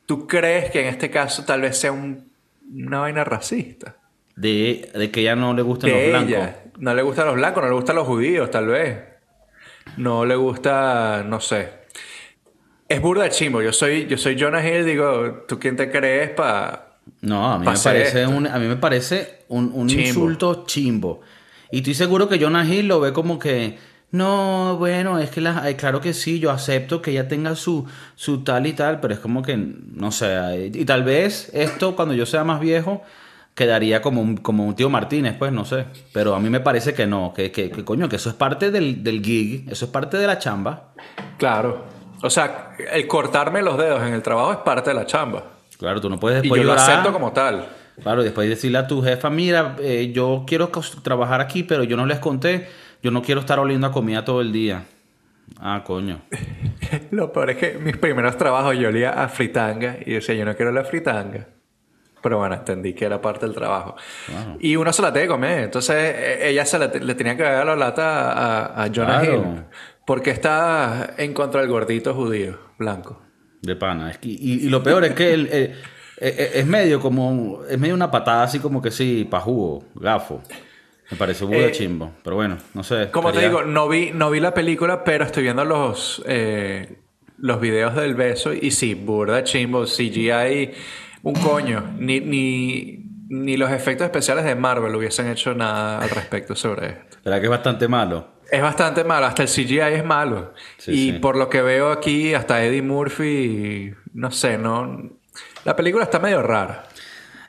¿Tú 0.06 0.26
crees 0.26 0.70
que 0.70 0.80
en 0.80 0.86
este 0.86 1.10
caso 1.10 1.44
tal 1.44 1.62
vez 1.62 1.76
sea 1.78 1.92
una 1.92 3.00
vaina 3.00 3.24
racista? 3.24 3.96
De, 4.36 4.90
de, 4.94 5.10
que 5.10 5.20
ella 5.20 5.36
no 5.36 5.52
le 5.52 5.62
gustan 5.62 5.90
los 5.90 6.08
blancos. 6.08 6.48
No 6.78 6.94
le 6.94 7.02
gustan 7.02 7.26
los 7.26 7.34
blancos, 7.34 7.62
no 7.62 7.68
le 7.68 7.74
gustan 7.74 7.96
los 7.96 8.06
judíos, 8.06 8.50
tal 8.50 8.66
vez. 8.66 8.98
No 9.96 10.24
le 10.24 10.36
gusta, 10.36 11.24
no 11.26 11.40
sé. 11.40 11.81
Es 12.92 13.00
burda 13.00 13.30
chimbo. 13.30 13.62
Yo 13.62 13.72
soy, 13.72 14.06
yo 14.06 14.18
soy 14.18 14.38
Jonah 14.38 14.66
Hill, 14.66 14.84
digo, 14.84 15.44
¿tú 15.48 15.58
quién 15.58 15.76
te 15.76 15.90
crees 15.90 16.30
para 16.30 16.92
no, 17.22 17.52
a 17.52 17.58
mí, 17.58 17.66
me 17.66 17.78
parece 17.78 18.26
un, 18.26 18.46
a 18.46 18.58
mí 18.58 18.66
me 18.66 18.76
parece 18.76 19.44
un, 19.48 19.88
insulto 19.88 20.64
chimbo. 20.66 21.20
Y 21.70 21.78
estoy 21.78 21.94
seguro 21.94 22.28
que 22.28 22.38
Jonah 22.38 22.66
Hill 22.66 22.88
lo 22.88 23.00
ve 23.00 23.12
como 23.12 23.38
que, 23.38 23.78
no, 24.10 24.76
bueno, 24.78 25.18
es 25.18 25.30
que 25.30 25.40
la, 25.40 25.74
claro 25.76 26.00
que 26.00 26.12
sí, 26.12 26.38
yo 26.38 26.50
acepto 26.50 27.00
que 27.00 27.12
ella 27.12 27.28
tenga 27.28 27.56
su, 27.56 27.86
su 28.14 28.44
tal 28.44 28.66
y 28.66 28.72
tal, 28.72 29.00
pero 29.00 29.14
es 29.14 29.20
como 29.20 29.42
que, 29.42 29.56
no 29.56 30.12
sé, 30.12 30.70
y, 30.74 30.84
tal 30.84 31.02
vez 31.02 31.50
esto 31.54 31.96
cuando 31.96 32.14
yo 32.14 32.26
sea 32.26 32.44
más 32.44 32.60
viejo 32.60 33.02
quedaría 33.54 34.02
como 34.02 34.20
un, 34.20 34.36
como 34.36 34.66
un 34.66 34.74
tío 34.74 34.90
Martínez, 34.90 35.36
pues 35.38 35.52
no 35.52 35.64
sé. 35.64 35.86
Pero 36.12 36.34
a 36.34 36.40
mí 36.40 36.50
me 36.50 36.60
parece 36.60 36.92
que 36.92 37.06
no, 37.06 37.32
que, 37.34 37.50
que, 37.50 37.70
coño, 37.70 38.08
que 38.08 38.16
eso 38.16 38.28
es 38.28 38.34
parte 38.34 38.70
del, 38.70 39.02
del 39.02 39.24
gig, 39.24 39.66
eso 39.70 39.86
es 39.86 39.90
parte 39.90 40.18
de 40.18 40.26
la 40.26 40.38
chamba. 40.38 40.92
Claro. 41.38 42.01
O 42.22 42.30
sea, 42.30 42.76
el 42.92 43.06
cortarme 43.06 43.62
los 43.62 43.76
dedos 43.76 44.02
en 44.02 44.14
el 44.14 44.22
trabajo 44.22 44.52
es 44.52 44.58
parte 44.58 44.90
de 44.90 44.94
la 44.94 45.06
chamba. 45.06 45.44
Claro, 45.78 46.00
tú 46.00 46.08
no 46.08 46.18
puedes 46.18 46.42
después 46.42 46.60
y 46.60 46.64
yo 46.64 46.72
lo 46.72 46.74
acepto 46.74 47.12
como 47.12 47.32
tal. 47.32 47.66
Claro, 48.00 48.22
después 48.22 48.48
decirle 48.48 48.78
a 48.78 48.86
tu 48.86 49.02
jefa, 49.02 49.28
mira, 49.30 49.76
eh, 49.80 50.12
yo 50.14 50.44
quiero 50.46 50.70
trabajar 51.02 51.40
aquí, 51.40 51.62
pero 51.62 51.84
yo 51.84 51.96
no 51.96 52.06
les 52.06 52.20
conté, 52.20 52.68
yo 53.02 53.10
no 53.10 53.22
quiero 53.22 53.40
estar 53.40 53.58
oliendo 53.58 53.86
a 53.86 53.92
comida 53.92 54.24
todo 54.24 54.40
el 54.40 54.52
día. 54.52 54.84
Ah, 55.60 55.82
coño. 55.84 56.20
Lo 57.10 57.32
peor 57.32 57.50
es 57.50 57.56
que 57.56 57.78
mis 57.78 57.96
primeros 57.96 58.36
trabajos 58.36 58.76
yo 58.78 58.88
olía 58.88 59.10
a 59.22 59.28
fritanga 59.28 59.96
y 60.04 60.12
decía, 60.12 60.34
yo 60.34 60.44
no 60.44 60.56
quiero 60.56 60.72
la 60.72 60.84
fritanga. 60.84 61.46
Pero 62.22 62.38
bueno, 62.38 62.54
entendí 62.54 62.94
que 62.94 63.04
era 63.04 63.20
parte 63.20 63.46
del 63.46 63.54
trabajo. 63.54 63.96
Y 64.60 64.76
uno 64.76 64.92
se 64.92 65.02
la 65.02 65.12
tiene 65.12 65.26
que 65.26 65.32
comer. 65.32 65.64
Entonces 65.64 65.96
e, 65.96 66.50
ella 66.50 66.64
se 66.64 66.78
le 66.78 67.14
tenía 67.16 67.36
que 67.36 67.42
dar 67.42 67.66
la 67.66 67.74
lata 67.74 68.32
a, 68.32 68.84
a 68.84 68.90
Jonah 68.94 69.24
Hill. 69.24 69.64
Porque 70.06 70.30
está 70.30 71.14
en 71.16 71.32
contra 71.32 71.60
del 71.60 71.70
gordito 71.70 72.14
judío 72.14 72.58
blanco. 72.78 73.20
De 73.60 73.76
pana. 73.76 74.12
y, 74.22 74.68
lo 74.68 74.82
peor 74.82 75.04
es 75.04 75.12
que 75.14 75.32
él, 75.32 75.48
eh, 75.52 75.74
eh, 76.18 76.34
eh, 76.38 76.50
es 76.54 76.66
medio 76.66 77.00
como. 77.00 77.60
Es 77.68 77.78
medio 77.78 77.94
una 77.94 78.10
patada 78.10 78.42
así 78.42 78.58
como 78.58 78.82
que 78.82 78.90
sí, 78.90 79.26
pajugo, 79.30 79.84
gafo. 79.94 80.42
Me 81.10 81.16
parece 81.16 81.44
burda 81.44 81.70
chimbo. 81.70 82.12
Pero 82.24 82.36
bueno, 82.36 82.58
no 82.74 82.82
sé. 82.82 83.10
Como 83.10 83.32
te 83.32 83.40
digo, 83.40 83.62
no 83.62 83.88
vi, 83.88 84.10
no 84.12 84.30
vi 84.30 84.40
la 84.40 84.54
película, 84.54 85.04
pero 85.04 85.24
estoy 85.24 85.42
viendo 85.42 85.64
los, 85.64 86.22
los 87.38 87.60
videos 87.60 87.94
del 87.94 88.14
beso. 88.14 88.52
Y 88.52 88.70
sí, 88.70 88.94
burda 88.94 89.44
chimbo. 89.44 89.84
CGI, 89.84 90.70
un 91.22 91.34
coño. 91.34 91.94
Ni, 91.98 92.20
ni, 92.20 93.02
ni 93.28 93.56
los 93.56 93.70
efectos 93.70 94.06
especiales 94.06 94.44
de 94.44 94.54
Marvel 94.54 94.94
hubiesen 94.94 95.28
hecho 95.28 95.54
nada 95.54 95.98
al 95.98 96.10
respecto 96.10 96.54
sobre 96.56 96.86
esto. 96.88 97.18
¿Verdad 97.24 97.40
que 97.40 97.46
es 97.46 97.50
bastante 97.50 97.88
malo? 97.88 98.28
Es 98.52 98.60
bastante 98.60 99.02
malo, 99.02 99.24
hasta 99.24 99.44
el 99.44 99.48
CGI 99.48 99.80
es 99.94 100.04
malo. 100.04 100.52
y 100.86 101.12
por 101.12 101.36
lo 101.36 101.48
que 101.48 101.62
veo 101.62 101.90
aquí, 101.90 102.34
hasta 102.34 102.62
Eddie 102.62 102.82
Murphy, 102.82 103.94
no 104.12 104.30
sé, 104.30 104.58
no. 104.58 105.10
La 105.64 105.74
película 105.74 106.04
está 106.04 106.18
medio 106.18 106.42
rara. 106.42 106.84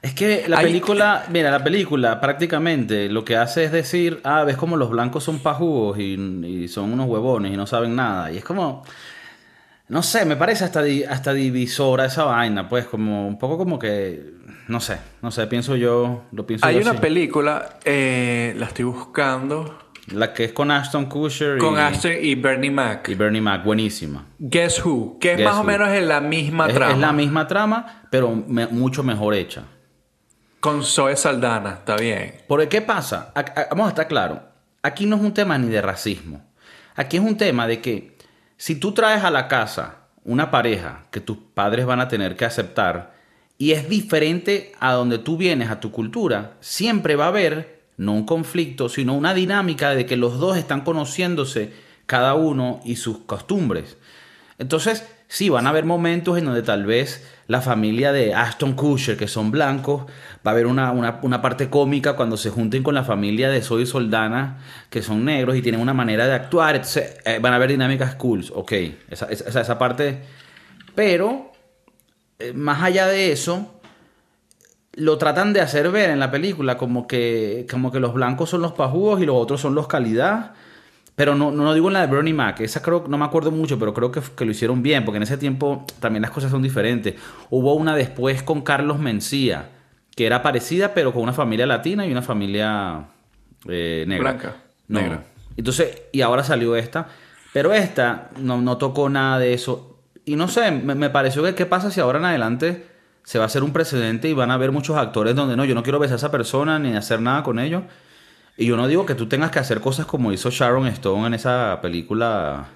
Es 0.01 0.14
que 0.14 0.45
la 0.47 0.62
película, 0.62 1.26
mira, 1.30 1.51
la 1.51 1.62
película 1.62 2.22
prácticamente 2.22 3.10
lo 3.10 3.26
que 3.26 3.36
hace 3.36 3.66
es 3.66 3.74
decir, 3.74 4.22
ah, 4.24 4.45
ves 4.45 4.56
como 4.56 4.78
los 4.78 4.89
blancos 4.89 5.26
son 5.26 5.39
pajugos 5.39 5.99
y, 5.99 6.14
y 6.14 6.70
son 6.70 6.93
unos 6.93 7.10
huevones 7.10 7.51
y 7.51 7.58
no 7.58 7.68
saben 7.68 7.97
nada. 7.97 8.32
Y 8.32 8.38
es 8.38 8.45
como, 8.45 8.86
no 9.89 10.04
sé, 10.04 10.24
me 10.24 10.38
parece 10.38 10.64
hasta, 10.64 10.84
hasta 11.10 11.34
divisora 11.34 12.06
esa 12.06 12.24
vaina, 12.24 12.70
pues 12.70 12.86
como 12.86 13.28
un 13.28 13.38
poco 13.38 13.58
como 13.58 13.78
que, 13.78 14.36
no 14.70 14.80
sé, 14.80 14.99
no 15.22 15.32
sé, 15.32 15.47
pienso 15.47 15.76
yo, 15.76 16.24
lo 16.32 16.47
pienso 16.47 16.66
Hay 16.66 16.78
una 16.78 16.93
película, 16.93 17.78
eh, 17.84 18.56
la 18.58 18.68
estoy 18.68 18.86
buscando, 18.86 19.83
la 20.08 20.34
que 20.34 20.45
es 20.45 20.54
con 20.54 20.72
Ashton 20.72 21.06
Kutcher. 21.06 21.58
Con 21.58 21.78
Ashton 21.78 22.14
y 22.22 22.36
Bernie 22.36 22.72
Mac. 22.72 23.08
Y 23.10 23.16
Bernie 23.16 23.41
Mac, 23.41 23.64
buenísima. 23.64 24.26
Guess 24.39 24.86
Who, 24.86 25.18
que 25.20 25.34
es 25.34 25.41
más 25.41 25.58
o 25.58 25.64
menos 25.64 25.89
en 25.89 26.08
la 26.08 26.20
misma 26.20 26.68
trama. 26.68 26.93
Es 26.93 26.99
la 26.99 27.14
misma 27.14 27.47
trama, 27.47 28.04
pero 28.10 28.30
mucho 28.32 29.04
mejor 29.04 29.34
hecha. 29.34 29.64
Con 30.60 30.84
Zoe 30.84 31.16
Saldana, 31.16 31.72
está 31.80 31.95
bien. 31.97 32.36
Porque, 32.47 32.68
¿qué 32.68 32.82
pasa? 32.82 33.34
vamos 33.72 33.88
a 33.88 33.89
estar 33.89 34.08
claro. 34.08 34.41
Aquí 34.82 35.06
no 35.06 35.16
es 35.16 35.22
un 35.22 35.34
tema 35.34 35.58
ni 35.58 35.68
de 35.68 35.82
racismo. 35.82 36.45
Aquí 36.95 37.18
es 37.18 37.24
un 37.24 37.38
tema 37.38 37.68
de 37.68 37.82
que 37.82 38.18
si 38.58 38.76
tú 38.76 38.93
traes 38.93 39.24
a 39.24 39.32
la 39.32 39.47
casa 39.47 40.08
una 40.26 40.51
pareja 40.51 41.06
que 41.12 41.20
tus 41.20 41.38
padres 41.54 41.86
van 41.86 41.99
a 41.99 42.08
tener 42.08 42.36
que 42.36 42.45
aceptar 42.45 43.14
y 43.58 43.72
es 43.72 43.89
diferente 43.89 44.74
a 44.80 44.93
donde 44.93 45.18
tú 45.18 45.38
vienes, 45.38 45.70
a 45.70 45.80
tu 45.80 45.91
cultura, 45.91 46.54
siempre 46.60 47.16
va 47.16 47.26
a 47.26 47.30
haber 47.30 47.83
no 47.98 48.14
un 48.14 48.26
conflicto, 48.26 48.89
sino 48.89 49.14
una 49.14 49.34
dinámica 49.34 49.96
de 49.96 50.06
que 50.06 50.18
los 50.18 50.39
dos 50.39 50.58
están 50.58 50.82
conociéndose 50.82 51.74
cada 52.06 52.34
uno 52.34 52.80
y 52.84 52.96
sus 52.96 53.20
costumbres. 53.20 53.98
Entonces, 54.58 55.08
sí, 55.28 55.50
van 55.50 55.66
a 55.68 55.70
haber 55.70 55.86
momentos 55.86 56.38
en 56.38 56.46
donde 56.46 56.62
tal 56.62 56.86
vez 56.86 57.28
la 57.48 57.62
familia 57.62 58.12
de 58.12 58.34
Ashton 58.34 58.74
Kutcher, 58.74 59.18
que 59.18 59.28
son 59.28 59.52
blancos, 59.52 60.04
va 60.46 60.52
a 60.52 60.54
haber 60.54 60.66
una, 60.68 61.41
parte 61.41 61.70
cómica 61.70 62.16
cuando 62.16 62.38
se 62.38 62.50
junten 62.50 62.84
con 62.84 62.96
la 62.96 63.04
familia 63.04 63.50
de 63.50 63.62
Zoe 63.62 63.86
Soldana, 63.86 64.60
que 64.89 65.02
son 65.02 65.26
negros 65.26 65.56
y 65.56 65.62
tienen 65.62 65.82
una 65.82 65.94
manera 65.94 66.28
de 66.28 66.34
actuar. 66.34 66.82
Eh, 67.26 67.39
van 67.41 67.54
a 67.54 67.56
haber 67.58 67.72
dinámicas 67.72 68.16
cool, 68.16 68.46
ok, 68.54 68.72
esa, 69.10 69.26
esa, 69.28 69.62
esa 69.62 69.78
parte. 69.78 70.22
Pero, 70.96 71.52
eh, 72.39 72.54
más 72.54 72.82
allá 72.84 73.08
de 73.08 73.32
eso, 73.32 73.82
lo 74.96 75.18
tratan 75.18 75.54
de 75.54 75.62
hacer 75.62 75.89
ver 75.89 76.10
en 76.10 76.20
la 76.20 76.32
película 76.32 76.78
como 76.78 77.08
que, 77.08 77.66
como 77.70 77.91
que 77.91 78.00
los 78.00 78.14
blancos 78.14 78.50
son 78.50 78.62
los 78.62 78.74
pajugos 78.74 79.22
y 79.22 79.26
los 79.26 79.36
otros 79.36 79.62
son 79.62 79.76
los 79.76 79.88
calidad. 79.88 80.54
Pero 81.16 81.36
no, 81.36 81.52
no 81.52 81.74
digo 81.76 81.89
en 81.89 81.94
la 81.94 82.02
de 82.02 82.12
Bernie 82.12 82.34
Mac, 82.34 82.60
esa 82.62 82.82
creo, 82.82 83.06
no 83.08 83.20
me 83.20 83.26
acuerdo 83.26 83.52
mucho, 83.52 83.78
pero 83.78 83.94
creo 83.94 84.12
que, 84.12 84.20
que, 84.36 84.46
lo 84.46 84.52
hicieron 84.52 84.82
bien, 84.82 85.06
porque 85.06 85.18
en 85.18 85.24
ese 85.24 85.38
tiempo 85.38 85.86
también 86.00 86.24
las 86.24 86.32
cosas 86.32 86.50
son 86.50 86.64
diferentes. 86.64 87.16
Hubo 87.52 87.76
una 87.76 87.96
después 87.96 88.41
con 88.41 88.62
Carlos 88.62 88.98
Mencía, 88.98 89.70
que 90.16 90.26
era 90.26 90.41
parecida, 90.41 90.96
pero 90.96 91.14
con 91.14 91.22
una 91.22 91.34
familia 91.34 91.68
latina 91.68 92.08
y 92.08 92.12
una 92.12 92.24
familia 92.24 93.10
eh, 93.68 94.06
negra. 94.08 94.32
Blanca. 94.32 94.56
Negra. 94.88 95.24
Entonces, 95.56 96.04
y 96.12 96.22
ahora 96.22 96.44
salió 96.44 96.76
esta. 96.76 97.08
Pero 97.54 97.74
esta 97.74 98.32
no, 98.39 98.60
no 98.62 98.78
tocó 98.78 99.08
nada 99.10 99.38
de 99.38 99.54
eso. 99.54 100.00
Y 100.26 100.36
no 100.36 100.48
sé, 100.48 100.72
me, 100.72 100.96
me 100.96 101.12
pareció 101.12 101.44
que 101.44 101.54
qué 101.54 101.68
pasa 101.68 101.91
si 101.91 102.00
ahora 102.00 102.18
en 102.18 102.26
adelante 102.26 102.93
se 103.24 103.38
va 103.38 103.45
a 103.45 103.47
hacer 103.47 103.63
un 103.63 103.71
precedente 103.71 104.28
y 104.30 104.34
van 104.34 104.51
a 104.51 104.55
haber 104.55 104.71
muchos 104.71 104.97
actores 104.97 105.36
donde 105.36 105.55
no, 105.55 105.65
yo 105.65 105.76
no 105.76 105.84
quiero 105.84 105.99
besar 105.99 106.15
a 106.15 106.17
esa 106.17 106.32
persona 106.32 106.80
ni 106.80 106.95
hacer 106.95 107.21
nada 107.21 107.43
con 107.43 107.59
ellos. 107.59 107.84
Y 108.57 108.65
yo 108.65 108.78
no 108.78 108.88
digo 108.88 109.05
que 109.05 109.15
tú 109.15 109.28
tengas 109.28 109.51
que 109.51 109.59
hacer 109.59 109.80
cosas 109.80 110.05
como 110.05 110.32
hizo 110.32 110.49
Sharon 110.49 110.88
Stone 110.88 111.28
en 111.28 111.34
esa 111.34 111.80
película 111.82 112.67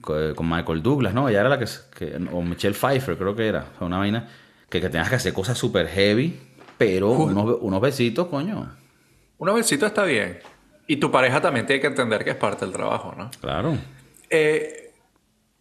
con 0.00 0.48
Michael 0.48 0.82
Douglas, 0.82 1.14
¿no? 1.14 1.28
Ella 1.28 1.40
era 1.40 1.48
la 1.48 1.58
que, 1.58 1.66
o 2.32 2.42
Michelle 2.42 2.74
Pfeiffer 2.74 3.16
creo 3.16 3.34
que 3.34 3.46
era, 3.46 3.66
una 3.80 3.98
vaina, 3.98 4.28
que, 4.68 4.80
que 4.80 4.88
tengas 4.88 5.08
que 5.08 5.16
hacer 5.16 5.32
cosas 5.32 5.56
súper 5.56 5.88
heavy, 5.88 6.38
pero 6.76 7.10
unos, 7.12 7.58
unos 7.60 7.80
besitos, 7.80 8.28
coño. 8.28 8.70
Unos 9.38 9.54
besitos 9.54 9.88
está 9.88 10.04
bien. 10.04 10.38
Y 10.86 10.96
tu 10.96 11.10
pareja 11.10 11.40
también 11.40 11.66
tiene 11.66 11.80
que 11.80 11.86
entender 11.86 12.24
que 12.24 12.30
es 12.30 12.36
parte 12.36 12.64
del 12.66 12.74
trabajo, 12.74 13.14
¿no? 13.16 13.30
Claro. 13.40 13.76
Eh, 14.28 14.92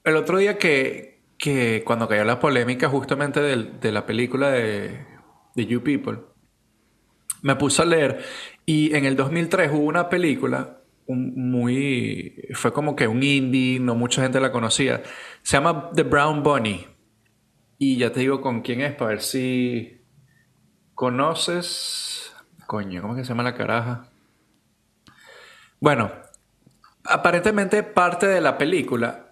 el 0.03 0.15
otro 0.17 0.37
día 0.37 0.57
que, 0.57 1.12
que 1.43 1.83
cuando 1.85 2.07
cayó 2.07 2.23
la 2.23 2.39
polémica 2.39 2.87
justamente 2.87 3.41
de, 3.41 3.91
la 3.91 4.05
película 4.05 4.49
de, 4.49 5.05
You 5.55 5.83
People, 5.83 6.19
me 7.41 7.57
puse 7.57 7.81
a 7.81 7.85
leer 7.85 8.23
y 8.65 8.95
en 8.95 9.03
el 9.03 9.17
2003 9.17 9.69
hubo 9.73 9.83
una 9.83 10.07
película 10.07 10.77
muy... 11.05 12.47
fue 12.53 12.71
como 12.71 12.95
que 12.95 13.09
un 13.09 13.21
indie, 13.21 13.77
no 13.81 13.93
mucha 13.93 14.21
gente 14.21 14.39
la 14.39 14.53
conocía. 14.53 15.03
Se 15.41 15.57
llama 15.57 15.89
The 15.93 16.03
Brown 16.03 16.43
Bunny. 16.43 16.87
Y 17.77 17.97
ya 17.97 18.13
te 18.13 18.21
digo 18.21 18.39
con 18.39 18.61
quién 18.61 18.79
es 18.79 18.95
para 18.95 19.09
ver 19.09 19.21
si 19.21 20.01
conoces... 20.95 22.33
Coño, 22.67 23.01
¿cómo 23.01 23.15
es 23.15 23.19
que 23.19 23.25
se 23.25 23.33
llama 23.33 23.43
la 23.43 23.53
caraja? 23.53 24.07
Bueno, 25.81 26.09
aparentemente 27.03 27.83
parte 27.83 28.27
de 28.27 28.39
la 28.39 28.57
película 28.57 29.22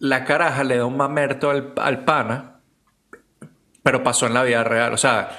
la 0.00 0.24
caraja 0.24 0.64
le 0.64 0.78
da 0.78 0.86
un 0.86 0.96
mamerto 0.96 1.50
al, 1.50 2.04
pana, 2.04 2.60
pero 3.82 4.02
pasó 4.02 4.26
en 4.26 4.34
la 4.34 4.42
vida 4.42 4.64
real. 4.64 4.94
O 4.94 4.96
sea, 4.96 5.38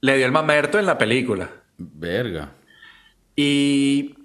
le 0.00 0.16
dio 0.16 0.26
el 0.26 0.32
mamerto 0.32 0.78
en 0.78 0.86
la 0.86 0.98
película. 0.98 1.48
Verga. 1.78 2.50
Y 3.36 4.16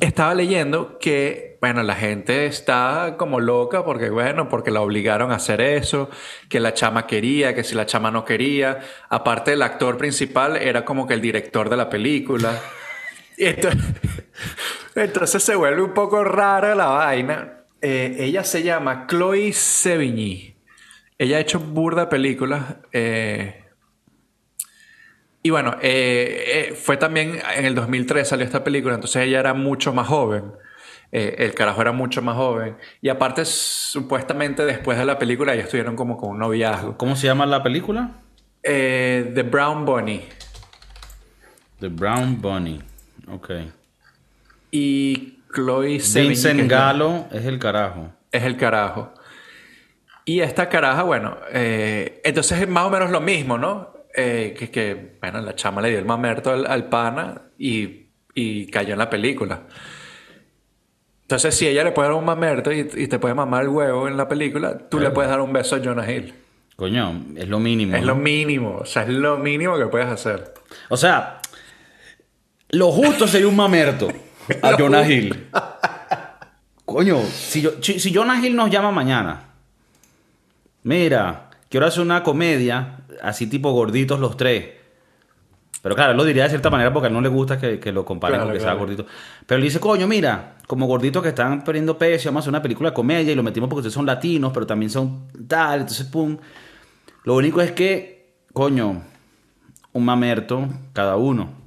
estaba 0.00 0.34
leyendo 0.34 0.98
que, 0.98 1.58
bueno, 1.60 1.82
la 1.82 1.96
gente 1.96 2.46
está 2.46 3.16
como 3.18 3.40
loca 3.40 3.84
porque, 3.84 4.08
bueno, 4.08 4.48
porque 4.48 4.70
la 4.70 4.80
obligaron 4.80 5.32
a 5.32 5.36
hacer 5.36 5.60
eso, 5.60 6.08
que 6.48 6.58
la 6.58 6.72
chama 6.72 7.06
quería, 7.06 7.54
que 7.54 7.64
si 7.64 7.74
la 7.74 7.84
chama 7.84 8.10
no 8.10 8.24
quería. 8.24 8.80
Aparte, 9.10 9.52
el 9.52 9.60
actor 9.60 9.98
principal 9.98 10.56
era 10.56 10.86
como 10.86 11.06
que 11.06 11.12
el 11.12 11.20
director 11.20 11.68
de 11.68 11.76
la 11.76 11.90
película. 11.90 12.58
entonces, 13.36 13.84
entonces 14.94 15.42
se 15.42 15.56
vuelve 15.56 15.82
un 15.82 15.92
poco 15.92 16.24
rara 16.24 16.74
la 16.74 16.86
vaina. 16.86 17.57
Eh, 17.80 18.16
ella 18.20 18.44
se 18.44 18.62
llama 18.62 19.06
Chloe 19.06 19.52
Sevigny. 19.52 20.56
Ella 21.16 21.36
ha 21.36 21.40
hecho 21.40 21.60
burda 21.60 22.08
películas. 22.08 22.76
Eh, 22.92 23.64
y 25.42 25.50
bueno, 25.50 25.76
eh, 25.80 26.76
fue 26.80 26.96
también 26.96 27.40
en 27.56 27.64
el 27.64 27.74
2003 27.74 28.28
salió 28.28 28.44
esta 28.44 28.64
película, 28.64 28.94
entonces 28.94 29.24
ella 29.24 29.40
era 29.40 29.54
mucho 29.54 29.92
más 29.92 30.08
joven. 30.08 30.52
el 31.10 31.54
carajo 31.54 31.80
era 31.80 31.92
mucho 31.92 32.20
más 32.20 32.36
joven. 32.36 32.76
Y 33.00 33.08
aparte, 33.08 33.44
supuestamente 33.44 34.66
después 34.66 34.98
de 34.98 35.06
la 35.06 35.18
película, 35.18 35.54
ellos 35.54 35.64
estuvieron 35.64 35.96
como 35.96 36.18
con 36.18 36.30
un 36.30 36.38
noviazgo. 36.38 36.98
¿Cómo 36.98 37.16
se 37.16 37.26
llama 37.26 37.46
la 37.46 37.62
película? 37.62 38.20
The 38.62 39.46
Brown 39.50 39.86
Bunny. 39.86 40.22
The 41.80 41.88
Brown 41.88 42.40
Bunny. 42.40 42.82
Ok. 43.28 43.50
Y 44.70 45.37
Chloe 45.58 45.98
Vincent 45.98 46.70
Galo 46.70 47.26
es 47.32 47.44
el 47.44 47.58
carajo. 47.58 48.12
Es 48.30 48.44
el 48.44 48.56
carajo. 48.56 49.12
Y 50.24 50.40
esta 50.40 50.68
caraja, 50.68 51.02
bueno, 51.02 51.36
eh, 51.52 52.20
entonces 52.22 52.60
es 52.60 52.68
más 52.68 52.84
o 52.84 52.90
menos 52.90 53.10
lo 53.10 53.20
mismo, 53.20 53.58
¿no? 53.58 53.92
Eh, 54.14 54.54
que, 54.56 54.70
que, 54.70 55.16
bueno, 55.20 55.40
la 55.40 55.56
chama 55.56 55.80
le 55.80 55.90
dio 55.90 55.98
el 55.98 56.04
mamerto 56.04 56.52
al, 56.52 56.88
pana 56.88 57.42
y, 57.58 58.10
y, 58.34 58.66
cayó 58.66 58.92
en 58.92 58.98
la 58.98 59.10
película. 59.10 59.62
Entonces, 61.22 61.54
si 61.54 61.66
ella 61.66 61.82
le 61.82 61.92
puede 61.92 62.08
dar 62.08 62.18
un 62.18 62.24
mamerto 62.24 62.70
y, 62.72 62.84
te 62.84 63.18
puede 63.18 63.34
mamar 63.34 63.64
el 63.64 63.68
huevo 63.70 64.06
en 64.06 64.16
la 64.16 64.28
película, 64.28 64.78
tú 64.88 65.00
le 65.00 65.10
puedes 65.10 65.30
dar 65.30 65.40
un 65.40 65.52
beso 65.52 65.76
a 65.76 65.80
Jonah 65.82 66.10
Hill. 66.10 66.34
Coño, 66.76 67.24
es 67.36 67.48
lo 67.48 67.58
mínimo. 67.58 67.96
Es 67.96 68.04
lo 68.04 68.14
mínimo, 68.14 68.76
o 68.82 68.86
sea, 68.86 69.02
es 69.02 69.08
lo 69.08 69.38
mínimo 69.38 69.76
que 69.76 69.86
puedes 69.86 70.08
hacer. 70.08 70.54
O 70.88 70.96
sea, 70.96 71.40
lo 72.68 72.92
justo 72.92 73.26
sería 73.26 73.48
un 73.48 73.56
mamerto. 73.56 74.08
a 74.62 74.76
Jonah 74.76 75.08
Hill. 75.08 75.48
Coño, 76.84 77.20
si, 77.22 77.66
si 77.82 78.14
Jonah 78.14 78.44
Hill 78.44 78.56
nos 78.56 78.70
llama 78.70 78.90
mañana, 78.90 79.42
mira, 80.84 81.50
quiero 81.68 81.86
hacer 81.86 82.02
una 82.02 82.22
comedia, 82.22 83.00
así 83.22 83.46
tipo 83.46 83.72
gorditos 83.72 84.18
los 84.20 84.36
tres. 84.36 84.70
Pero 85.82 85.94
claro, 85.94 86.14
lo 86.14 86.24
diría 86.24 86.44
de 86.44 86.48
cierta 86.48 86.70
manera 86.70 86.92
porque 86.92 87.06
a 87.06 87.08
él 87.08 87.14
no 87.14 87.20
le 87.20 87.28
gusta 87.28 87.58
que, 87.58 87.78
que 87.78 87.92
lo 87.92 88.04
comparen 88.04 88.36
Claro, 88.36 88.48
con 88.48 88.52
que 88.54 88.58
claro. 88.58 88.74
sea 88.74 88.80
gordito. 88.80 89.06
Pero 89.46 89.58
él 89.58 89.62
dice, 89.64 89.78
coño, 89.78 90.08
mira, 90.08 90.56
como 90.66 90.86
gorditos 90.86 91.22
que 91.22 91.28
están 91.28 91.62
perdiendo 91.62 91.96
peso, 91.96 92.28
vamos 92.28 92.40
a 92.40 92.42
hacer 92.44 92.50
una 92.50 92.62
película 92.62 92.90
de 92.90 92.94
comedia 92.94 93.32
y 93.32 93.36
lo 93.36 93.42
metimos 93.42 93.68
porque 93.68 93.80
ustedes 93.80 93.94
son 93.94 94.06
latinos, 94.06 94.50
pero 94.52 94.66
también 94.66 94.90
son 94.90 95.28
tal, 95.46 95.80
entonces 95.80 96.06
pum. 96.06 96.36
Lo 97.24 97.36
único 97.36 97.60
es 97.60 97.72
que, 97.72 98.34
coño, 98.52 99.02
un 99.92 100.04
mamerto 100.04 100.68
cada 100.92 101.16
uno. 101.16 101.57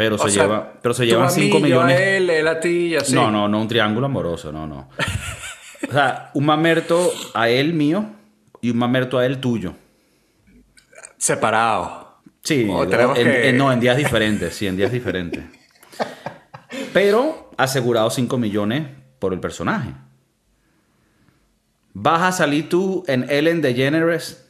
Pero 0.00 0.16
se 0.18 0.30
sea, 0.30 0.42
lleva, 0.44 0.72
pero 0.80 0.94
se 0.94 1.04
llevan 1.06 1.24
a 1.28 1.30
mí, 1.30 1.42
5 1.42 1.58
yo 1.58 1.64
millones. 1.64 1.96
a 1.98 2.02
él, 2.02 2.30
él 2.30 2.48
a 2.48 2.58
ti 2.58 2.68
y 2.86 2.96
así. 2.96 3.14
No, 3.14 3.30
no, 3.30 3.48
no 3.48 3.60
un 3.60 3.68
triángulo 3.68 4.06
amoroso, 4.06 4.50
no, 4.50 4.66
no. 4.66 4.88
O 5.88 5.92
sea, 5.92 6.30
un 6.34 6.44
mamerto 6.46 7.10
a 7.34 7.48
él 7.48 7.72
mío 7.74 8.04
y 8.60 8.70
un 8.70 8.78
mamerto 8.78 9.18
a 9.18 9.26
él 9.26 9.40
tuyo. 9.40 9.74
Separado. 11.18 12.18
Sí, 12.42 12.66
que- 13.14 13.48
en- 13.50 13.56
no, 13.58 13.72
en 13.72 13.80
días 13.80 13.96
diferentes, 13.96 14.54
sí, 14.54 14.66
en 14.66 14.76
días 14.76 14.92
diferentes. 14.92 15.42
Pero 16.92 17.50
asegurado 17.56 18.08
5 18.10 18.38
millones 18.38 18.86
por 19.18 19.32
el 19.32 19.40
personaje. 19.40 19.90
Vas 21.92 22.22
a 22.22 22.32
salir 22.32 22.68
tú 22.68 23.04
en 23.08 23.28
Ellen 23.30 23.60
DeGeneres 23.60 24.46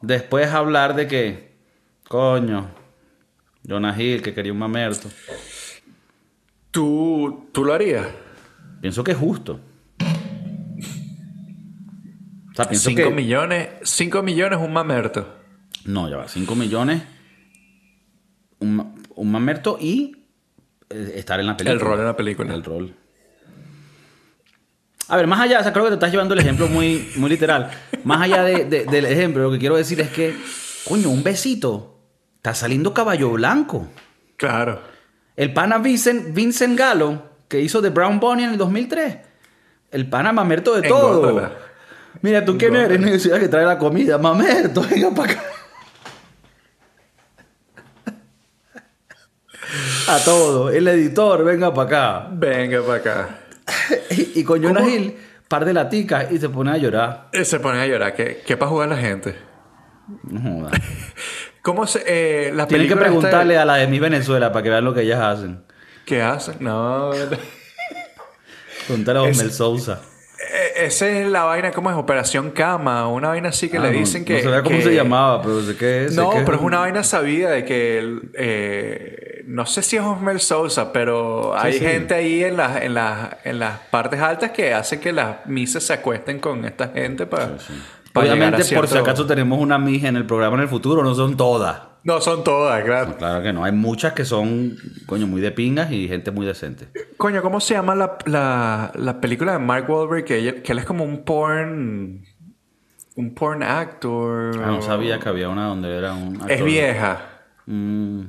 después 0.00 0.48
a 0.48 0.56
hablar 0.58 0.94
de 0.96 1.06
que, 1.06 1.52
coño, 2.08 2.68
Jonah 3.66 3.94
Hill 4.00 4.22
que 4.22 4.32
quería 4.34 4.52
un 4.52 4.58
mamerto. 4.58 5.08
¿Tú, 6.70 7.48
¿Tú 7.52 7.64
lo 7.64 7.72
harías? 7.74 8.06
Pienso 8.80 9.02
que 9.04 9.12
es 9.12 9.16
justo. 9.18 9.60
O 12.52 12.54
sea, 12.54 12.64
pienso 12.68 12.90
5 12.90 13.02
que... 13.02 13.10
millones. 13.10 13.68
5 13.82 14.22
millones 14.22 14.58
un 14.60 14.72
mamerto. 14.72 15.36
No, 15.84 16.08
ya 16.08 16.16
va, 16.18 16.28
5 16.28 16.54
millones, 16.54 17.02
un, 18.58 19.02
un 19.14 19.30
mamerto 19.32 19.78
y 19.80 20.16
eh, 20.90 21.12
estar 21.16 21.40
en 21.40 21.46
la 21.46 21.56
película. 21.56 21.72
El 21.74 21.80
rol 21.80 21.98
en 22.00 22.04
la 22.04 22.16
película. 22.16 22.54
El 22.54 22.62
rol. 22.64 22.94
A 25.08 25.16
ver, 25.16 25.26
más 25.26 25.40
allá, 25.40 25.60
o 25.60 25.62
sea, 25.62 25.72
creo 25.72 25.84
que 25.86 25.90
te 25.90 25.94
estás 25.94 26.10
llevando 26.12 26.34
el 26.34 26.40
ejemplo 26.40 26.68
muy, 26.68 27.08
muy 27.16 27.30
literal. 27.30 27.70
Más 28.04 28.20
allá 28.20 28.42
de- 28.44 28.64
de- 28.66 28.84
del 28.84 29.06
ejemplo, 29.06 29.42
lo 29.44 29.50
que 29.52 29.58
quiero 29.58 29.76
decir 29.76 30.00
es 30.00 30.10
que, 30.10 30.36
coño, 30.86 31.08
un 31.10 31.22
besito. 31.24 31.99
Está 32.40 32.54
saliendo 32.54 32.94
caballo 32.94 33.32
blanco. 33.32 33.86
Claro. 34.38 34.80
El 35.36 35.52
pana 35.52 35.76
Vincent, 35.76 36.32
Vincent 36.32 36.78
Gallo, 36.78 37.22
que 37.48 37.60
hizo 37.60 37.82
The 37.82 37.90
Brown 37.90 38.18
Bunny 38.18 38.44
en 38.44 38.50
el 38.52 38.56
2003. 38.56 39.18
El 39.90 40.08
pana 40.08 40.32
mamerto 40.32 40.74
de 40.74 40.88
todo. 40.88 41.52
Mira, 42.22 42.42
¿tú 42.42 42.56
quién 42.56 42.76
eres? 42.76 42.98
Necesidad 42.98 43.38
que 43.38 43.48
trae 43.48 43.66
la 43.66 43.76
comida. 43.76 44.16
Mamerto, 44.16 44.80
venga 44.90 45.10
para 45.10 45.32
acá. 45.32 45.42
A 50.08 50.18
todo. 50.24 50.70
El 50.70 50.88
editor, 50.88 51.44
venga 51.44 51.74
para 51.74 51.86
acá. 51.88 52.28
Venga 52.32 52.80
para 52.82 52.94
acá. 52.94 53.38
Y, 54.10 54.40
y 54.40 54.44
con 54.44 54.62
Jonah 54.62 54.88
Hill, 54.88 55.14
par 55.46 55.66
de 55.66 55.74
laticas 55.74 56.32
y 56.32 56.38
se 56.38 56.48
pone 56.48 56.70
a 56.70 56.78
llorar. 56.78 57.28
Y 57.34 57.44
se 57.44 57.60
ponen 57.60 57.82
a 57.82 57.86
llorar. 57.86 58.14
¿Qué, 58.14 58.42
qué 58.46 58.56
para 58.56 58.70
jugar 58.70 58.88
la 58.88 58.96
gente? 58.96 59.36
No 60.22 60.40
joda. 60.40 60.70
¿Cómo 61.62 61.86
se.? 61.86 62.02
Eh, 62.06 62.52
la 62.54 62.66
Tienen 62.66 62.86
que 62.88 62.94
esta 62.94 63.04
preguntarle 63.04 63.58
a 63.58 63.64
la 63.64 63.74
de 63.76 63.86
mi 63.86 63.98
Venezuela 63.98 64.52
para 64.52 64.62
que 64.62 64.70
vean 64.70 64.84
lo 64.84 64.94
que 64.94 65.02
ellas 65.02 65.20
hacen. 65.20 65.62
¿Qué 66.06 66.22
hacen? 66.22 66.56
No. 66.60 67.10
Preguntarle 68.86 69.20
a 69.20 69.28
Es- 69.30 69.36
Osmel 69.38 69.52
Sousa. 69.52 70.00
Eh, 70.52 70.86
Esa 70.86 71.06
es 71.06 71.26
la 71.28 71.44
vaina, 71.44 71.70
¿cómo 71.70 71.90
es? 71.90 71.96
Operación 71.96 72.50
Cama, 72.50 73.06
una 73.08 73.28
vaina 73.28 73.50
así 73.50 73.68
que 73.68 73.76
Ah, 73.78 73.82
le 73.82 73.92
no- 73.92 73.98
dicen 73.98 74.24
que... 74.24 74.34
No 74.38 74.42
sabía 74.42 74.62
cómo 74.62 74.76
que- 74.76 74.82
se 74.82 74.94
llamaba, 74.94 75.42
pero 75.42 75.62
sé 75.62 75.76
que 75.76 76.06
es. 76.06 76.16
No, 76.16 76.30
que 76.30 76.40
pero 76.40 76.56
es 76.56 76.62
una 76.62 76.78
vaina 76.80 77.04
sabida 77.04 77.50
de 77.50 77.64
que... 77.64 78.18
eh, 78.34 79.42
no 79.46 79.66
sé 79.66 79.82
si 79.82 79.96
es 79.96 80.02
Osmel 80.02 80.40
Sousa, 80.40 80.92
pero 80.92 81.52
Sí, 81.54 81.66
hay 81.66 81.72
sí. 81.74 81.80
gente 81.80 82.14
ahí 82.14 82.42
en, 82.44 82.56
las 82.56 82.82
en, 82.82 82.94
las 82.94 83.36
en 83.44 83.58
las 83.58 83.78
partes 83.90 84.20
altas 84.20 84.50
que 84.52 84.72
hace 84.72 84.98
que 85.00 85.12
las 85.12 85.44
misas 85.46 85.82
se 85.82 85.92
acuesten 85.92 86.38
con 86.40 86.64
esta 86.64 86.88
gente 86.88 87.26
para... 87.26 87.56
para 87.56 87.58
Obviamente, 88.14 88.64
por 88.74 88.88
si 88.88 88.98
acaso 88.98 89.26
tenemos 89.26 89.60
una 89.60 89.78
mija 89.78 90.08
en 90.08 90.16
el 90.16 90.26
programa 90.26 90.56
en 90.56 90.62
el 90.62 90.68
futuro, 90.68 91.02
no 91.02 91.14
son 91.14 91.36
todas. 91.36 91.82
No, 92.02 92.20
son 92.20 92.42
todas, 92.42 92.82
claro. 92.82 93.16
Claro 93.18 93.42
que 93.42 93.52
no, 93.52 93.62
hay 93.62 93.72
muchas 93.72 94.14
que 94.14 94.24
son, 94.24 94.76
coño, 95.06 95.26
muy 95.26 95.40
de 95.42 95.50
pingas 95.52 95.92
y 95.92 96.08
gente 96.08 96.30
muy 96.30 96.46
decente. 96.46 96.88
Coño, 97.18 97.42
¿cómo 97.42 97.60
se 97.60 97.74
llama 97.74 97.94
la, 97.94 98.16
la, 98.24 98.90
la 98.94 99.20
película 99.20 99.52
de 99.52 99.58
Mark 99.58 99.88
Wahlberg? 99.88 100.24
Que, 100.24 100.62
que 100.62 100.72
él 100.72 100.78
es 100.78 100.84
como 100.86 101.04
un 101.04 101.24
porn... 101.24 102.24
Un 103.16 103.34
porn 103.34 103.62
actor. 103.62 104.52
Ah, 104.64 104.68
no 104.68 104.80
sabía 104.82 105.18
que 105.18 105.28
había 105.28 105.50
una 105.50 105.66
donde 105.66 105.94
era 105.94 106.14
un 106.14 106.36
Es 106.36 106.42
actor. 106.42 106.64
vieja. 106.64 107.20
Mm. 107.66 108.22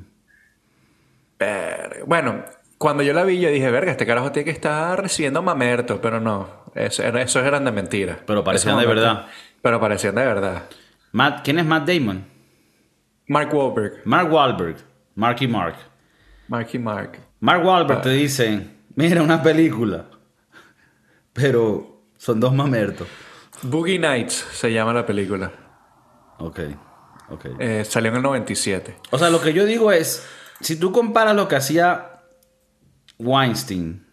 Bueno, 2.05 2.43
cuando 2.77 3.03
yo 3.03 3.13
la 3.13 3.23
vi, 3.23 3.39
yo 3.39 3.49
dije, 3.49 3.69
verga, 3.71 3.91
este 3.91 4.05
carajo 4.05 4.31
tiene 4.31 4.45
que 4.45 4.51
estar 4.51 5.01
recibiendo 5.01 5.41
mamerto, 5.41 6.01
pero 6.01 6.19
no. 6.19 6.47
Eso, 6.75 7.03
esos 7.03 7.43
eran 7.45 7.63
de 7.65 7.71
mentira. 7.71 8.19
Pero 8.25 8.43
parecían 8.43 8.77
de 8.77 8.85
mamertos- 8.85 8.95
verdad. 8.95 9.25
Pero 9.61 9.79
parecían 9.79 10.15
de 10.15 10.25
verdad. 10.25 10.63
Matt, 11.11 11.43
¿Quién 11.43 11.59
es 11.59 11.65
Matt 11.65 11.87
Damon? 11.87 12.25
Mark 13.27 13.53
Wahlberg. 13.53 14.01
Mark 14.05 14.31
Wahlberg. 14.31 14.77
Marky 15.15 15.47
Mark. 15.47 15.75
Marky 16.47 16.79
Mark. 16.79 17.19
Mark 17.39 17.65
Wahlberg 17.65 17.99
Ah. 17.99 18.01
te 18.01 18.09
dice, 18.09 18.67
mira 18.95 19.21
una 19.21 19.41
película, 19.41 20.05
pero 21.33 22.03
son 22.17 22.39
dos 22.39 22.53
mamertos. 22.53 23.07
Boogie 23.63 23.99
Nights 23.99 24.33
se 24.51 24.71
llama 24.73 24.93
la 24.93 25.05
película. 25.05 25.51
Ok, 26.39 26.59
ok. 27.29 27.45
Eh, 27.59 27.85
salió 27.85 28.09
en 28.11 28.17
el 28.17 28.23
97. 28.23 28.97
O 29.11 29.17
sea, 29.17 29.29
lo 29.29 29.39
que 29.41 29.53
yo 29.53 29.65
digo 29.65 29.91
es, 29.91 30.27
si 30.59 30.75
tú 30.77 30.91
comparas 30.91 31.35
lo 31.35 31.47
que 31.47 31.55
hacía 31.55 32.21
Weinstein, 33.19 34.05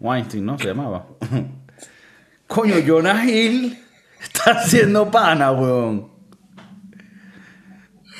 Weinstein, 0.00 0.44
¿no? 0.46 0.58
Se 0.58 0.68
llamaba. 0.68 1.06
Coño, 2.46 2.76
Jonah 2.86 3.24
Hill 3.24 3.78
está 4.24 4.50
haciendo 4.52 5.10
pana, 5.10 5.52
weón. 5.52 6.10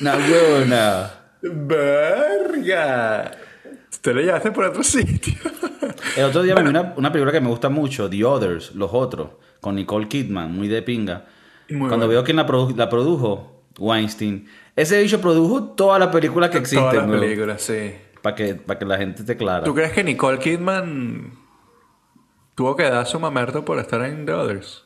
Una 0.01 0.15
weona. 0.17 1.11
¡Verga! 1.41 3.31
Te 4.01 4.13
lo 4.13 4.21
llevaste 4.21 4.51
por 4.51 4.65
otro 4.65 4.83
sitio. 4.83 5.33
El 6.17 6.25
otro 6.25 6.43
día 6.43 6.55
me 6.55 6.63
vi 6.63 6.69
una, 6.69 6.93
una 6.97 7.11
película 7.11 7.31
que 7.31 7.41
me 7.41 7.47
gusta 7.49 7.69
mucho, 7.69 8.09
The 8.09 8.23
Others, 8.23 8.75
Los 8.75 8.91
Otros, 8.93 9.31
con 9.61 9.75
Nicole 9.75 10.07
Kidman, 10.07 10.51
muy 10.51 10.67
de 10.67 10.81
pinga. 10.81 11.25
Muy 11.69 11.87
Cuando 11.87 12.07
veo 12.07 12.23
quién 12.23 12.37
la, 12.37 12.45
produ- 12.47 12.75
la 12.75 12.89
produjo, 12.89 13.63
Weinstein. 13.79 14.47
Ese 14.75 15.01
bicho 15.01 15.19
produjo 15.21 15.63
todas 15.75 15.99
las 15.99 16.09
películas 16.09 16.49
que 16.51 16.57
existen, 16.59 16.89
Todas 16.91 17.07
las 17.09 17.19
películas, 17.19 17.61
sí. 17.61 17.95
Para 18.21 18.35
que, 18.35 18.55
para 18.55 18.77
que 18.79 18.85
la 18.85 18.97
gente 18.97 19.21
esté 19.21 19.37
clara. 19.37 19.63
¿Tú 19.63 19.73
crees 19.73 19.91
que 19.93 20.03
Nicole 20.03 20.39
Kidman 20.39 21.31
tuvo 22.55 22.75
que 22.75 22.83
dar 22.83 23.05
su 23.07 23.19
mamerto 23.19 23.63
por 23.65 23.79
estar 23.79 24.01
en 24.03 24.25
The 24.25 24.33
Others? 24.33 24.84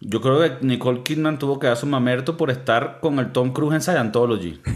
Yo 0.00 0.20
creo 0.20 0.40
que 0.40 0.64
Nicole 0.66 1.02
Kidman 1.02 1.38
tuvo 1.38 1.58
que 1.58 1.66
dar 1.66 1.76
su 1.76 1.86
mamerto 1.86 2.36
por 2.36 2.50
estar 2.50 3.00
con 3.00 3.18
el 3.18 3.32
Tom 3.32 3.52
Cruise 3.52 3.74
en 3.74 3.80
Scientology. 3.82 4.60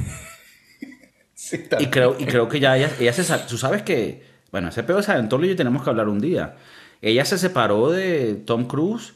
Sí, 1.41 1.57
Y 1.79 1.87
creo, 1.87 2.17
y 2.19 2.27
creo 2.27 2.49
que 2.49 2.59
ya 2.59 2.77
ella, 2.77 2.91
ella 2.99 3.13
se... 3.13 3.23
Tú 3.47 3.57
sabes 3.57 3.83
que... 3.83 4.25
Bueno, 4.51 4.69
ese 4.69 4.83
pedo 4.83 4.97
de 4.97 5.05
Scientology 5.05 5.55
tenemos 5.55 5.85
que 5.85 5.91
hablar 5.91 6.09
un 6.09 6.19
día. 6.19 6.57
Ella 7.01 7.25
se 7.25 7.39
separó 7.39 7.91
de 7.91 8.35
Tom 8.35 8.67
Cruise 8.67 9.15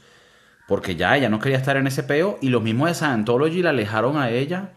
porque 0.68 0.94
ya 0.94 1.16
ella 1.16 1.28
no 1.28 1.40
quería 1.40 1.58
estar 1.58 1.76
en 1.76 1.88
ese 1.88 2.04
peo 2.04 2.38
y 2.40 2.48
los 2.50 2.62
mismos 2.62 2.88
de 2.88 2.94
Scientology 2.94 3.60
la 3.62 3.70
alejaron 3.70 4.16
a 4.16 4.30
ella. 4.30 4.70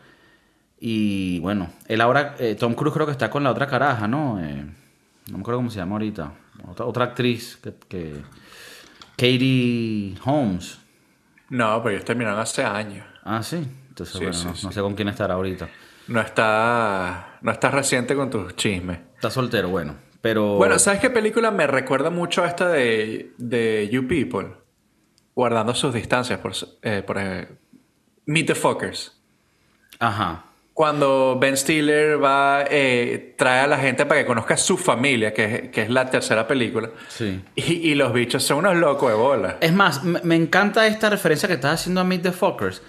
Y 0.80 1.40
bueno, 1.40 1.70
él 1.88 2.02
ahora... 2.02 2.36
eh, 2.40 2.56
Tom 2.56 2.74
Cruise 2.74 2.94
creo 2.96 3.06
que 3.06 3.12
está 3.12 3.30
con 3.30 3.44
la 3.44 3.52
otra 3.52 3.68
caraja, 3.68 4.08
¿no? 4.08 4.40
Eh, 4.44 4.66
no 5.30 5.38
me 5.38 5.42
acuerdo 5.42 5.60
cómo 5.60 5.70
se 5.70 5.78
llama 5.78 5.94
ahorita. 5.94 6.34
Otra, 6.68 6.86
otra 6.88 7.06
actriz 7.06 7.58
que... 7.62 7.74
que 7.88 8.24
Katie 9.18 10.16
Holmes. 10.26 10.80
No, 11.56 11.82
pero 11.82 11.96
ellos 11.96 12.06
terminaron 12.06 12.40
hace 12.40 12.64
años. 12.64 13.06
Ah, 13.24 13.42
sí. 13.42 13.66
Entonces, 13.90 14.14
Sí, 14.18 14.24
bueno, 14.26 14.34
sí, 14.34 14.46
no, 14.48 14.56
sí. 14.56 14.66
no 14.66 14.72
sé 14.74 14.82
con 14.82 14.94
quién 14.96 15.08
estará 15.08 15.36
ahorita. 15.36 15.70
No 16.08 16.20
está, 16.22 17.38
no 17.42 17.52
estás 17.52 17.74
reciente 17.74 18.14
con 18.16 18.30
tus 18.30 18.56
chismes. 18.56 19.00
Está 19.16 19.30
soltero, 19.30 19.70
bueno. 19.70 19.96
Pero. 20.22 20.56
Bueno, 20.56 20.78
¿sabes 20.80 21.00
qué 21.00 21.10
película 21.10 21.52
me 21.52 21.66
recuerda 21.68 22.10
mucho 22.10 22.44
a 22.44 22.48
esta 22.48 22.68
de, 22.70 23.32
de 23.38 23.88
You 23.92 24.08
People? 24.08 24.50
Guardando 25.34 25.74
sus 25.74 25.94
distancias, 25.94 26.40
por, 26.40 26.52
eh, 26.82 27.04
por 27.06 27.18
ejemplo. 27.18 27.56
Meet 28.26 28.48
the 28.48 28.56
Fuckers. 28.56 29.18
Ajá. 30.00 30.46
Cuando 30.76 31.38
Ben 31.40 31.56
Stiller 31.56 32.22
va, 32.22 32.66
eh, 32.70 33.34
trae 33.38 33.62
a 33.62 33.68
la 33.68 33.78
gente 33.78 34.06
para 34.06 34.20
que 34.20 34.28
conozca 34.28 34.56
a 34.56 34.58
su 34.58 34.76
familia, 34.76 35.34
que 35.34 35.46
es, 35.46 35.70
que 35.70 35.84
es 35.84 35.90
la 35.90 36.10
tercera 36.10 36.46
película. 36.50 36.90
Sí. 37.08 37.42
Y, 37.56 37.92
y 37.92 37.96
los 37.96 38.12
bichos 38.12 38.44
son 38.44 38.58
unos 38.58 38.76
locos 38.76 39.10
de 39.10 39.16
bola. 39.16 39.58
Es 39.62 39.72
más, 39.72 40.04
me, 40.04 40.20
me 40.24 40.36
encanta 40.36 40.86
esta 40.86 41.10
referencia 41.10 41.48
que 41.48 41.54
estás 41.54 41.80
haciendo 41.80 42.02
a 42.02 42.04
Meet 42.04 42.24
the 42.24 42.32
Fuckers. 42.34 42.82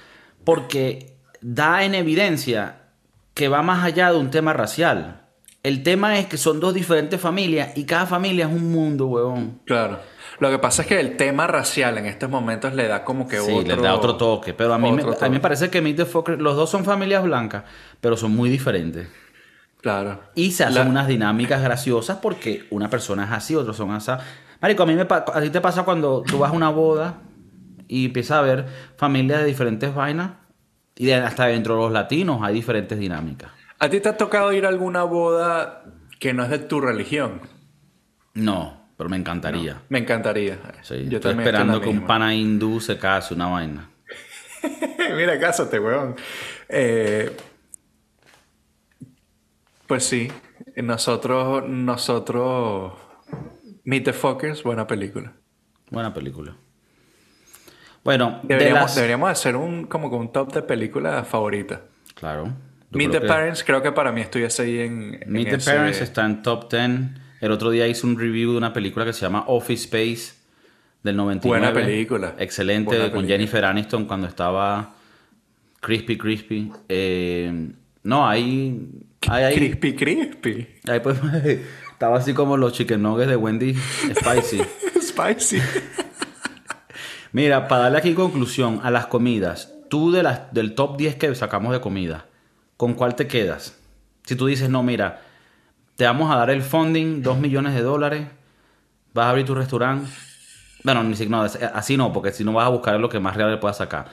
Porque 0.43 1.15
da 1.41 1.85
en 1.85 1.95
evidencia 1.95 2.89
que 3.35 3.47
va 3.47 3.63
más 3.63 3.85
allá 3.85 4.11
de 4.11 4.19
un 4.19 4.33
tema 4.33 4.53
racial. 4.53 5.23
El 5.63 5.85
tema 5.85 6.19
es 6.19 6.27
que 6.27 6.39
son 6.39 6.59
dos 6.59 6.75
diferentes 6.75 7.21
familias 7.21 7.77
y 7.77 7.85
cada 7.85 8.07
familia 8.07 8.47
es 8.47 8.53
un 8.53 8.73
mundo, 8.73 9.07
huevón. 9.07 9.61
Claro. 9.65 10.01
Lo 10.39 10.51
que 10.51 10.59
pasa 10.59 10.83
es 10.83 10.89
que 10.89 11.01
el 11.01 11.17
tema 11.17 11.47
racial 11.47 11.99
en 11.99 12.07
estos 12.07 12.29
momentos 12.31 12.75
le 12.75 12.89
da 12.89 13.05
como 13.05 13.27
que 13.29 13.39
Sí, 13.39 13.53
otro... 13.53 13.75
les 13.75 13.83
da 13.83 13.95
otro 13.95 14.17
toque. 14.17 14.53
Pero 14.55 14.75
a 14.75 14.79
mí, 14.79 14.93
me, 14.93 15.03
a 15.03 15.25
mí 15.29 15.31
me 15.31 15.41
parece 15.41 15.71
que 15.71 15.81
Meet 15.81 15.97
the 15.97 16.05
Fockers, 16.07 16.41
los 16.41 16.57
dos 16.57 16.69
son 16.71 16.85
familias 16.85 17.23
blancas, 17.25 17.65
pero 18.01 18.17
son 18.17 18.33
muy 18.33 18.49
diferentes. 18.51 19.09
Claro. 19.81 20.21
Y 20.35 20.53
se 20.53 20.65
hacen 20.65 20.85
La- 20.85 20.91
unas 20.91 21.07
dinámicas 21.09 21.63
graciosas 21.63 22.19
porque 22.21 22.67
una 22.71 22.91
persona 22.91 23.25
es 23.25 23.31
así, 23.33 23.55
otros 23.55 23.77
son 23.77 23.91
así. 23.93 24.11
Marico, 24.61 24.83
a 24.83 24.87
mí 24.87 24.95
me 24.95 25.03
a 25.09 25.41
ti 25.41 25.51
te 25.51 25.61
pasa 25.61 25.85
cuando 25.85 26.23
tú 26.23 26.39
vas 26.39 26.51
a 26.51 26.55
una 26.55 26.71
boda 26.71 27.19
y 27.89 28.07
empiezas 28.07 28.39
a 28.39 28.43
ver 28.43 28.67
familias 28.97 29.41
de 29.41 29.47
diferentes 29.47 29.95
vainas 29.95 30.33
y 30.97 31.11
hasta 31.11 31.47
dentro 31.47 31.75
de 31.77 31.83
los 31.83 31.93
latinos 31.93 32.41
hay 32.43 32.55
diferentes 32.55 32.99
dinámicas. 32.99 33.51
¿A 33.79 33.89
ti 33.91 34.01
te 34.01 34.09
ha 34.09 34.17
tocado 34.17 34.53
ir 34.53 34.65
a 34.65 34.71
alguna 34.71 35.03
boda 35.05 35.85
que 36.19 36.33
no 36.33 36.43
es 36.43 36.51
de 36.51 36.59
tu 36.59 36.81
religión? 36.81 37.43
No, 38.35 38.86
pero 38.97 39.09
me 39.11 39.17
encantaría. 39.17 39.83
Me 39.89 39.99
encantaría. 39.99 40.59
Sí, 40.83 41.07
Yo 41.09 41.19
estoy 41.19 41.33
esperando 41.39 41.81
que 41.81 41.89
un 41.89 42.07
pana 42.07 42.35
hindú 42.35 42.81
se 42.81 42.99
case, 42.99 43.35
una 43.35 43.47
vaina. 43.47 43.91
Mira, 45.17 45.39
cásate, 45.39 45.79
weón. 45.79 46.17
Eh, 46.69 47.37
pues 49.87 50.05
sí, 50.05 50.31
nosotros, 50.77 51.69
nosotros... 51.69 52.93
Meet 53.85 54.05
the 54.05 54.13
Fuckers, 54.13 54.65
buena 54.65 54.87
película. 54.87 55.33
Buena 55.91 56.13
película. 56.13 56.57
Bueno, 58.03 58.41
de 58.43 58.55
Deberíamos, 58.55 58.83
las... 58.83 58.95
deberíamos 58.97 59.31
hacer 59.31 59.55
un, 59.55 59.85
como 59.87 60.11
que 60.11 60.17
un 60.17 60.33
top 60.33 60.53
de 60.53 60.63
películas 60.63 61.27
favoritas. 61.29 61.81
Claro. 62.15 62.53
Meet 62.91 63.13
the 63.13 63.21
que- 63.21 63.27
Parents 63.27 63.63
creo 63.63 63.83
que 63.83 63.93
para 63.93 64.11
mí 64.11 64.21
estuviese 64.23 64.63
ahí 64.63 64.81
en... 64.81 65.19
en 65.23 65.31
Meet 65.33 65.51
the 65.51 65.57
ese- 65.57 65.71
Parents 65.71 66.01
está 66.01 66.25
en 66.27 66.43
top 66.43 66.69
10. 66.71 66.91
El 67.41 67.53
otro 67.53 67.71
día 67.71 67.87
hice 67.87 68.07
un 68.07 68.19
review 68.19 68.53
de 68.53 68.59
una 68.59 68.73
película 68.73 69.05
que 69.05 69.13
se 69.13 69.21
llama 69.21 69.45
Office 69.47 69.85
Space 69.85 70.35
del 71.03 71.17
99. 71.17 71.61
Buena 71.61 71.87
película. 71.87 72.35
Excelente, 72.39 72.89
Buena 72.89 73.05
con 73.05 73.13
película. 73.13 73.35
Jennifer 73.35 73.65
Aniston 73.65 74.05
cuando 74.07 74.27
estaba 74.27 74.95
Crispy 75.81 76.17
Crispy. 76.17 76.73
Eh, 76.89 77.71
no, 78.03 78.27
ahí... 78.27 78.89
ahí, 79.29 79.45
ahí, 79.45 79.55
Crispy 79.55 79.95
Crispy. 79.95 80.67
ahí 80.89 81.01
pues, 81.01 81.19
estaba 81.93 82.19
así 82.19 82.33
como 82.33 82.57
los 82.57 82.73
chicken 82.73 83.03
nuggets 83.03 83.29
de 83.29 83.37
Wendy 83.37 83.75
Spicy. 83.75 84.61
Spicy. 85.01 85.59
Mira, 87.33 87.69
para 87.69 87.83
darle 87.83 87.99
aquí 87.99 88.15
conclusión 88.15 88.81
a 88.83 88.91
las 88.91 89.07
comidas, 89.07 89.75
tú 89.91 90.11
de 90.11 90.23
las, 90.23 90.53
del 90.55 90.75
top 90.75 90.97
10 90.97 91.17
que 91.17 91.35
sacamos 91.35 91.73
de 91.73 91.81
comida, 91.81 92.27
¿con 92.77 92.95
cuál 92.95 93.15
te 93.15 93.27
quedas? 93.27 93.79
Si 94.25 94.37
tú 94.37 94.47
dices, 94.47 94.71
no, 94.71 94.83
mira, 94.83 95.23
te 95.97 96.05
vamos 96.05 96.31
a 96.31 96.37
dar 96.37 96.51
el 96.51 96.63
funding, 96.63 97.23
2 97.23 97.39
millones 97.39 97.75
de 97.75 97.83
dólares, 97.83 98.27
vas 99.15 99.27
a 99.27 99.31
abrir 99.31 99.47
tu 99.47 99.55
restaurante. 99.55 100.11
Bueno, 100.85 101.03
ni 101.03 101.17
si- 101.17 101.29
no, 101.29 101.43
así 101.43 101.97
no, 101.97 102.13
porque 102.13 102.33
si 102.33 102.45
no 102.45 102.53
vas 102.53 102.67
a 102.67 102.71
buscar 102.71 102.99
lo 103.01 103.09
que 103.09 103.19
más 103.19 103.37
real 103.37 103.51
le 103.51 103.57
puedas 103.57 103.79
sacar. 103.79 104.07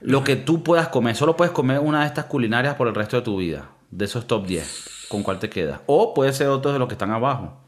Lo 0.00 0.22
que 0.24 0.36
tú 0.36 0.62
puedas 0.62 0.88
comer, 0.88 1.16
solo 1.16 1.36
puedes 1.36 1.52
comer 1.52 1.80
una 1.80 2.00
de 2.00 2.06
estas 2.06 2.26
culinarias 2.26 2.74
por 2.76 2.86
el 2.88 2.94
resto 2.94 3.16
de 3.16 3.22
tu 3.22 3.36
vida, 3.38 3.68
de 3.90 4.04
esos 4.04 4.26
top 4.26 4.46
10. 4.46 5.06
¿Con 5.08 5.22
cuál 5.22 5.38
te 5.38 5.48
quedas? 5.50 5.80
O 5.86 6.14
puede 6.14 6.32
ser 6.32 6.48
otro 6.48 6.72
de 6.72 6.78
los 6.78 6.88
que 6.88 6.94
están 6.94 7.10
abajo. 7.10 7.60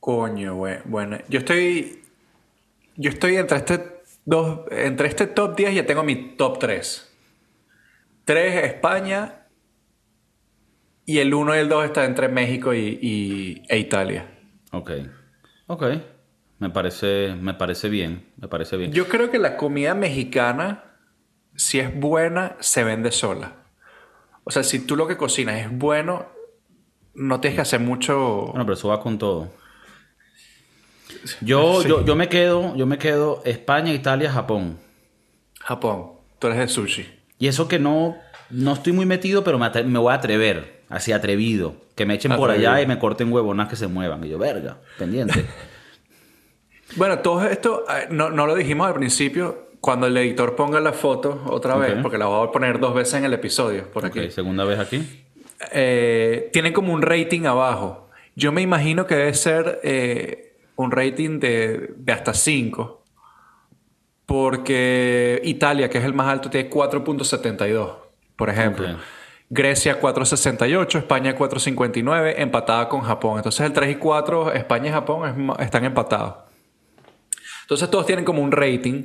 Coño, 0.00 0.56
güey. 0.56 0.78
Bueno, 0.84 1.18
yo 1.28 1.38
estoy. 1.38 2.02
Yo 2.96 3.10
estoy 3.10 3.36
entre 3.36 3.58
este 3.58 4.02
dos. 4.24 4.60
Entre 4.70 5.08
este 5.08 5.26
top 5.26 5.56
10 5.56 5.74
ya 5.74 5.86
tengo 5.86 6.02
mi 6.02 6.34
top 6.36 6.58
3. 6.58 7.08
3 8.24 8.64
España. 8.64 9.41
Y 11.04 11.18
el 11.18 11.34
1 11.34 11.56
y 11.56 11.58
el 11.58 11.68
2 11.68 11.84
está 11.86 12.04
entre 12.04 12.28
México 12.28 12.72
y, 12.74 12.98
y- 13.02 13.62
e 13.68 13.78
Italia. 13.78 14.26
Ok. 14.72 14.90
Ok. 15.66 15.84
Me 16.58 16.70
parece, 16.70 17.34
me 17.40 17.54
parece 17.54 17.88
bien. 17.88 18.26
Me 18.36 18.46
parece 18.48 18.76
bien. 18.76 18.92
Yo 18.92 19.08
creo 19.08 19.30
que 19.30 19.38
la 19.38 19.56
comida 19.56 19.94
mexicana, 19.94 20.84
si 21.56 21.80
es 21.80 21.92
buena, 21.98 22.56
se 22.60 22.84
vende 22.84 23.10
sola. 23.10 23.54
O 24.44 24.50
sea, 24.50 24.62
si 24.62 24.78
tú 24.86 24.94
lo 24.96 25.06
que 25.08 25.16
cocinas 25.16 25.60
es 25.60 25.70
bueno, 25.76 26.26
no 27.14 27.40
tienes 27.40 27.56
que 27.56 27.62
hacer 27.62 27.80
mucho. 27.80 28.46
Bueno, 28.50 28.64
pero 28.64 28.74
eso 28.74 28.88
va 28.88 29.00
con 29.00 29.18
todo. 29.18 29.50
Yo, 31.40 31.80
Sí. 31.82 31.88
yo, 31.88 32.04
yo 32.04 32.16
me 32.16 32.28
quedo, 32.28 32.74
yo 32.76 32.86
me 32.86 32.98
quedo 32.98 33.42
España, 33.44 33.92
Italia, 33.92 34.30
Japón. 34.30 34.78
Japón, 35.60 36.12
tú 36.38 36.46
eres 36.48 36.58
de 36.60 36.68
sushi. 36.68 37.06
Y 37.38 37.46
eso 37.48 37.66
que 37.68 37.78
no, 37.78 38.16
no 38.50 38.72
estoy 38.72 38.92
muy 38.92 39.06
metido, 39.06 39.42
pero 39.44 39.58
me 39.58 39.98
voy 39.98 40.12
a 40.12 40.16
atrever, 40.16 40.81
así 40.92 41.10
atrevido. 41.12 41.74
Que 41.96 42.06
me 42.06 42.14
echen 42.14 42.36
por 42.36 42.50
allá 42.50 42.80
y 42.80 42.86
me 42.86 42.98
corten 42.98 43.32
huevonas 43.32 43.68
que 43.68 43.76
se 43.76 43.88
muevan. 43.88 44.22
Y 44.24 44.28
yo, 44.28 44.38
verga, 44.38 44.78
pendiente. 44.98 45.44
Bueno, 46.94 47.20
todo 47.20 47.42
esto 47.44 47.86
eh, 47.88 48.08
no, 48.10 48.28
no 48.28 48.46
lo 48.46 48.54
dijimos 48.54 48.86
al 48.86 48.92
principio. 48.92 49.70
Cuando 49.80 50.06
el 50.06 50.16
editor 50.18 50.54
ponga 50.56 50.78
la 50.78 50.92
foto 50.92 51.42
otra 51.46 51.74
vez, 51.76 51.94
porque 52.02 52.18
la 52.18 52.26
voy 52.26 52.46
a 52.46 52.52
poner 52.52 52.78
dos 52.78 52.92
veces 52.92 53.14
en 53.14 53.24
el 53.24 53.32
episodio, 53.32 53.90
por 53.90 54.04
aquí. 54.04 54.20
ok, 54.20 54.28
segunda 54.28 54.64
vez 54.64 54.78
aquí. 54.78 55.24
Eh, 55.72 56.50
tienen 56.52 56.74
como 56.74 56.92
un 56.92 57.00
rating 57.00 57.46
abajo. 57.46 58.10
Yo 58.36 58.52
me 58.52 58.60
imagino 58.60 59.06
que 59.06 59.14
debe 59.14 59.32
ser 59.32 59.80
eh, 59.84 60.58
un 60.76 60.90
rating 60.90 61.40
de, 61.40 61.94
de 61.96 62.12
hasta 62.12 62.34
5. 62.34 63.02
Porque 64.26 65.40
Italia, 65.44 65.88
que 65.88 65.96
es 65.96 66.04
el 66.04 66.12
más 66.12 66.28
alto, 66.28 66.50
tiene 66.50 66.68
4.72, 66.68 67.94
por 68.36 68.50
ejemplo. 68.50 68.86
Ok. 68.86 68.98
Grecia 69.54 70.00
4.68, 70.00 70.96
España 70.98 71.36
4.59, 71.36 72.34
empatada 72.38 72.88
con 72.88 73.02
Japón. 73.02 73.36
Entonces 73.36 73.66
el 73.66 73.74
3 73.74 73.90
y 73.90 73.94
4, 73.96 74.52
España 74.54 74.88
y 74.88 74.92
Japón 74.92 75.52
están 75.58 75.84
empatados. 75.84 76.36
Entonces 77.62 77.90
todos 77.90 78.06
tienen 78.06 78.24
como 78.24 78.40
un 78.40 78.50
rating 78.50 79.04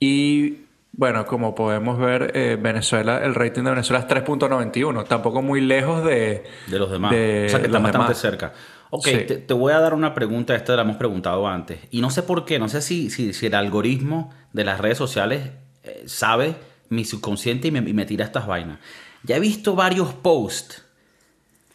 y 0.00 0.64
bueno, 0.90 1.24
como 1.26 1.54
podemos 1.54 1.96
ver, 1.98 2.32
eh, 2.34 2.58
Venezuela, 2.60 3.18
el 3.24 3.36
rating 3.36 3.62
de 3.62 3.70
Venezuela 3.70 4.00
es 4.00 4.08
3.91, 4.08 5.04
tampoco 5.06 5.42
muy 5.42 5.60
lejos 5.60 6.04
de, 6.04 6.42
De 6.66 6.78
los 6.80 6.90
demás. 6.90 7.12
de 7.12 7.44
o 7.46 7.48
sea, 7.50 7.60
que 7.60 7.66
está 7.66 7.78
bastante 7.78 8.08
demás. 8.08 8.18
cerca. 8.20 8.52
Ok, 8.90 9.06
Sí. 9.06 9.16
te, 9.26 9.36
te 9.36 9.54
voy 9.54 9.72
a 9.72 9.78
dar 9.78 9.94
una 9.94 10.12
pregunta. 10.12 10.56
Esta 10.56 10.74
la 10.74 10.82
hemos 10.82 10.96
preguntado 10.96 11.46
antes. 11.46 11.78
Y 11.92 12.00
no 12.00 12.10
sé 12.10 12.22
por 12.24 12.44
qué. 12.44 12.58
No 12.58 12.68
sé 12.68 12.80
si, 12.80 13.10
si, 13.10 13.32
si 13.32 13.46
el 13.46 13.54
algoritmo 13.54 14.32
de 14.52 14.64
las 14.64 14.80
redes 14.80 14.98
sociales 14.98 15.50
eh, 15.84 16.02
sabe 16.06 16.54
mi 16.90 17.04
subconsciente 17.04 17.68
y 17.68 17.70
me, 17.72 17.78
y 17.78 17.92
me 17.92 18.06
tira 18.06 18.24
estas 18.24 18.46
vainas. 18.46 18.78
Ya 19.24 19.36
he 19.36 19.40
visto 19.40 19.74
varios 19.74 20.12
posts. 20.14 20.82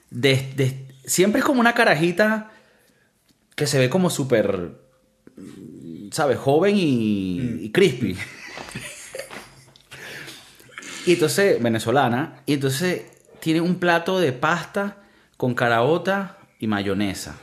De, 0.10 0.52
de- 0.56 0.88
siempre 1.06 1.40
es 1.40 1.46
como 1.46 1.60
una 1.60 1.74
carajita 1.74 2.52
que 3.56 3.68
se 3.68 3.78
ve 3.80 3.90
como 3.90 4.10
súper, 4.10 4.80
¿sabes? 6.12 6.38
Joven 6.38 6.76
y, 6.78 7.40
y 7.66 7.72
crispy. 7.72 8.16
Y 11.06 11.14
entonces, 11.14 11.62
venezolana, 11.62 12.42
y 12.46 12.54
entonces 12.54 13.04
tiene 13.40 13.62
un 13.62 13.76
plato 13.76 14.20
de 14.20 14.32
pasta 14.34 14.98
con 15.38 15.56
caraota 15.56 16.38
y 16.60 16.68
mayonesa. 16.68 17.38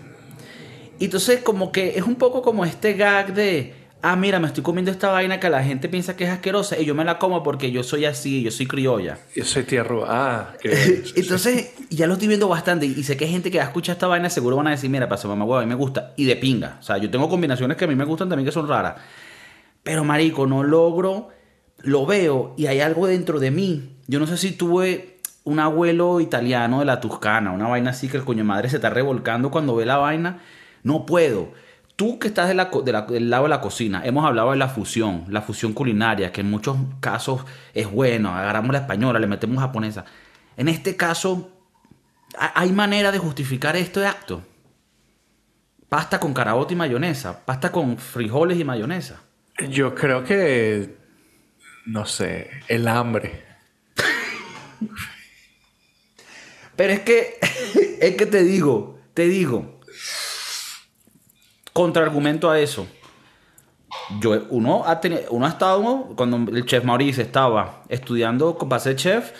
Y 0.98 1.06
entonces 1.06 1.42
como 1.42 1.72
que 1.72 1.98
es 1.98 2.04
un 2.04 2.16
poco 2.16 2.42
como 2.42 2.64
este 2.64 2.94
gag 2.94 3.34
de, 3.34 3.74
ah, 4.02 4.16
mira, 4.16 4.38
me 4.38 4.46
estoy 4.46 4.62
comiendo 4.62 4.90
esta 4.90 5.10
vaina 5.10 5.40
que 5.40 5.50
la 5.50 5.62
gente 5.62 5.88
piensa 5.88 6.16
que 6.16 6.24
es 6.24 6.30
asquerosa 6.30 6.78
y 6.78 6.84
yo 6.84 6.94
me 6.94 7.04
la 7.04 7.18
como 7.18 7.42
porque 7.42 7.70
yo 7.70 7.82
soy 7.82 8.04
así, 8.04 8.42
yo 8.42 8.50
soy 8.50 8.66
criolla. 8.66 9.18
Yo 9.34 9.44
soy 9.44 9.64
tierra. 9.64 9.96
Ah, 10.06 10.54
qué 10.60 11.02
Entonces, 11.16 11.74
ya 11.90 12.06
lo 12.06 12.14
estoy 12.14 12.28
viendo 12.28 12.48
bastante 12.48 12.86
y 12.86 13.02
sé 13.02 13.16
que 13.16 13.24
hay 13.24 13.32
gente 13.32 13.50
que 13.50 13.58
escucha 13.58 13.92
esta 13.92 14.06
vaina 14.06 14.30
seguro 14.30 14.56
van 14.56 14.68
a 14.68 14.70
decir, 14.70 14.90
mira, 14.90 15.08
pasa 15.08 15.28
mamá 15.28 15.44
huevo, 15.44 15.58
a 15.58 15.62
mí 15.62 15.68
me 15.68 15.74
gusta. 15.74 16.12
Y 16.16 16.24
de 16.24 16.36
pinga. 16.36 16.76
O 16.80 16.82
sea, 16.82 16.98
yo 16.98 17.10
tengo 17.10 17.28
combinaciones 17.28 17.76
que 17.76 17.84
a 17.84 17.88
mí 17.88 17.94
me 17.94 18.04
gustan 18.04 18.28
también 18.28 18.46
que 18.46 18.52
son 18.52 18.68
raras. 18.68 18.96
Pero, 19.82 20.04
marico, 20.04 20.46
no 20.46 20.62
logro, 20.62 21.28
lo 21.78 22.06
veo 22.06 22.54
y 22.56 22.66
hay 22.66 22.80
algo 22.80 23.06
dentro 23.06 23.38
de 23.38 23.50
mí. 23.50 23.96
Yo 24.06 24.18
no 24.18 24.26
sé 24.26 24.36
si 24.36 24.52
tuve 24.52 25.18
un 25.44 25.60
abuelo 25.60 26.20
italiano 26.20 26.80
de 26.80 26.84
la 26.84 27.00
Tuscana, 27.00 27.52
una 27.52 27.68
vaina 27.68 27.90
así 27.90 28.08
que 28.08 28.16
el 28.16 28.24
coño 28.24 28.44
madre 28.44 28.68
se 28.68 28.76
está 28.76 28.90
revolcando 28.90 29.50
cuando 29.50 29.76
ve 29.76 29.86
la 29.86 29.96
vaina. 29.96 30.40
No 30.82 31.06
puedo. 31.06 31.52
Tú 31.96 32.18
que 32.18 32.28
estás 32.28 32.48
de 32.48 32.54
la 32.54 32.68
co- 32.70 32.82
de 32.82 32.92
la- 32.92 33.02
del 33.02 33.30
lado 33.30 33.44
de 33.44 33.48
la 33.48 33.60
cocina, 33.62 34.02
hemos 34.04 34.24
hablado 34.26 34.50
de 34.50 34.58
la 34.58 34.68
fusión, 34.68 35.24
la 35.28 35.40
fusión 35.40 35.72
culinaria, 35.72 36.30
que 36.30 36.42
en 36.42 36.50
muchos 36.50 36.76
casos 37.00 37.42
es 37.72 37.90
bueno. 37.90 38.34
Agarramos 38.36 38.72
la 38.72 38.80
española, 38.80 39.18
le 39.18 39.26
metemos 39.26 39.58
japonesa. 39.60 40.04
En 40.58 40.68
este 40.68 40.94
caso, 40.96 41.50
¿ha- 42.38 42.60
¿hay 42.60 42.72
manera 42.72 43.10
de 43.12 43.18
justificar 43.18 43.76
este 43.76 44.04
acto? 44.06 44.42
Pasta 45.88 46.20
con 46.20 46.34
caraota 46.34 46.74
y 46.74 46.76
mayonesa, 46.76 47.44
pasta 47.46 47.72
con 47.72 47.96
frijoles 47.96 48.58
y 48.58 48.64
mayonesa. 48.64 49.22
Yo 49.70 49.94
creo 49.94 50.22
que. 50.22 50.96
No 51.86 52.04
sé, 52.04 52.50
el 52.68 52.88
hambre. 52.88 53.44
Pero 56.76 56.92
es 56.92 57.00
que, 57.00 57.38
es 58.00 58.16
que 58.16 58.26
te 58.26 58.42
digo, 58.42 58.98
te 59.14 59.28
digo, 59.28 59.75
contraargumento 61.76 62.50
a 62.50 62.58
eso. 62.58 62.86
Yo, 64.18 64.46
uno, 64.48 64.84
ha 64.86 64.98
tenido, 64.98 65.20
uno 65.28 65.44
ha 65.44 65.50
estado, 65.50 66.08
cuando 66.16 66.50
el 66.50 66.64
chef 66.64 66.84
Maurice 66.84 67.20
estaba 67.20 67.82
estudiando 67.90 68.56
para 68.56 68.80
ser 68.80 68.96
chef, 68.96 69.32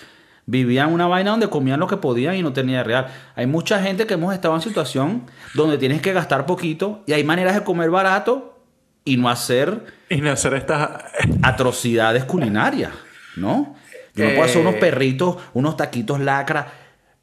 vivían 0.44 0.92
una 0.92 1.06
vaina 1.06 1.30
donde 1.30 1.48
comían 1.48 1.80
lo 1.80 1.86
que 1.86 1.96
podían 1.96 2.36
y 2.36 2.42
no 2.42 2.52
tenía 2.52 2.84
real. 2.84 3.06
Hay 3.36 3.46
mucha 3.46 3.80
gente 3.82 4.06
que 4.06 4.14
hemos 4.14 4.34
estado 4.34 4.54
en 4.54 4.60
situación 4.60 5.22
donde 5.54 5.78
tienes 5.78 6.02
que 6.02 6.12
gastar 6.12 6.44
poquito 6.44 7.02
y 7.06 7.14
hay 7.14 7.24
maneras 7.24 7.54
de 7.54 7.64
comer 7.64 7.90
barato 7.90 8.60
y 9.02 9.16
no 9.16 9.30
hacer... 9.30 9.86
Y 10.10 10.20
no 10.20 10.30
hacer 10.30 10.52
estas... 10.52 11.04
atrocidades 11.42 12.24
culinarias, 12.24 12.92
¿no? 13.36 13.74
Yo 14.14 14.26
no 14.26 14.30
puedo 14.32 14.44
hacer 14.44 14.60
unos 14.60 14.74
eh. 14.74 14.78
perritos, 14.78 15.38
unos 15.54 15.74
taquitos 15.78 16.20
lacra, 16.20 16.70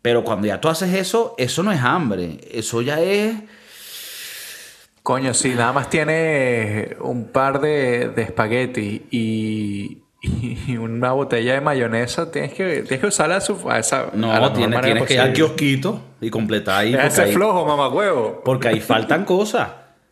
pero 0.01 0.23
cuando 0.23 0.47
ya 0.47 0.59
tú 0.59 0.69
haces 0.69 0.91
eso, 0.95 1.35
eso 1.37 1.61
no 1.61 1.71
es 1.71 1.81
hambre, 1.81 2.39
eso 2.51 2.81
ya 2.81 2.99
es... 2.99 3.35
Coño, 5.03 5.33
si 5.33 5.49
nada 5.49 5.73
más 5.73 5.89
tiene 5.89 6.95
un 7.01 7.25
par 7.25 7.59
de, 7.59 8.09
de 8.09 8.21
espagueti 8.21 9.05
y, 9.11 10.03
y 10.21 10.77
una 10.77 11.11
botella 11.11 11.55
de 11.55 11.61
mayonesa, 11.61 12.31
tienes 12.31 12.53
que, 12.53 12.83
tienes 12.83 12.99
que 13.01 13.07
usarla 13.07 13.35
a, 13.35 13.41
su, 13.41 13.69
a 13.69 13.79
esa. 13.79 14.11
No, 14.13 14.53
tienes, 14.53 14.79
tienes 14.81 15.03
que 15.03 15.15
ir 15.15 15.19
al 15.19 15.33
kiosquito 15.33 15.99
y 16.21 16.29
completar 16.29 16.79
ahí. 16.79 16.93
Ese 16.93 17.27
flojo, 17.27 17.65
mamá 17.65 17.89
huevo. 17.89 18.41
Porque 18.45 18.69
ahí 18.69 18.79
faltan 18.79 19.25
cosas. 19.25 19.69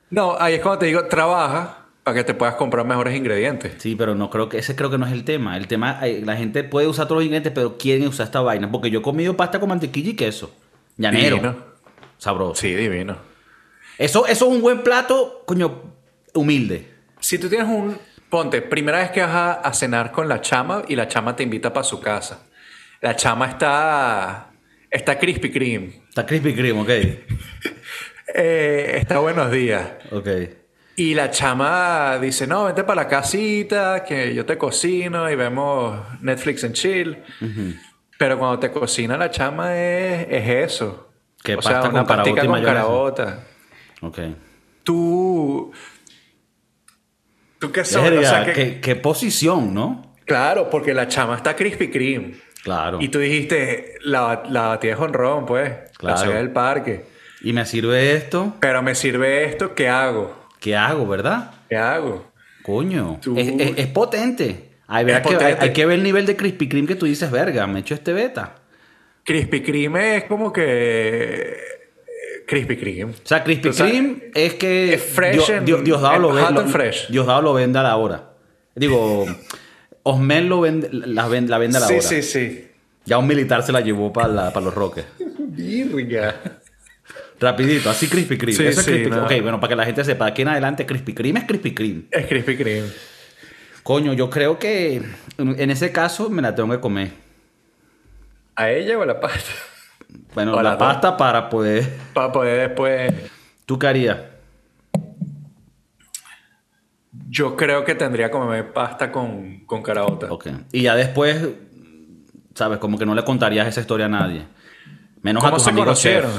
No, 0.09 0.35
ahí 0.37 0.55
es 0.55 0.61
cuando 0.61 0.79
te 0.79 0.87
digo, 0.87 1.05
trabaja 1.05 1.85
para 2.03 2.17
que 2.17 2.23
te 2.25 2.33
puedas 2.33 2.55
comprar 2.55 2.85
mejores 2.85 3.15
ingredientes. 3.15 3.75
Sí, 3.77 3.95
pero 3.95 4.13
no 4.13 4.29
creo 4.29 4.49
que 4.49 4.57
ese 4.57 4.75
creo 4.75 4.89
que 4.89 4.97
no 4.97 5.05
es 5.05 5.13
el 5.13 5.23
tema. 5.23 5.55
El 5.55 5.67
tema, 5.67 5.99
eh, 6.05 6.21
la 6.25 6.35
gente 6.35 6.65
puede 6.65 6.87
usar 6.87 7.05
todos 7.05 7.19
los 7.19 7.23
ingredientes, 7.23 7.53
pero 7.55 7.77
quieren 7.77 8.09
usar 8.09 8.25
esta 8.25 8.41
vaina. 8.41 8.69
Porque 8.69 8.89
yo 8.89 8.99
he 8.99 9.01
comido 9.01 9.37
pasta 9.37 9.61
con 9.61 9.69
mantequilla 9.69 10.09
y 10.09 10.15
queso. 10.15 10.51
Llanero. 10.97 11.37
Divino. 11.37 11.55
Sabroso. 12.17 12.55
Sí, 12.55 12.75
divino. 12.75 13.30
Eso, 14.01 14.25
eso 14.25 14.47
es 14.47 14.51
un 14.51 14.61
buen 14.61 14.81
plato, 14.81 15.43
coño, 15.45 15.93
humilde. 16.33 16.89
Si 17.19 17.37
tú 17.37 17.49
tienes 17.49 17.67
un, 17.67 17.99
Ponte, 18.31 18.61
primera 18.61 18.99
vez 18.99 19.11
que 19.11 19.21
vas 19.21 19.59
a, 19.61 19.73
cenar 19.73 20.11
con 20.11 20.27
la 20.27 20.41
chama 20.41 20.83
y 20.87 20.95
la 20.95 21.07
chama 21.07 21.35
te 21.35 21.43
invita 21.43 21.71
para 21.71 21.83
su 21.83 21.99
casa. 21.99 22.47
La 23.01 23.15
chama 23.15 23.47
está. 23.47 24.51
Está 24.89 25.19
Krispy 25.19 25.51
Kreme. 25.51 26.01
Está 26.09 26.25
Krispy 26.25 26.55
Kreme, 26.55 26.81
ok. 26.81 26.89
Eh, 28.33 28.95
está 28.95 29.19
buenos 29.19 29.51
días. 29.51 29.85
Ok. 30.09 30.27
Y 30.95 31.13
la 31.13 31.29
chama 31.29 32.17
dice: 32.21 32.47
No, 32.47 32.63
vente 32.63 32.85
para 32.85 33.03
la 33.03 33.07
casita, 33.09 34.05
que 34.05 34.33
yo 34.33 34.45
te 34.45 34.57
cocino 34.57 35.29
y 35.29 35.35
vemos 35.35 35.99
Netflix 36.21 36.63
en 36.63 36.71
chill. 36.71 37.17
Pero 38.17 38.39
cuando 38.39 38.57
te 38.57 38.71
cocina 38.71 39.17
la 39.17 39.29
chama 39.29 39.77
es, 39.77 40.47
eso. 40.47 41.09
Que 41.43 41.55
o 41.55 41.61
sea, 41.61 41.81
una 41.81 42.05
con 42.05 42.47
con 42.47 42.63
carabota. 42.63 43.43
Ok. 44.01 44.19
Tú 44.83 45.71
¿Tú 47.61 47.71
qué 47.71 48.79
¿qué, 48.81 48.95
posición, 48.95 49.71
¿no? 49.71 50.15
Claro, 50.25 50.67
porque 50.71 50.95
la 50.95 51.07
chama 51.07 51.35
está 51.35 51.55
Krispy 51.55 51.91
Kreme. 51.91 52.33
Claro. 52.63 52.97
Y 52.99 53.09
tú 53.09 53.19
dijiste, 53.19 53.99
la, 54.01 54.41
la 54.49 54.69
batida 54.69 54.95
de 54.95 55.01
honrón, 55.03 55.45
pues. 55.45 55.71
Claro. 55.95 56.31
La 56.31 56.37
del 56.37 56.49
parque. 56.49 57.05
¿Y 57.41 57.53
me 57.53 57.63
sirve 57.67 58.15
esto? 58.15 58.55
Pero 58.59 58.81
me 58.81 58.95
sirve 58.95 59.45
esto, 59.45 59.75
¿qué 59.75 59.89
hago? 59.89 60.35
¿Qué 60.59 60.75
hago, 60.75 61.05
verdad? 61.05 61.51
¿Qué 61.69 61.77
hago? 61.77 62.31
Coño. 62.63 63.19
Es, 63.35 63.87
potente. 63.87 64.71
Hay, 64.87 65.05
Que, 65.05 65.55
hay, 65.59 65.71
que 65.71 65.85
ver 65.85 65.99
el 65.99 66.03
nivel 66.03 66.25
de 66.25 66.35
Krispy 66.35 66.67
Kreme 66.67 66.87
que 66.87 66.95
tú 66.95 67.05
dices, 67.05 67.29
verga, 67.29 67.67
me 67.67 67.79
he 67.79 67.81
hecho 67.81 67.93
este 67.93 68.11
beta. 68.11 68.55
Krispy 69.23 69.61
Kreme 69.61 70.17
es 70.17 70.23
como 70.23 70.51
que 70.51 71.57
Krispy 72.51 72.75
Kreme. 72.75 73.13
O 73.13 73.15
sea, 73.23 73.45
Krispy 73.45 73.69
Kreme 73.69 74.23
es 74.35 74.55
que 74.55 74.97
fresh 75.01 75.63
Dios, 75.63 75.85
Diosdado 75.85 76.19
lo 76.19 76.67
fresh. 76.67 77.07
Diosdado 77.07 77.41
lo 77.43 77.53
vende 77.53 77.79
a 77.79 77.83
la 77.83 77.95
hora. 77.95 78.33
Digo, 78.75 79.25
Osmel 80.03 80.47
lo 80.47 80.59
vende, 80.59 80.89
la, 80.91 81.29
vende, 81.29 81.49
la 81.49 81.57
vende 81.57 81.77
a 81.77 81.79
la 81.79 81.87
hora. 81.87 82.01
Sí, 82.01 82.21
sí, 82.21 82.39
sí. 82.49 82.67
Ya 83.05 83.19
un 83.19 83.27
militar 83.27 83.63
se 83.63 83.71
la 83.71 83.79
llevó 83.79 84.11
para, 84.11 84.51
para 84.51 84.65
los 84.65 84.75
roques. 84.75 85.05
Virga. 85.39 86.41
Rapidito, 87.39 87.89
así 87.89 88.09
Krispy 88.09 88.37
Kreme. 88.37 88.57
Sí, 88.57 88.65
Eso 88.65 88.81
sí, 88.81 89.05
Ok, 89.05 89.41
bueno, 89.41 89.61
para 89.61 89.69
que 89.69 89.75
la 89.77 89.85
gente 89.85 90.03
sepa, 90.03 90.25
aquí 90.25 90.41
en 90.41 90.49
adelante 90.49 90.85
Krispy 90.85 91.13
Kreme 91.13 91.39
es 91.39 91.45
Krispy 91.45 91.73
Kreme. 91.73 92.01
Es 92.11 92.25
Krispy 92.25 92.57
Kreme. 92.57 92.89
Coño, 93.81 94.11
yo 94.11 94.29
creo 94.29 94.59
que 94.59 95.01
en 95.37 95.71
ese 95.71 95.93
caso 95.93 96.29
me 96.29 96.41
la 96.41 96.53
tengo 96.53 96.69
que 96.69 96.81
comer. 96.81 97.11
¿A 98.57 98.69
ella 98.71 98.97
o 98.97 99.03
a 99.03 99.05
la 99.05 99.21
pasta? 99.21 99.51
Bueno, 100.34 100.62
la 100.62 100.78
pasta 100.78 101.18
para 101.18 101.49
poder. 101.49 101.97
Para 102.14 102.32
poder 102.32 102.70
después. 102.70 103.14
¿Tú 103.66 103.78
qué 103.78 103.88
harías? 103.88 104.18
Yo 107.30 107.55
creo 107.55 107.84
que 107.84 107.95
tendría 107.95 108.28
que 108.28 108.32
comer 108.32 108.74
pasta 108.74 109.12
con, 109.12 109.66
con 109.66 109.82
caraota. 109.82 110.28
Ok. 110.30 110.47
Y 110.72 110.84
ya 110.84 110.95
después, 110.95 111.47
¿sabes? 112.55 112.80
Como 112.80 112.97
que 112.97 113.05
no 113.05 113.16
le 113.16 113.24
contarías 113.24 113.68
esa 113.68 113.82
historia 113.82 114.07
a 114.07 114.09
nadie. 114.09 114.47
Menos 115.22 115.43
a 115.43 115.51
tus 115.51 115.64
se 115.64 115.74
conocieron? 115.74 116.32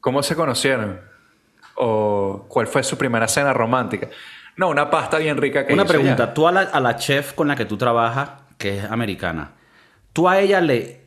¿Cómo 0.00 0.22
se 0.22 0.34
conocieron? 0.34 1.00
¿O 1.76 2.46
cuál 2.48 2.66
fue 2.66 2.82
su 2.82 2.96
primera 2.96 3.28
cena 3.28 3.52
romántica? 3.52 4.08
No, 4.56 4.68
una 4.68 4.90
pasta 4.90 5.18
bien 5.18 5.36
rica 5.38 5.66
que 5.66 5.72
Una 5.72 5.84
pregunta. 5.84 6.34
Tú 6.34 6.46
a 6.46 6.52
la, 6.52 6.60
a 6.60 6.80
la 6.80 6.96
chef 6.96 7.32
con 7.32 7.48
la 7.48 7.56
que 7.56 7.64
tú 7.64 7.76
trabajas, 7.76 8.30
que 8.58 8.78
es 8.78 8.84
americana, 8.84 9.52
¿tú 10.12 10.28
a 10.28 10.38
ella 10.38 10.60
le, 10.60 11.00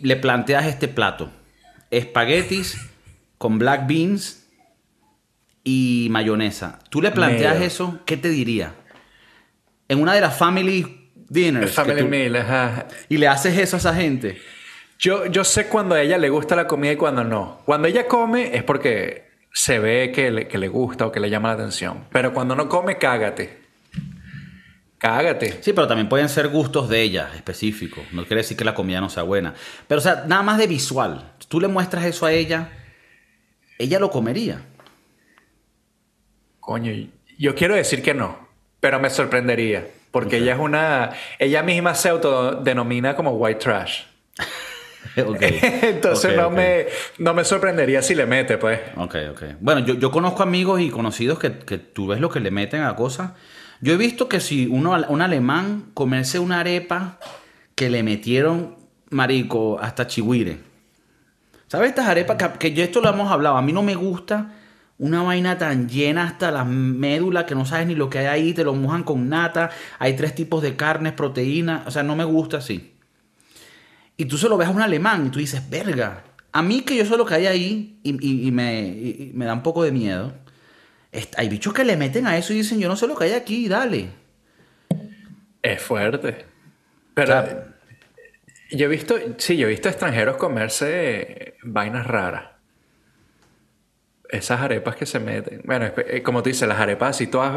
le 0.00 0.16
planteas 0.16 0.66
este 0.66 0.88
plato? 0.88 1.30
Espaguetis 1.90 2.78
con 3.38 3.58
black 3.58 3.86
beans 3.86 4.48
y 5.64 6.08
mayonesa. 6.10 6.78
¿Tú 6.90 7.02
le 7.02 7.10
planteas 7.10 7.60
eso? 7.60 8.00
¿Qué 8.04 8.16
te 8.16 8.28
diría? 8.30 8.74
En 9.88 10.00
una 10.00 10.14
de 10.14 10.20
las 10.20 10.36
family 10.36 11.10
dinners. 11.28 11.72
Family 11.72 12.04
meal, 12.04 12.36
ajá. 12.36 12.88
Y 13.08 13.18
le 13.18 13.28
haces 13.28 13.58
eso 13.58 13.76
a 13.76 13.78
esa 13.78 13.94
gente. 13.94 14.40
Yo, 14.98 15.26
yo 15.26 15.44
sé 15.44 15.68
cuando 15.68 15.94
a 15.94 16.02
ella 16.02 16.18
le 16.18 16.28
gusta 16.28 16.56
la 16.56 16.66
comida 16.66 16.92
y 16.92 16.96
cuando 16.96 17.22
no. 17.24 17.62
Cuando 17.64 17.86
ella 17.86 18.06
come 18.06 18.56
es 18.56 18.64
porque 18.64 19.28
se 19.52 19.78
ve 19.78 20.12
que 20.12 20.30
le, 20.30 20.48
que 20.48 20.58
le 20.58 20.68
gusta 20.68 21.06
o 21.06 21.12
que 21.12 21.20
le 21.20 21.30
llama 21.30 21.48
la 21.48 21.54
atención. 21.54 22.06
Pero 22.10 22.32
cuando 22.34 22.56
no 22.56 22.68
come, 22.68 22.98
cágate. 22.98 23.67
Cágate. 24.98 25.62
Sí, 25.62 25.72
pero 25.72 25.86
también 25.86 26.08
pueden 26.08 26.28
ser 26.28 26.48
gustos 26.48 26.88
de 26.88 27.02
ella 27.02 27.30
específicos. 27.34 28.04
No 28.12 28.24
quiere 28.24 28.42
decir 28.42 28.56
que 28.56 28.64
la 28.64 28.74
comida 28.74 29.00
no 29.00 29.08
sea 29.08 29.22
buena. 29.22 29.54
Pero, 29.86 30.00
o 30.00 30.02
sea, 30.02 30.24
nada 30.26 30.42
más 30.42 30.58
de 30.58 30.66
visual 30.66 31.32
tú 31.48 31.60
le 31.60 31.68
muestras 31.68 32.04
eso 32.04 32.26
a 32.26 32.32
ella, 32.32 32.70
ella 33.78 33.98
lo 33.98 34.10
comería. 34.10 34.62
Coño, 36.60 36.92
yo 37.38 37.54
quiero 37.54 37.74
decir 37.74 38.02
que 38.02 38.14
no, 38.14 38.48
pero 38.80 39.00
me 39.00 39.10
sorprendería. 39.10 39.88
Porque 40.10 40.38
ella 40.38 40.54
es 40.54 40.58
una. 40.58 41.10
Ella 41.38 41.62
misma 41.62 41.94
se 41.94 42.08
autodenomina 42.08 43.14
como 43.14 43.32
white 43.32 43.60
trash. 43.60 44.04
Entonces 45.16 46.36
no, 46.36 46.50
Me, 46.50 46.86
no 47.18 47.34
me 47.34 47.44
sorprendería 47.44 48.02
si 48.02 48.14
le 48.14 48.24
mete, 48.24 48.56
pues. 48.56 48.80
Ok, 48.96 49.16
ok. 49.30 49.42
Bueno, 49.60 49.84
yo, 49.84 49.94
yo 49.94 50.10
conozco 50.10 50.42
amigos 50.42 50.80
y 50.80 50.90
conocidos 50.90 51.38
que, 51.38 51.58
que, 51.58 51.78
tú 51.78 52.06
ves 52.06 52.20
lo 52.20 52.30
que 52.30 52.40
le 52.40 52.50
meten 52.50 52.82
a 52.82 52.96
cosas. 52.96 53.32
Yo 53.80 53.94
he 53.94 53.96
visto 53.96 54.28
que 54.28 54.40
si 54.40 54.66
uno, 54.66 54.96
un 55.08 55.22
alemán 55.22 55.90
comerse 55.94 56.38
una 56.38 56.60
arepa 56.60 57.18
que 57.74 57.88
le 57.88 58.02
metieron, 58.02 58.76
marico, 59.10 59.78
hasta 59.80 60.06
chihuire. 60.06 60.58
¿Sabes 61.68 61.90
estas 61.90 62.08
arepas? 62.08 62.36
Que, 62.58 62.72
yo 62.72 62.82
esto 62.82 63.00
lo 63.00 63.08
hemos 63.10 63.30
hablado. 63.30 63.56
A 63.56 63.62
mí 63.62 63.72
no 63.72 63.82
me 63.82 63.94
gusta 63.94 64.54
una 64.98 65.22
vaina 65.22 65.58
tan 65.58 65.88
llena 65.88 66.24
hasta 66.24 66.50
las 66.50 66.66
médulas 66.66 67.44
que 67.44 67.54
no 67.54 67.64
sabes 67.64 67.86
ni 67.86 67.94
lo 67.94 68.10
que 68.10 68.18
hay 68.18 68.26
ahí. 68.26 68.52
Te 68.54 68.64
lo 68.64 68.74
mojan 68.74 69.04
con 69.04 69.28
nata. 69.28 69.70
Hay 69.98 70.16
tres 70.16 70.34
tipos 70.34 70.62
de 70.62 70.76
carnes, 70.76 71.12
proteínas. 71.12 71.86
O 71.86 71.90
sea, 71.90 72.02
no 72.02 72.16
me 72.16 72.24
gusta 72.24 72.56
así. 72.56 72.94
Y 74.16 74.24
tú 74.24 74.38
se 74.38 74.48
lo 74.48 74.56
ves 74.56 74.66
a 74.66 74.72
un 74.72 74.80
alemán 74.80 75.26
y 75.26 75.30
tú 75.30 75.38
dices, 75.38 75.68
verga. 75.70 76.24
A 76.50 76.62
mí 76.62 76.80
que 76.80 76.96
yo 76.96 77.04
sé 77.04 77.16
lo 77.16 77.26
que 77.26 77.34
hay 77.34 77.46
ahí 77.46 78.00
y, 78.02 78.50
me, 78.50 79.30
me, 79.34 79.44
da 79.44 79.52
un 79.52 79.62
poco 79.62 79.84
de 79.84 79.92
miedo. 79.92 80.32
Hay 81.36 81.48
bichos 81.48 81.72
que 81.72 81.84
le 81.84 81.96
meten 81.96 82.26
a 82.26 82.36
eso 82.36 82.52
y 82.52 82.56
dicen, 82.56 82.78
yo 82.78 82.88
no 82.88 82.96
sé 82.96 83.06
lo 83.06 83.16
que 83.16 83.24
hay 83.24 83.32
aquí, 83.32 83.68
dale. 83.68 84.10
Es 85.62 85.82
fuerte. 85.82 86.44
Pero... 87.14 87.78
Yo 88.70 88.84
he 88.84 88.88
visto, 88.88 89.16
sí, 89.38 89.56
yo 89.56 89.66
he 89.66 89.70
visto 89.70 89.88
extranjeros 89.88 90.36
comerse 90.36 91.56
vainas 91.62 92.06
raras. 92.06 92.50
Esas 94.28 94.60
arepas 94.60 94.94
que 94.94 95.06
se 95.06 95.20
meten. 95.20 95.62
Bueno, 95.64 95.86
eh, 95.96 96.22
como 96.22 96.42
tú 96.42 96.50
dices, 96.50 96.68
las 96.68 96.78
arepas 96.78 97.16
así 97.16 97.28
todas. 97.28 97.52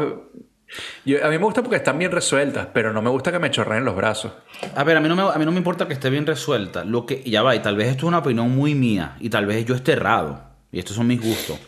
mí 1.04 1.14
me 1.14 1.36
gusta 1.36 1.62
porque 1.62 1.76
están 1.76 1.98
bien 1.98 2.10
resueltas, 2.10 2.68
pero 2.72 2.94
no 2.94 3.02
me 3.02 3.10
gusta 3.10 3.30
que 3.30 3.38
me 3.38 3.50
chorreen 3.50 3.84
los 3.84 3.94
brazos. 3.94 4.32
A 4.74 4.84
ver, 4.84 4.96
a 4.96 5.00
mí, 5.00 5.08
no 5.08 5.14
me, 5.14 5.22
a 5.22 5.36
mí 5.36 5.44
no 5.44 5.52
me 5.52 5.58
importa 5.58 5.86
que 5.86 5.92
esté 5.92 6.08
bien 6.08 6.24
resuelta. 6.24 6.82
Lo 6.82 7.04
que, 7.04 7.22
ya 7.24 7.42
va, 7.42 7.54
y 7.54 7.60
tal 7.60 7.76
vez 7.76 7.88
esto 7.88 8.06
es 8.06 8.08
una 8.08 8.18
opinión 8.18 8.50
muy 8.50 8.74
mía, 8.74 9.16
y 9.20 9.28
tal 9.28 9.44
vez 9.44 9.66
yo 9.66 9.74
esté 9.74 9.92
errado, 9.92 10.42
y 10.70 10.78
estos 10.78 10.96
son 10.96 11.06
mis 11.06 11.20
gustos. 11.20 11.60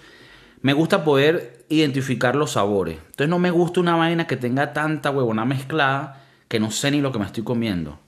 Me 0.62 0.72
gusta 0.72 1.04
poder 1.04 1.63
identificar 1.78 2.36
los 2.36 2.52
sabores. 2.52 2.96
Entonces 2.96 3.28
no 3.28 3.38
me 3.38 3.50
gusta 3.50 3.80
una 3.80 3.96
vaina 3.96 4.26
que 4.26 4.36
tenga 4.36 4.72
tanta 4.72 5.10
huevona 5.10 5.44
mezclada 5.44 6.20
que 6.48 6.60
no 6.60 6.70
sé 6.70 6.90
ni 6.90 7.00
lo 7.00 7.12
que 7.12 7.18
me 7.18 7.26
estoy 7.26 7.44
comiendo. 7.44 7.98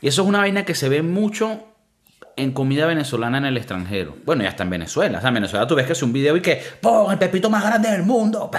Y 0.00 0.08
eso 0.08 0.22
es 0.22 0.28
una 0.28 0.38
vaina 0.38 0.64
que 0.64 0.74
se 0.74 0.88
ve 0.88 1.02
mucho 1.02 1.64
en 2.36 2.52
comida 2.52 2.86
venezolana 2.86 3.38
en 3.38 3.46
el 3.46 3.56
extranjero. 3.56 4.16
Bueno, 4.24 4.42
ya 4.42 4.50
está 4.50 4.62
en 4.62 4.70
Venezuela. 4.70 5.18
O 5.18 5.20
sea, 5.20 5.28
en 5.28 5.34
Venezuela 5.34 5.66
tú 5.66 5.74
ves 5.74 5.86
que 5.86 5.92
es 5.92 6.02
un 6.02 6.12
video 6.12 6.36
y 6.36 6.42
que 6.42 6.62
¡Pum! 6.80 7.10
El 7.10 7.18
pepito 7.18 7.48
más 7.48 7.64
grande 7.64 7.90
del 7.90 8.02
mundo. 8.02 8.50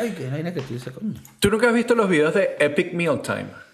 ¿Qué 0.00 0.30
vaina 0.30 0.52
que 0.54 0.62
¿Tú 1.40 1.50
nunca 1.50 1.68
has 1.68 1.74
visto 1.74 1.94
los 1.94 2.08
videos 2.08 2.34
de 2.34 2.56
Epic 2.58 2.94
Meal 2.94 3.20
Time? 3.20 3.65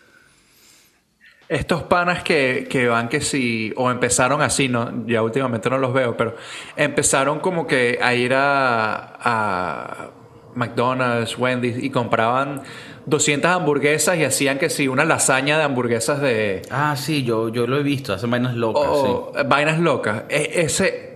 Estos 1.55 1.83
panas 1.85 2.23
que, 2.23 2.67
que 2.71 2.89
van 2.89 3.09
que 3.09 3.21
sí, 3.21 3.73
o 3.77 3.91
empezaron 3.91 4.41
así, 4.43 4.69
no, 4.69 5.07
ya 5.07 5.23
últimamente 5.23 5.69
no 5.71 5.79
los 5.79 5.93
veo, 5.93 6.17
pero 6.17 6.35
empezaron 6.77 7.41
como 7.41 7.67
que 7.67 7.99
a 8.03 8.15
ir 8.15 8.33
a, 8.35 9.17
a 9.21 10.11
McDonald's, 10.55 11.39
Wendy's 11.39 11.83
y 11.83 11.91
compraban 11.91 12.63
200 13.07 13.51
hamburguesas 13.51 14.17
y 14.19 14.25
hacían 14.25 14.59
que 14.59 14.71
sí, 14.71 14.87
una 14.89 15.05
lasaña 15.05 15.59
de 15.59 15.65
hamburguesas 15.65 16.21
de... 16.21 16.63
Ah, 16.71 16.95
sí, 16.97 17.25
yo, 17.25 17.49
yo 17.49 17.67
lo 17.67 17.79
he 17.79 17.83
visto, 17.83 18.13
hacen 18.13 18.31
vainas 18.31 18.55
locas. 18.55 18.83
o- 18.87 19.33
Vainas 19.47 19.79
locas. 19.81 20.25
E- 20.29 20.63
ese, 20.63 21.12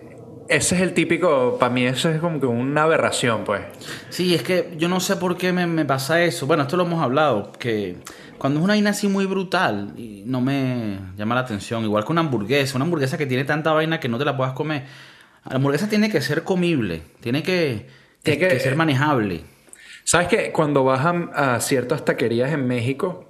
ese 0.49 0.77
es 0.77 0.81
el 0.81 0.95
típico, 0.95 1.57
para 1.59 1.73
mí 1.73 1.85
eso 1.87 2.09
es 2.11 2.21
como 2.21 2.39
que 2.41 2.47
una 2.47 2.83
aberración, 2.85 3.45
pues. 3.45 3.63
Sí, 4.11 4.35
es 4.35 4.43
que 4.43 4.75
yo 4.77 4.89
no 4.89 5.01
sé 5.01 5.17
por 5.17 5.37
qué 5.37 5.53
me, 5.53 5.67
me 5.67 5.85
pasa 5.85 6.23
eso. 6.23 6.47
Bueno, 6.47 6.63
esto 6.65 6.77
lo 6.77 6.85
hemos 6.85 7.03
hablado, 7.03 7.53
que 7.53 7.97
cuando 8.39 8.61
es 8.61 8.65
una 8.65 8.75
vaina 8.75 8.91
así 8.91 9.09
muy 9.09 9.27
brutal, 9.27 9.93
y 9.97 10.23
no 10.27 10.41
me 10.41 10.99
llama 11.17 11.35
la 11.35 11.43
atención. 11.43 11.85
Igual 11.85 12.05
que 12.05 12.13
una 12.13 12.21
hamburguesa, 12.23 12.77
una 12.77 12.85
hamburguesa 12.85 13.19
que 13.19 13.27
tiene 13.27 13.45
tanta 13.45 13.73
vaina 13.73 13.99
que 14.01 14.09
no 14.09 14.19
te 14.19 14.25
la 14.25 14.37
puedas 14.37 14.53
comer. 14.55 14.85
La 15.49 15.57
hamburguesa 15.57 15.89
tiene 15.89 16.11
que 16.11 16.21
ser 16.21 16.43
comible, 16.45 17.03
tiene 17.21 17.43
que, 17.43 17.87
Tiene 18.23 18.39
que- 18.41 18.49
que- 18.49 18.55
que 18.55 18.61
ser 18.61 18.77
manejable. 18.77 19.43
¿Sabes 20.05 20.29
que 20.29 20.53
cuando 20.53 20.85
vas 20.85 21.05
a, 21.05 21.55
a 21.57 21.61
ciertas 21.61 22.05
taquerías 22.05 22.53
en 22.53 22.67
México 22.67 23.26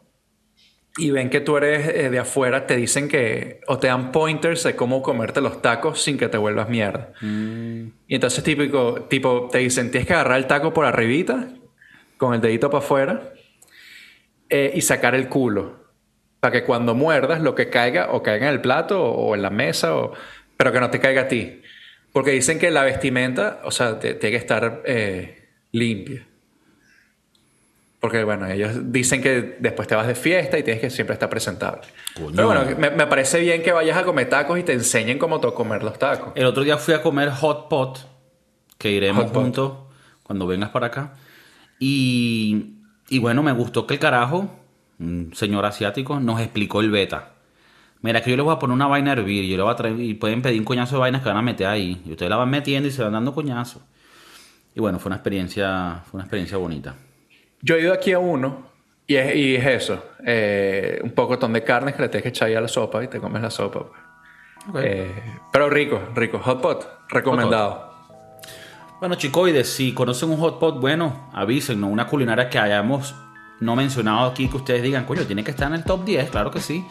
y 0.97 1.11
ven 1.11 1.28
que 1.28 1.40
tú 1.40 1.57
eres 1.59 1.88
eh, 1.88 2.11
de 2.11 2.18
afuera, 2.18 2.66
te 2.66 2.76
dicen 2.76 3.09
que 3.09 3.61
o 3.66 3.78
te 3.78 3.88
dan 3.88 4.12
pointers 4.12 4.62
de 4.64 4.74
cómo 4.76 5.03
comerte 5.03 5.40
los 5.40 5.61
tacos 5.61 6.03
sin 6.03 6.16
que 6.16 6.28
te 6.28 6.38
vuelvas 6.38 6.68
mierda. 6.70 7.12
Y 7.20 8.14
entonces 8.14 8.42
típico, 8.42 9.03
tipo, 9.09 9.49
te 9.53 9.59
dicen, 9.59 9.90
tienes 9.90 10.07
que 10.07 10.14
agarrar 10.14 10.38
el 10.38 10.47
taco 10.47 10.72
por 10.72 10.86
arribita, 10.86 11.49
con 12.16 12.32
el 12.32 12.40
dedito 12.40 12.70
para 12.70 12.82
afuera, 12.82 13.32
eh, 14.49 14.72
y 14.74 14.80
sacar 14.80 15.14
el 15.14 15.28
culo. 15.28 15.84
Para 16.40 16.53
que 16.53 16.64
cuando 16.64 16.94
muerdas 16.94 17.42
lo 17.42 17.55
que 17.55 17.68
caiga 17.68 18.12
o 18.12 18.22
caiga 18.22 18.49
en 18.49 18.55
el 18.55 18.61
plato 18.61 19.05
o, 19.05 19.34
en 19.34 19.42
la 19.42 19.51
mesa, 19.51 19.97
o, 19.97 20.12
pero 20.57 20.72
que 20.72 20.80
no 20.80 20.90
te 20.90 21.01
caiga 21.01 21.22
a 21.22 21.28
ti. 21.28 21.61
Porque 22.12 22.30
dicen 22.30 22.59
que 22.59 22.70
la 22.70 22.84
vestimenta, 22.84 23.61
o 23.64 23.70
sea, 23.70 23.99
tiene 23.99 24.18
que 24.18 24.36
estar 24.36 24.82
eh, 24.86 25.49
limpia. 25.72 26.26
Porque, 28.07 28.22
bueno, 28.22 28.46
ellos 28.46 28.92
dicen 28.92 29.20
que 29.20 29.57
después 29.59 29.88
te 29.88 29.96
vas 29.96 30.07
de 30.07 30.14
fiesta 30.14 30.57
y 30.57 30.62
tienes 30.62 30.80
que 30.80 30.90
siempre 30.90 31.14
estar 31.14 31.28
presentable. 31.28 31.80
Coño. 32.14 32.30
Pero 32.36 32.46
bueno, 32.46 32.62
me, 32.78 32.90
me 32.90 33.09
parece 33.09 33.40
bien 33.40 33.64
que 33.64 33.72
vayas 33.72 33.96
a 33.96 34.04
comer 34.04 34.28
tacos 34.28 34.57
y 34.61 34.62
te 34.62 34.72
enseñen 34.72 35.18
cómo 35.18 35.40
comer 35.40 35.82
los 35.82 35.98
tacos. 35.98 36.32
El 36.36 36.46
otro 36.46 36.62
día 36.62 36.78
fui 36.78 36.94
a 36.94 37.02
comer 37.02 37.30
hot 37.30 37.68
pot, 37.68 37.98
que 38.78 38.92
iremos 38.92 39.24
Hot 39.24 39.32
pot. 39.32 39.42
juntos 39.42 39.72
cuando 40.22 40.46
vengas 40.46 40.70
para 40.70 40.86
acá. 40.86 41.14
Y, 41.80 42.76
y 43.09 43.18
bueno, 43.18 43.42
me 43.42 43.50
gustó 43.50 43.88
que 43.88 43.94
el 43.94 43.98
carajo, 43.98 44.54
un 45.00 45.32
señor 45.34 45.64
asiático, 45.66 46.20
nos 46.20 46.40
explicó 46.40 46.80
el 46.80 46.92
beta. 46.92 47.32
Mira, 48.02 48.22
que 48.22 48.30
yo 48.30 48.36
les 48.36 48.44
voy 48.44 48.54
a 48.54 48.61
poner 48.61 48.74
una 48.74 48.86
vaina 48.86 49.11
a 49.11 49.14
hervir, 49.14 49.46
yo 49.46 49.57
le 49.57 49.64
voy 49.64 49.72
a 49.72 49.74
traer, 49.74 49.98
y 49.98 50.14
pueden 50.14 50.42
pedir 50.42 50.61
un 50.61 50.64
coñazo 50.64 50.94
de 50.94 51.00
vainas 51.00 51.22
que 51.22 51.28
van 51.28 51.38
a 51.38 51.42
meter 51.42 51.66
ahí. 51.66 52.00
Y 52.07 52.12
ustedes 52.12 52.30
la 52.30 52.36
van 52.36 52.50
metiendo 52.50 52.88
y 52.88 52.92
se 52.92 53.02
van 53.02 53.14
dando 53.14 53.34
coñazos. 53.34 53.82
Y 54.76 54.80
bueno, 54.80 55.00
fue 55.00 55.09
una 55.09 55.16
experiencia, 55.16 56.02
fue 56.09 56.18
una 56.18 56.24
experiencia 56.24 56.57
bonita. 56.57 56.94
Yo 57.62 57.76
he 57.76 57.80
ido 57.80 57.92
aquí 57.92 58.12
a 58.12 58.18
uno 58.18 58.66
y 59.07 59.16
es, 59.16 59.34
y 59.36 59.57
es 59.57 59.66
eso. 59.66 60.02
eh, 60.24 61.00
un 61.02 61.11
pocotón 61.11 61.52
de 61.52 61.62
carnes 61.62 61.94
que 61.94 62.02
le 62.02 62.09
tienes 62.09 62.22
que 62.22 62.28
echar 62.30 62.48
ahí 62.48 62.54
a 62.54 62.61
la 62.61 62.68
sopa 62.68 63.02
y 63.02 63.09
te 63.09 63.20
comes 63.20 63.42
la 63.42 63.50
sopa. 63.50 63.86
pues. 64.70 64.84
Eh, 64.84 65.12
pero 65.52 65.70
rico, 65.70 66.00
rico. 66.14 66.38
Hot 66.38 66.61
pot, 66.61 66.88
recomendado. 67.09 67.86
Bueno, 69.00 69.14
chicoides, 69.16 69.68
si 69.68 69.92
conocen 69.92 70.30
un 70.30 70.38
hot 70.38 70.59
pot 70.59 70.80
bueno, 70.80 71.28
avísenos. 71.34 71.90
Una 71.90 72.07
culinaria 72.07 72.48
que 72.48 72.59
hayamos 72.59 73.14
no 73.61 73.74
mencionado 73.76 74.26
aquí 74.26 74.48
que 74.48 74.57
ustedes 74.57 74.82
digan, 74.82 75.04
coño, 75.04 75.22
tiene 75.24 75.42
que 75.44 75.50
estar 75.50 75.68
en 75.68 75.74
el 75.74 75.84
top 75.84 76.04
10, 76.04 76.30
claro 76.30 76.50
que 76.50 76.61
sí. 76.61 76.84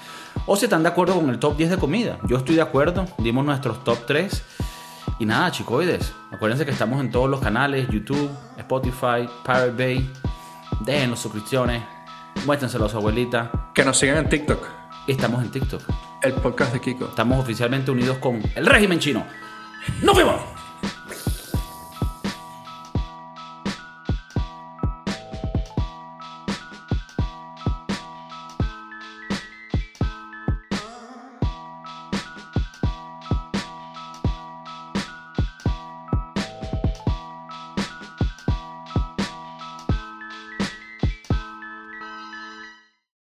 O 0.46 0.56
si 0.56 0.66
están 0.66 0.84
de 0.84 0.90
acuerdo 0.90 1.16
con 1.16 1.30
el 1.30 1.40
top 1.40 1.58
10 1.58 1.72
de 1.72 1.78
comida. 1.78 2.18
Yo 2.28 2.38
estoy 2.38 2.56
de 2.56 2.62
acuerdo, 2.62 3.06
dimos 3.20 3.46
nuestros 3.46 3.84
top 3.84 4.00
3. 4.08 4.44
Y 5.20 5.26
nada, 5.26 5.50
chicoides, 5.52 6.14
acuérdense 6.32 6.66
que 6.66 6.72
estamos 6.72 7.00
en 7.00 7.10
todos 7.12 7.30
los 7.30 7.40
canales, 7.40 7.88
YouTube, 7.90 8.30
Spotify, 8.58 9.28
Pirate 9.46 9.72
Bay. 9.72 10.10
Dejen 10.80 11.12
las 11.12 11.20
suscripciones, 11.20 11.84
muéstrenselo 12.46 12.86
a 12.86 12.90
su 12.90 12.98
abuelita. 12.98 13.72
Que 13.74 13.84
nos 13.84 13.98
sigan 13.98 14.18
en 14.18 14.30
TikTok, 14.30 14.66
estamos 15.08 15.44
en 15.44 15.52
TikTok. 15.52 15.82
el 16.22 16.34
podcast 16.34 16.74
de 16.74 16.82
Kiko. 16.82 17.06
Estamos 17.06 17.40
oficialmente 17.40 17.92
unidos 17.92 18.18
con 18.18 18.42
el 18.56 18.66
régimen 18.66 19.00
chino. 19.00 19.26
¡Nos 20.02 20.18
vemos! 20.18 20.65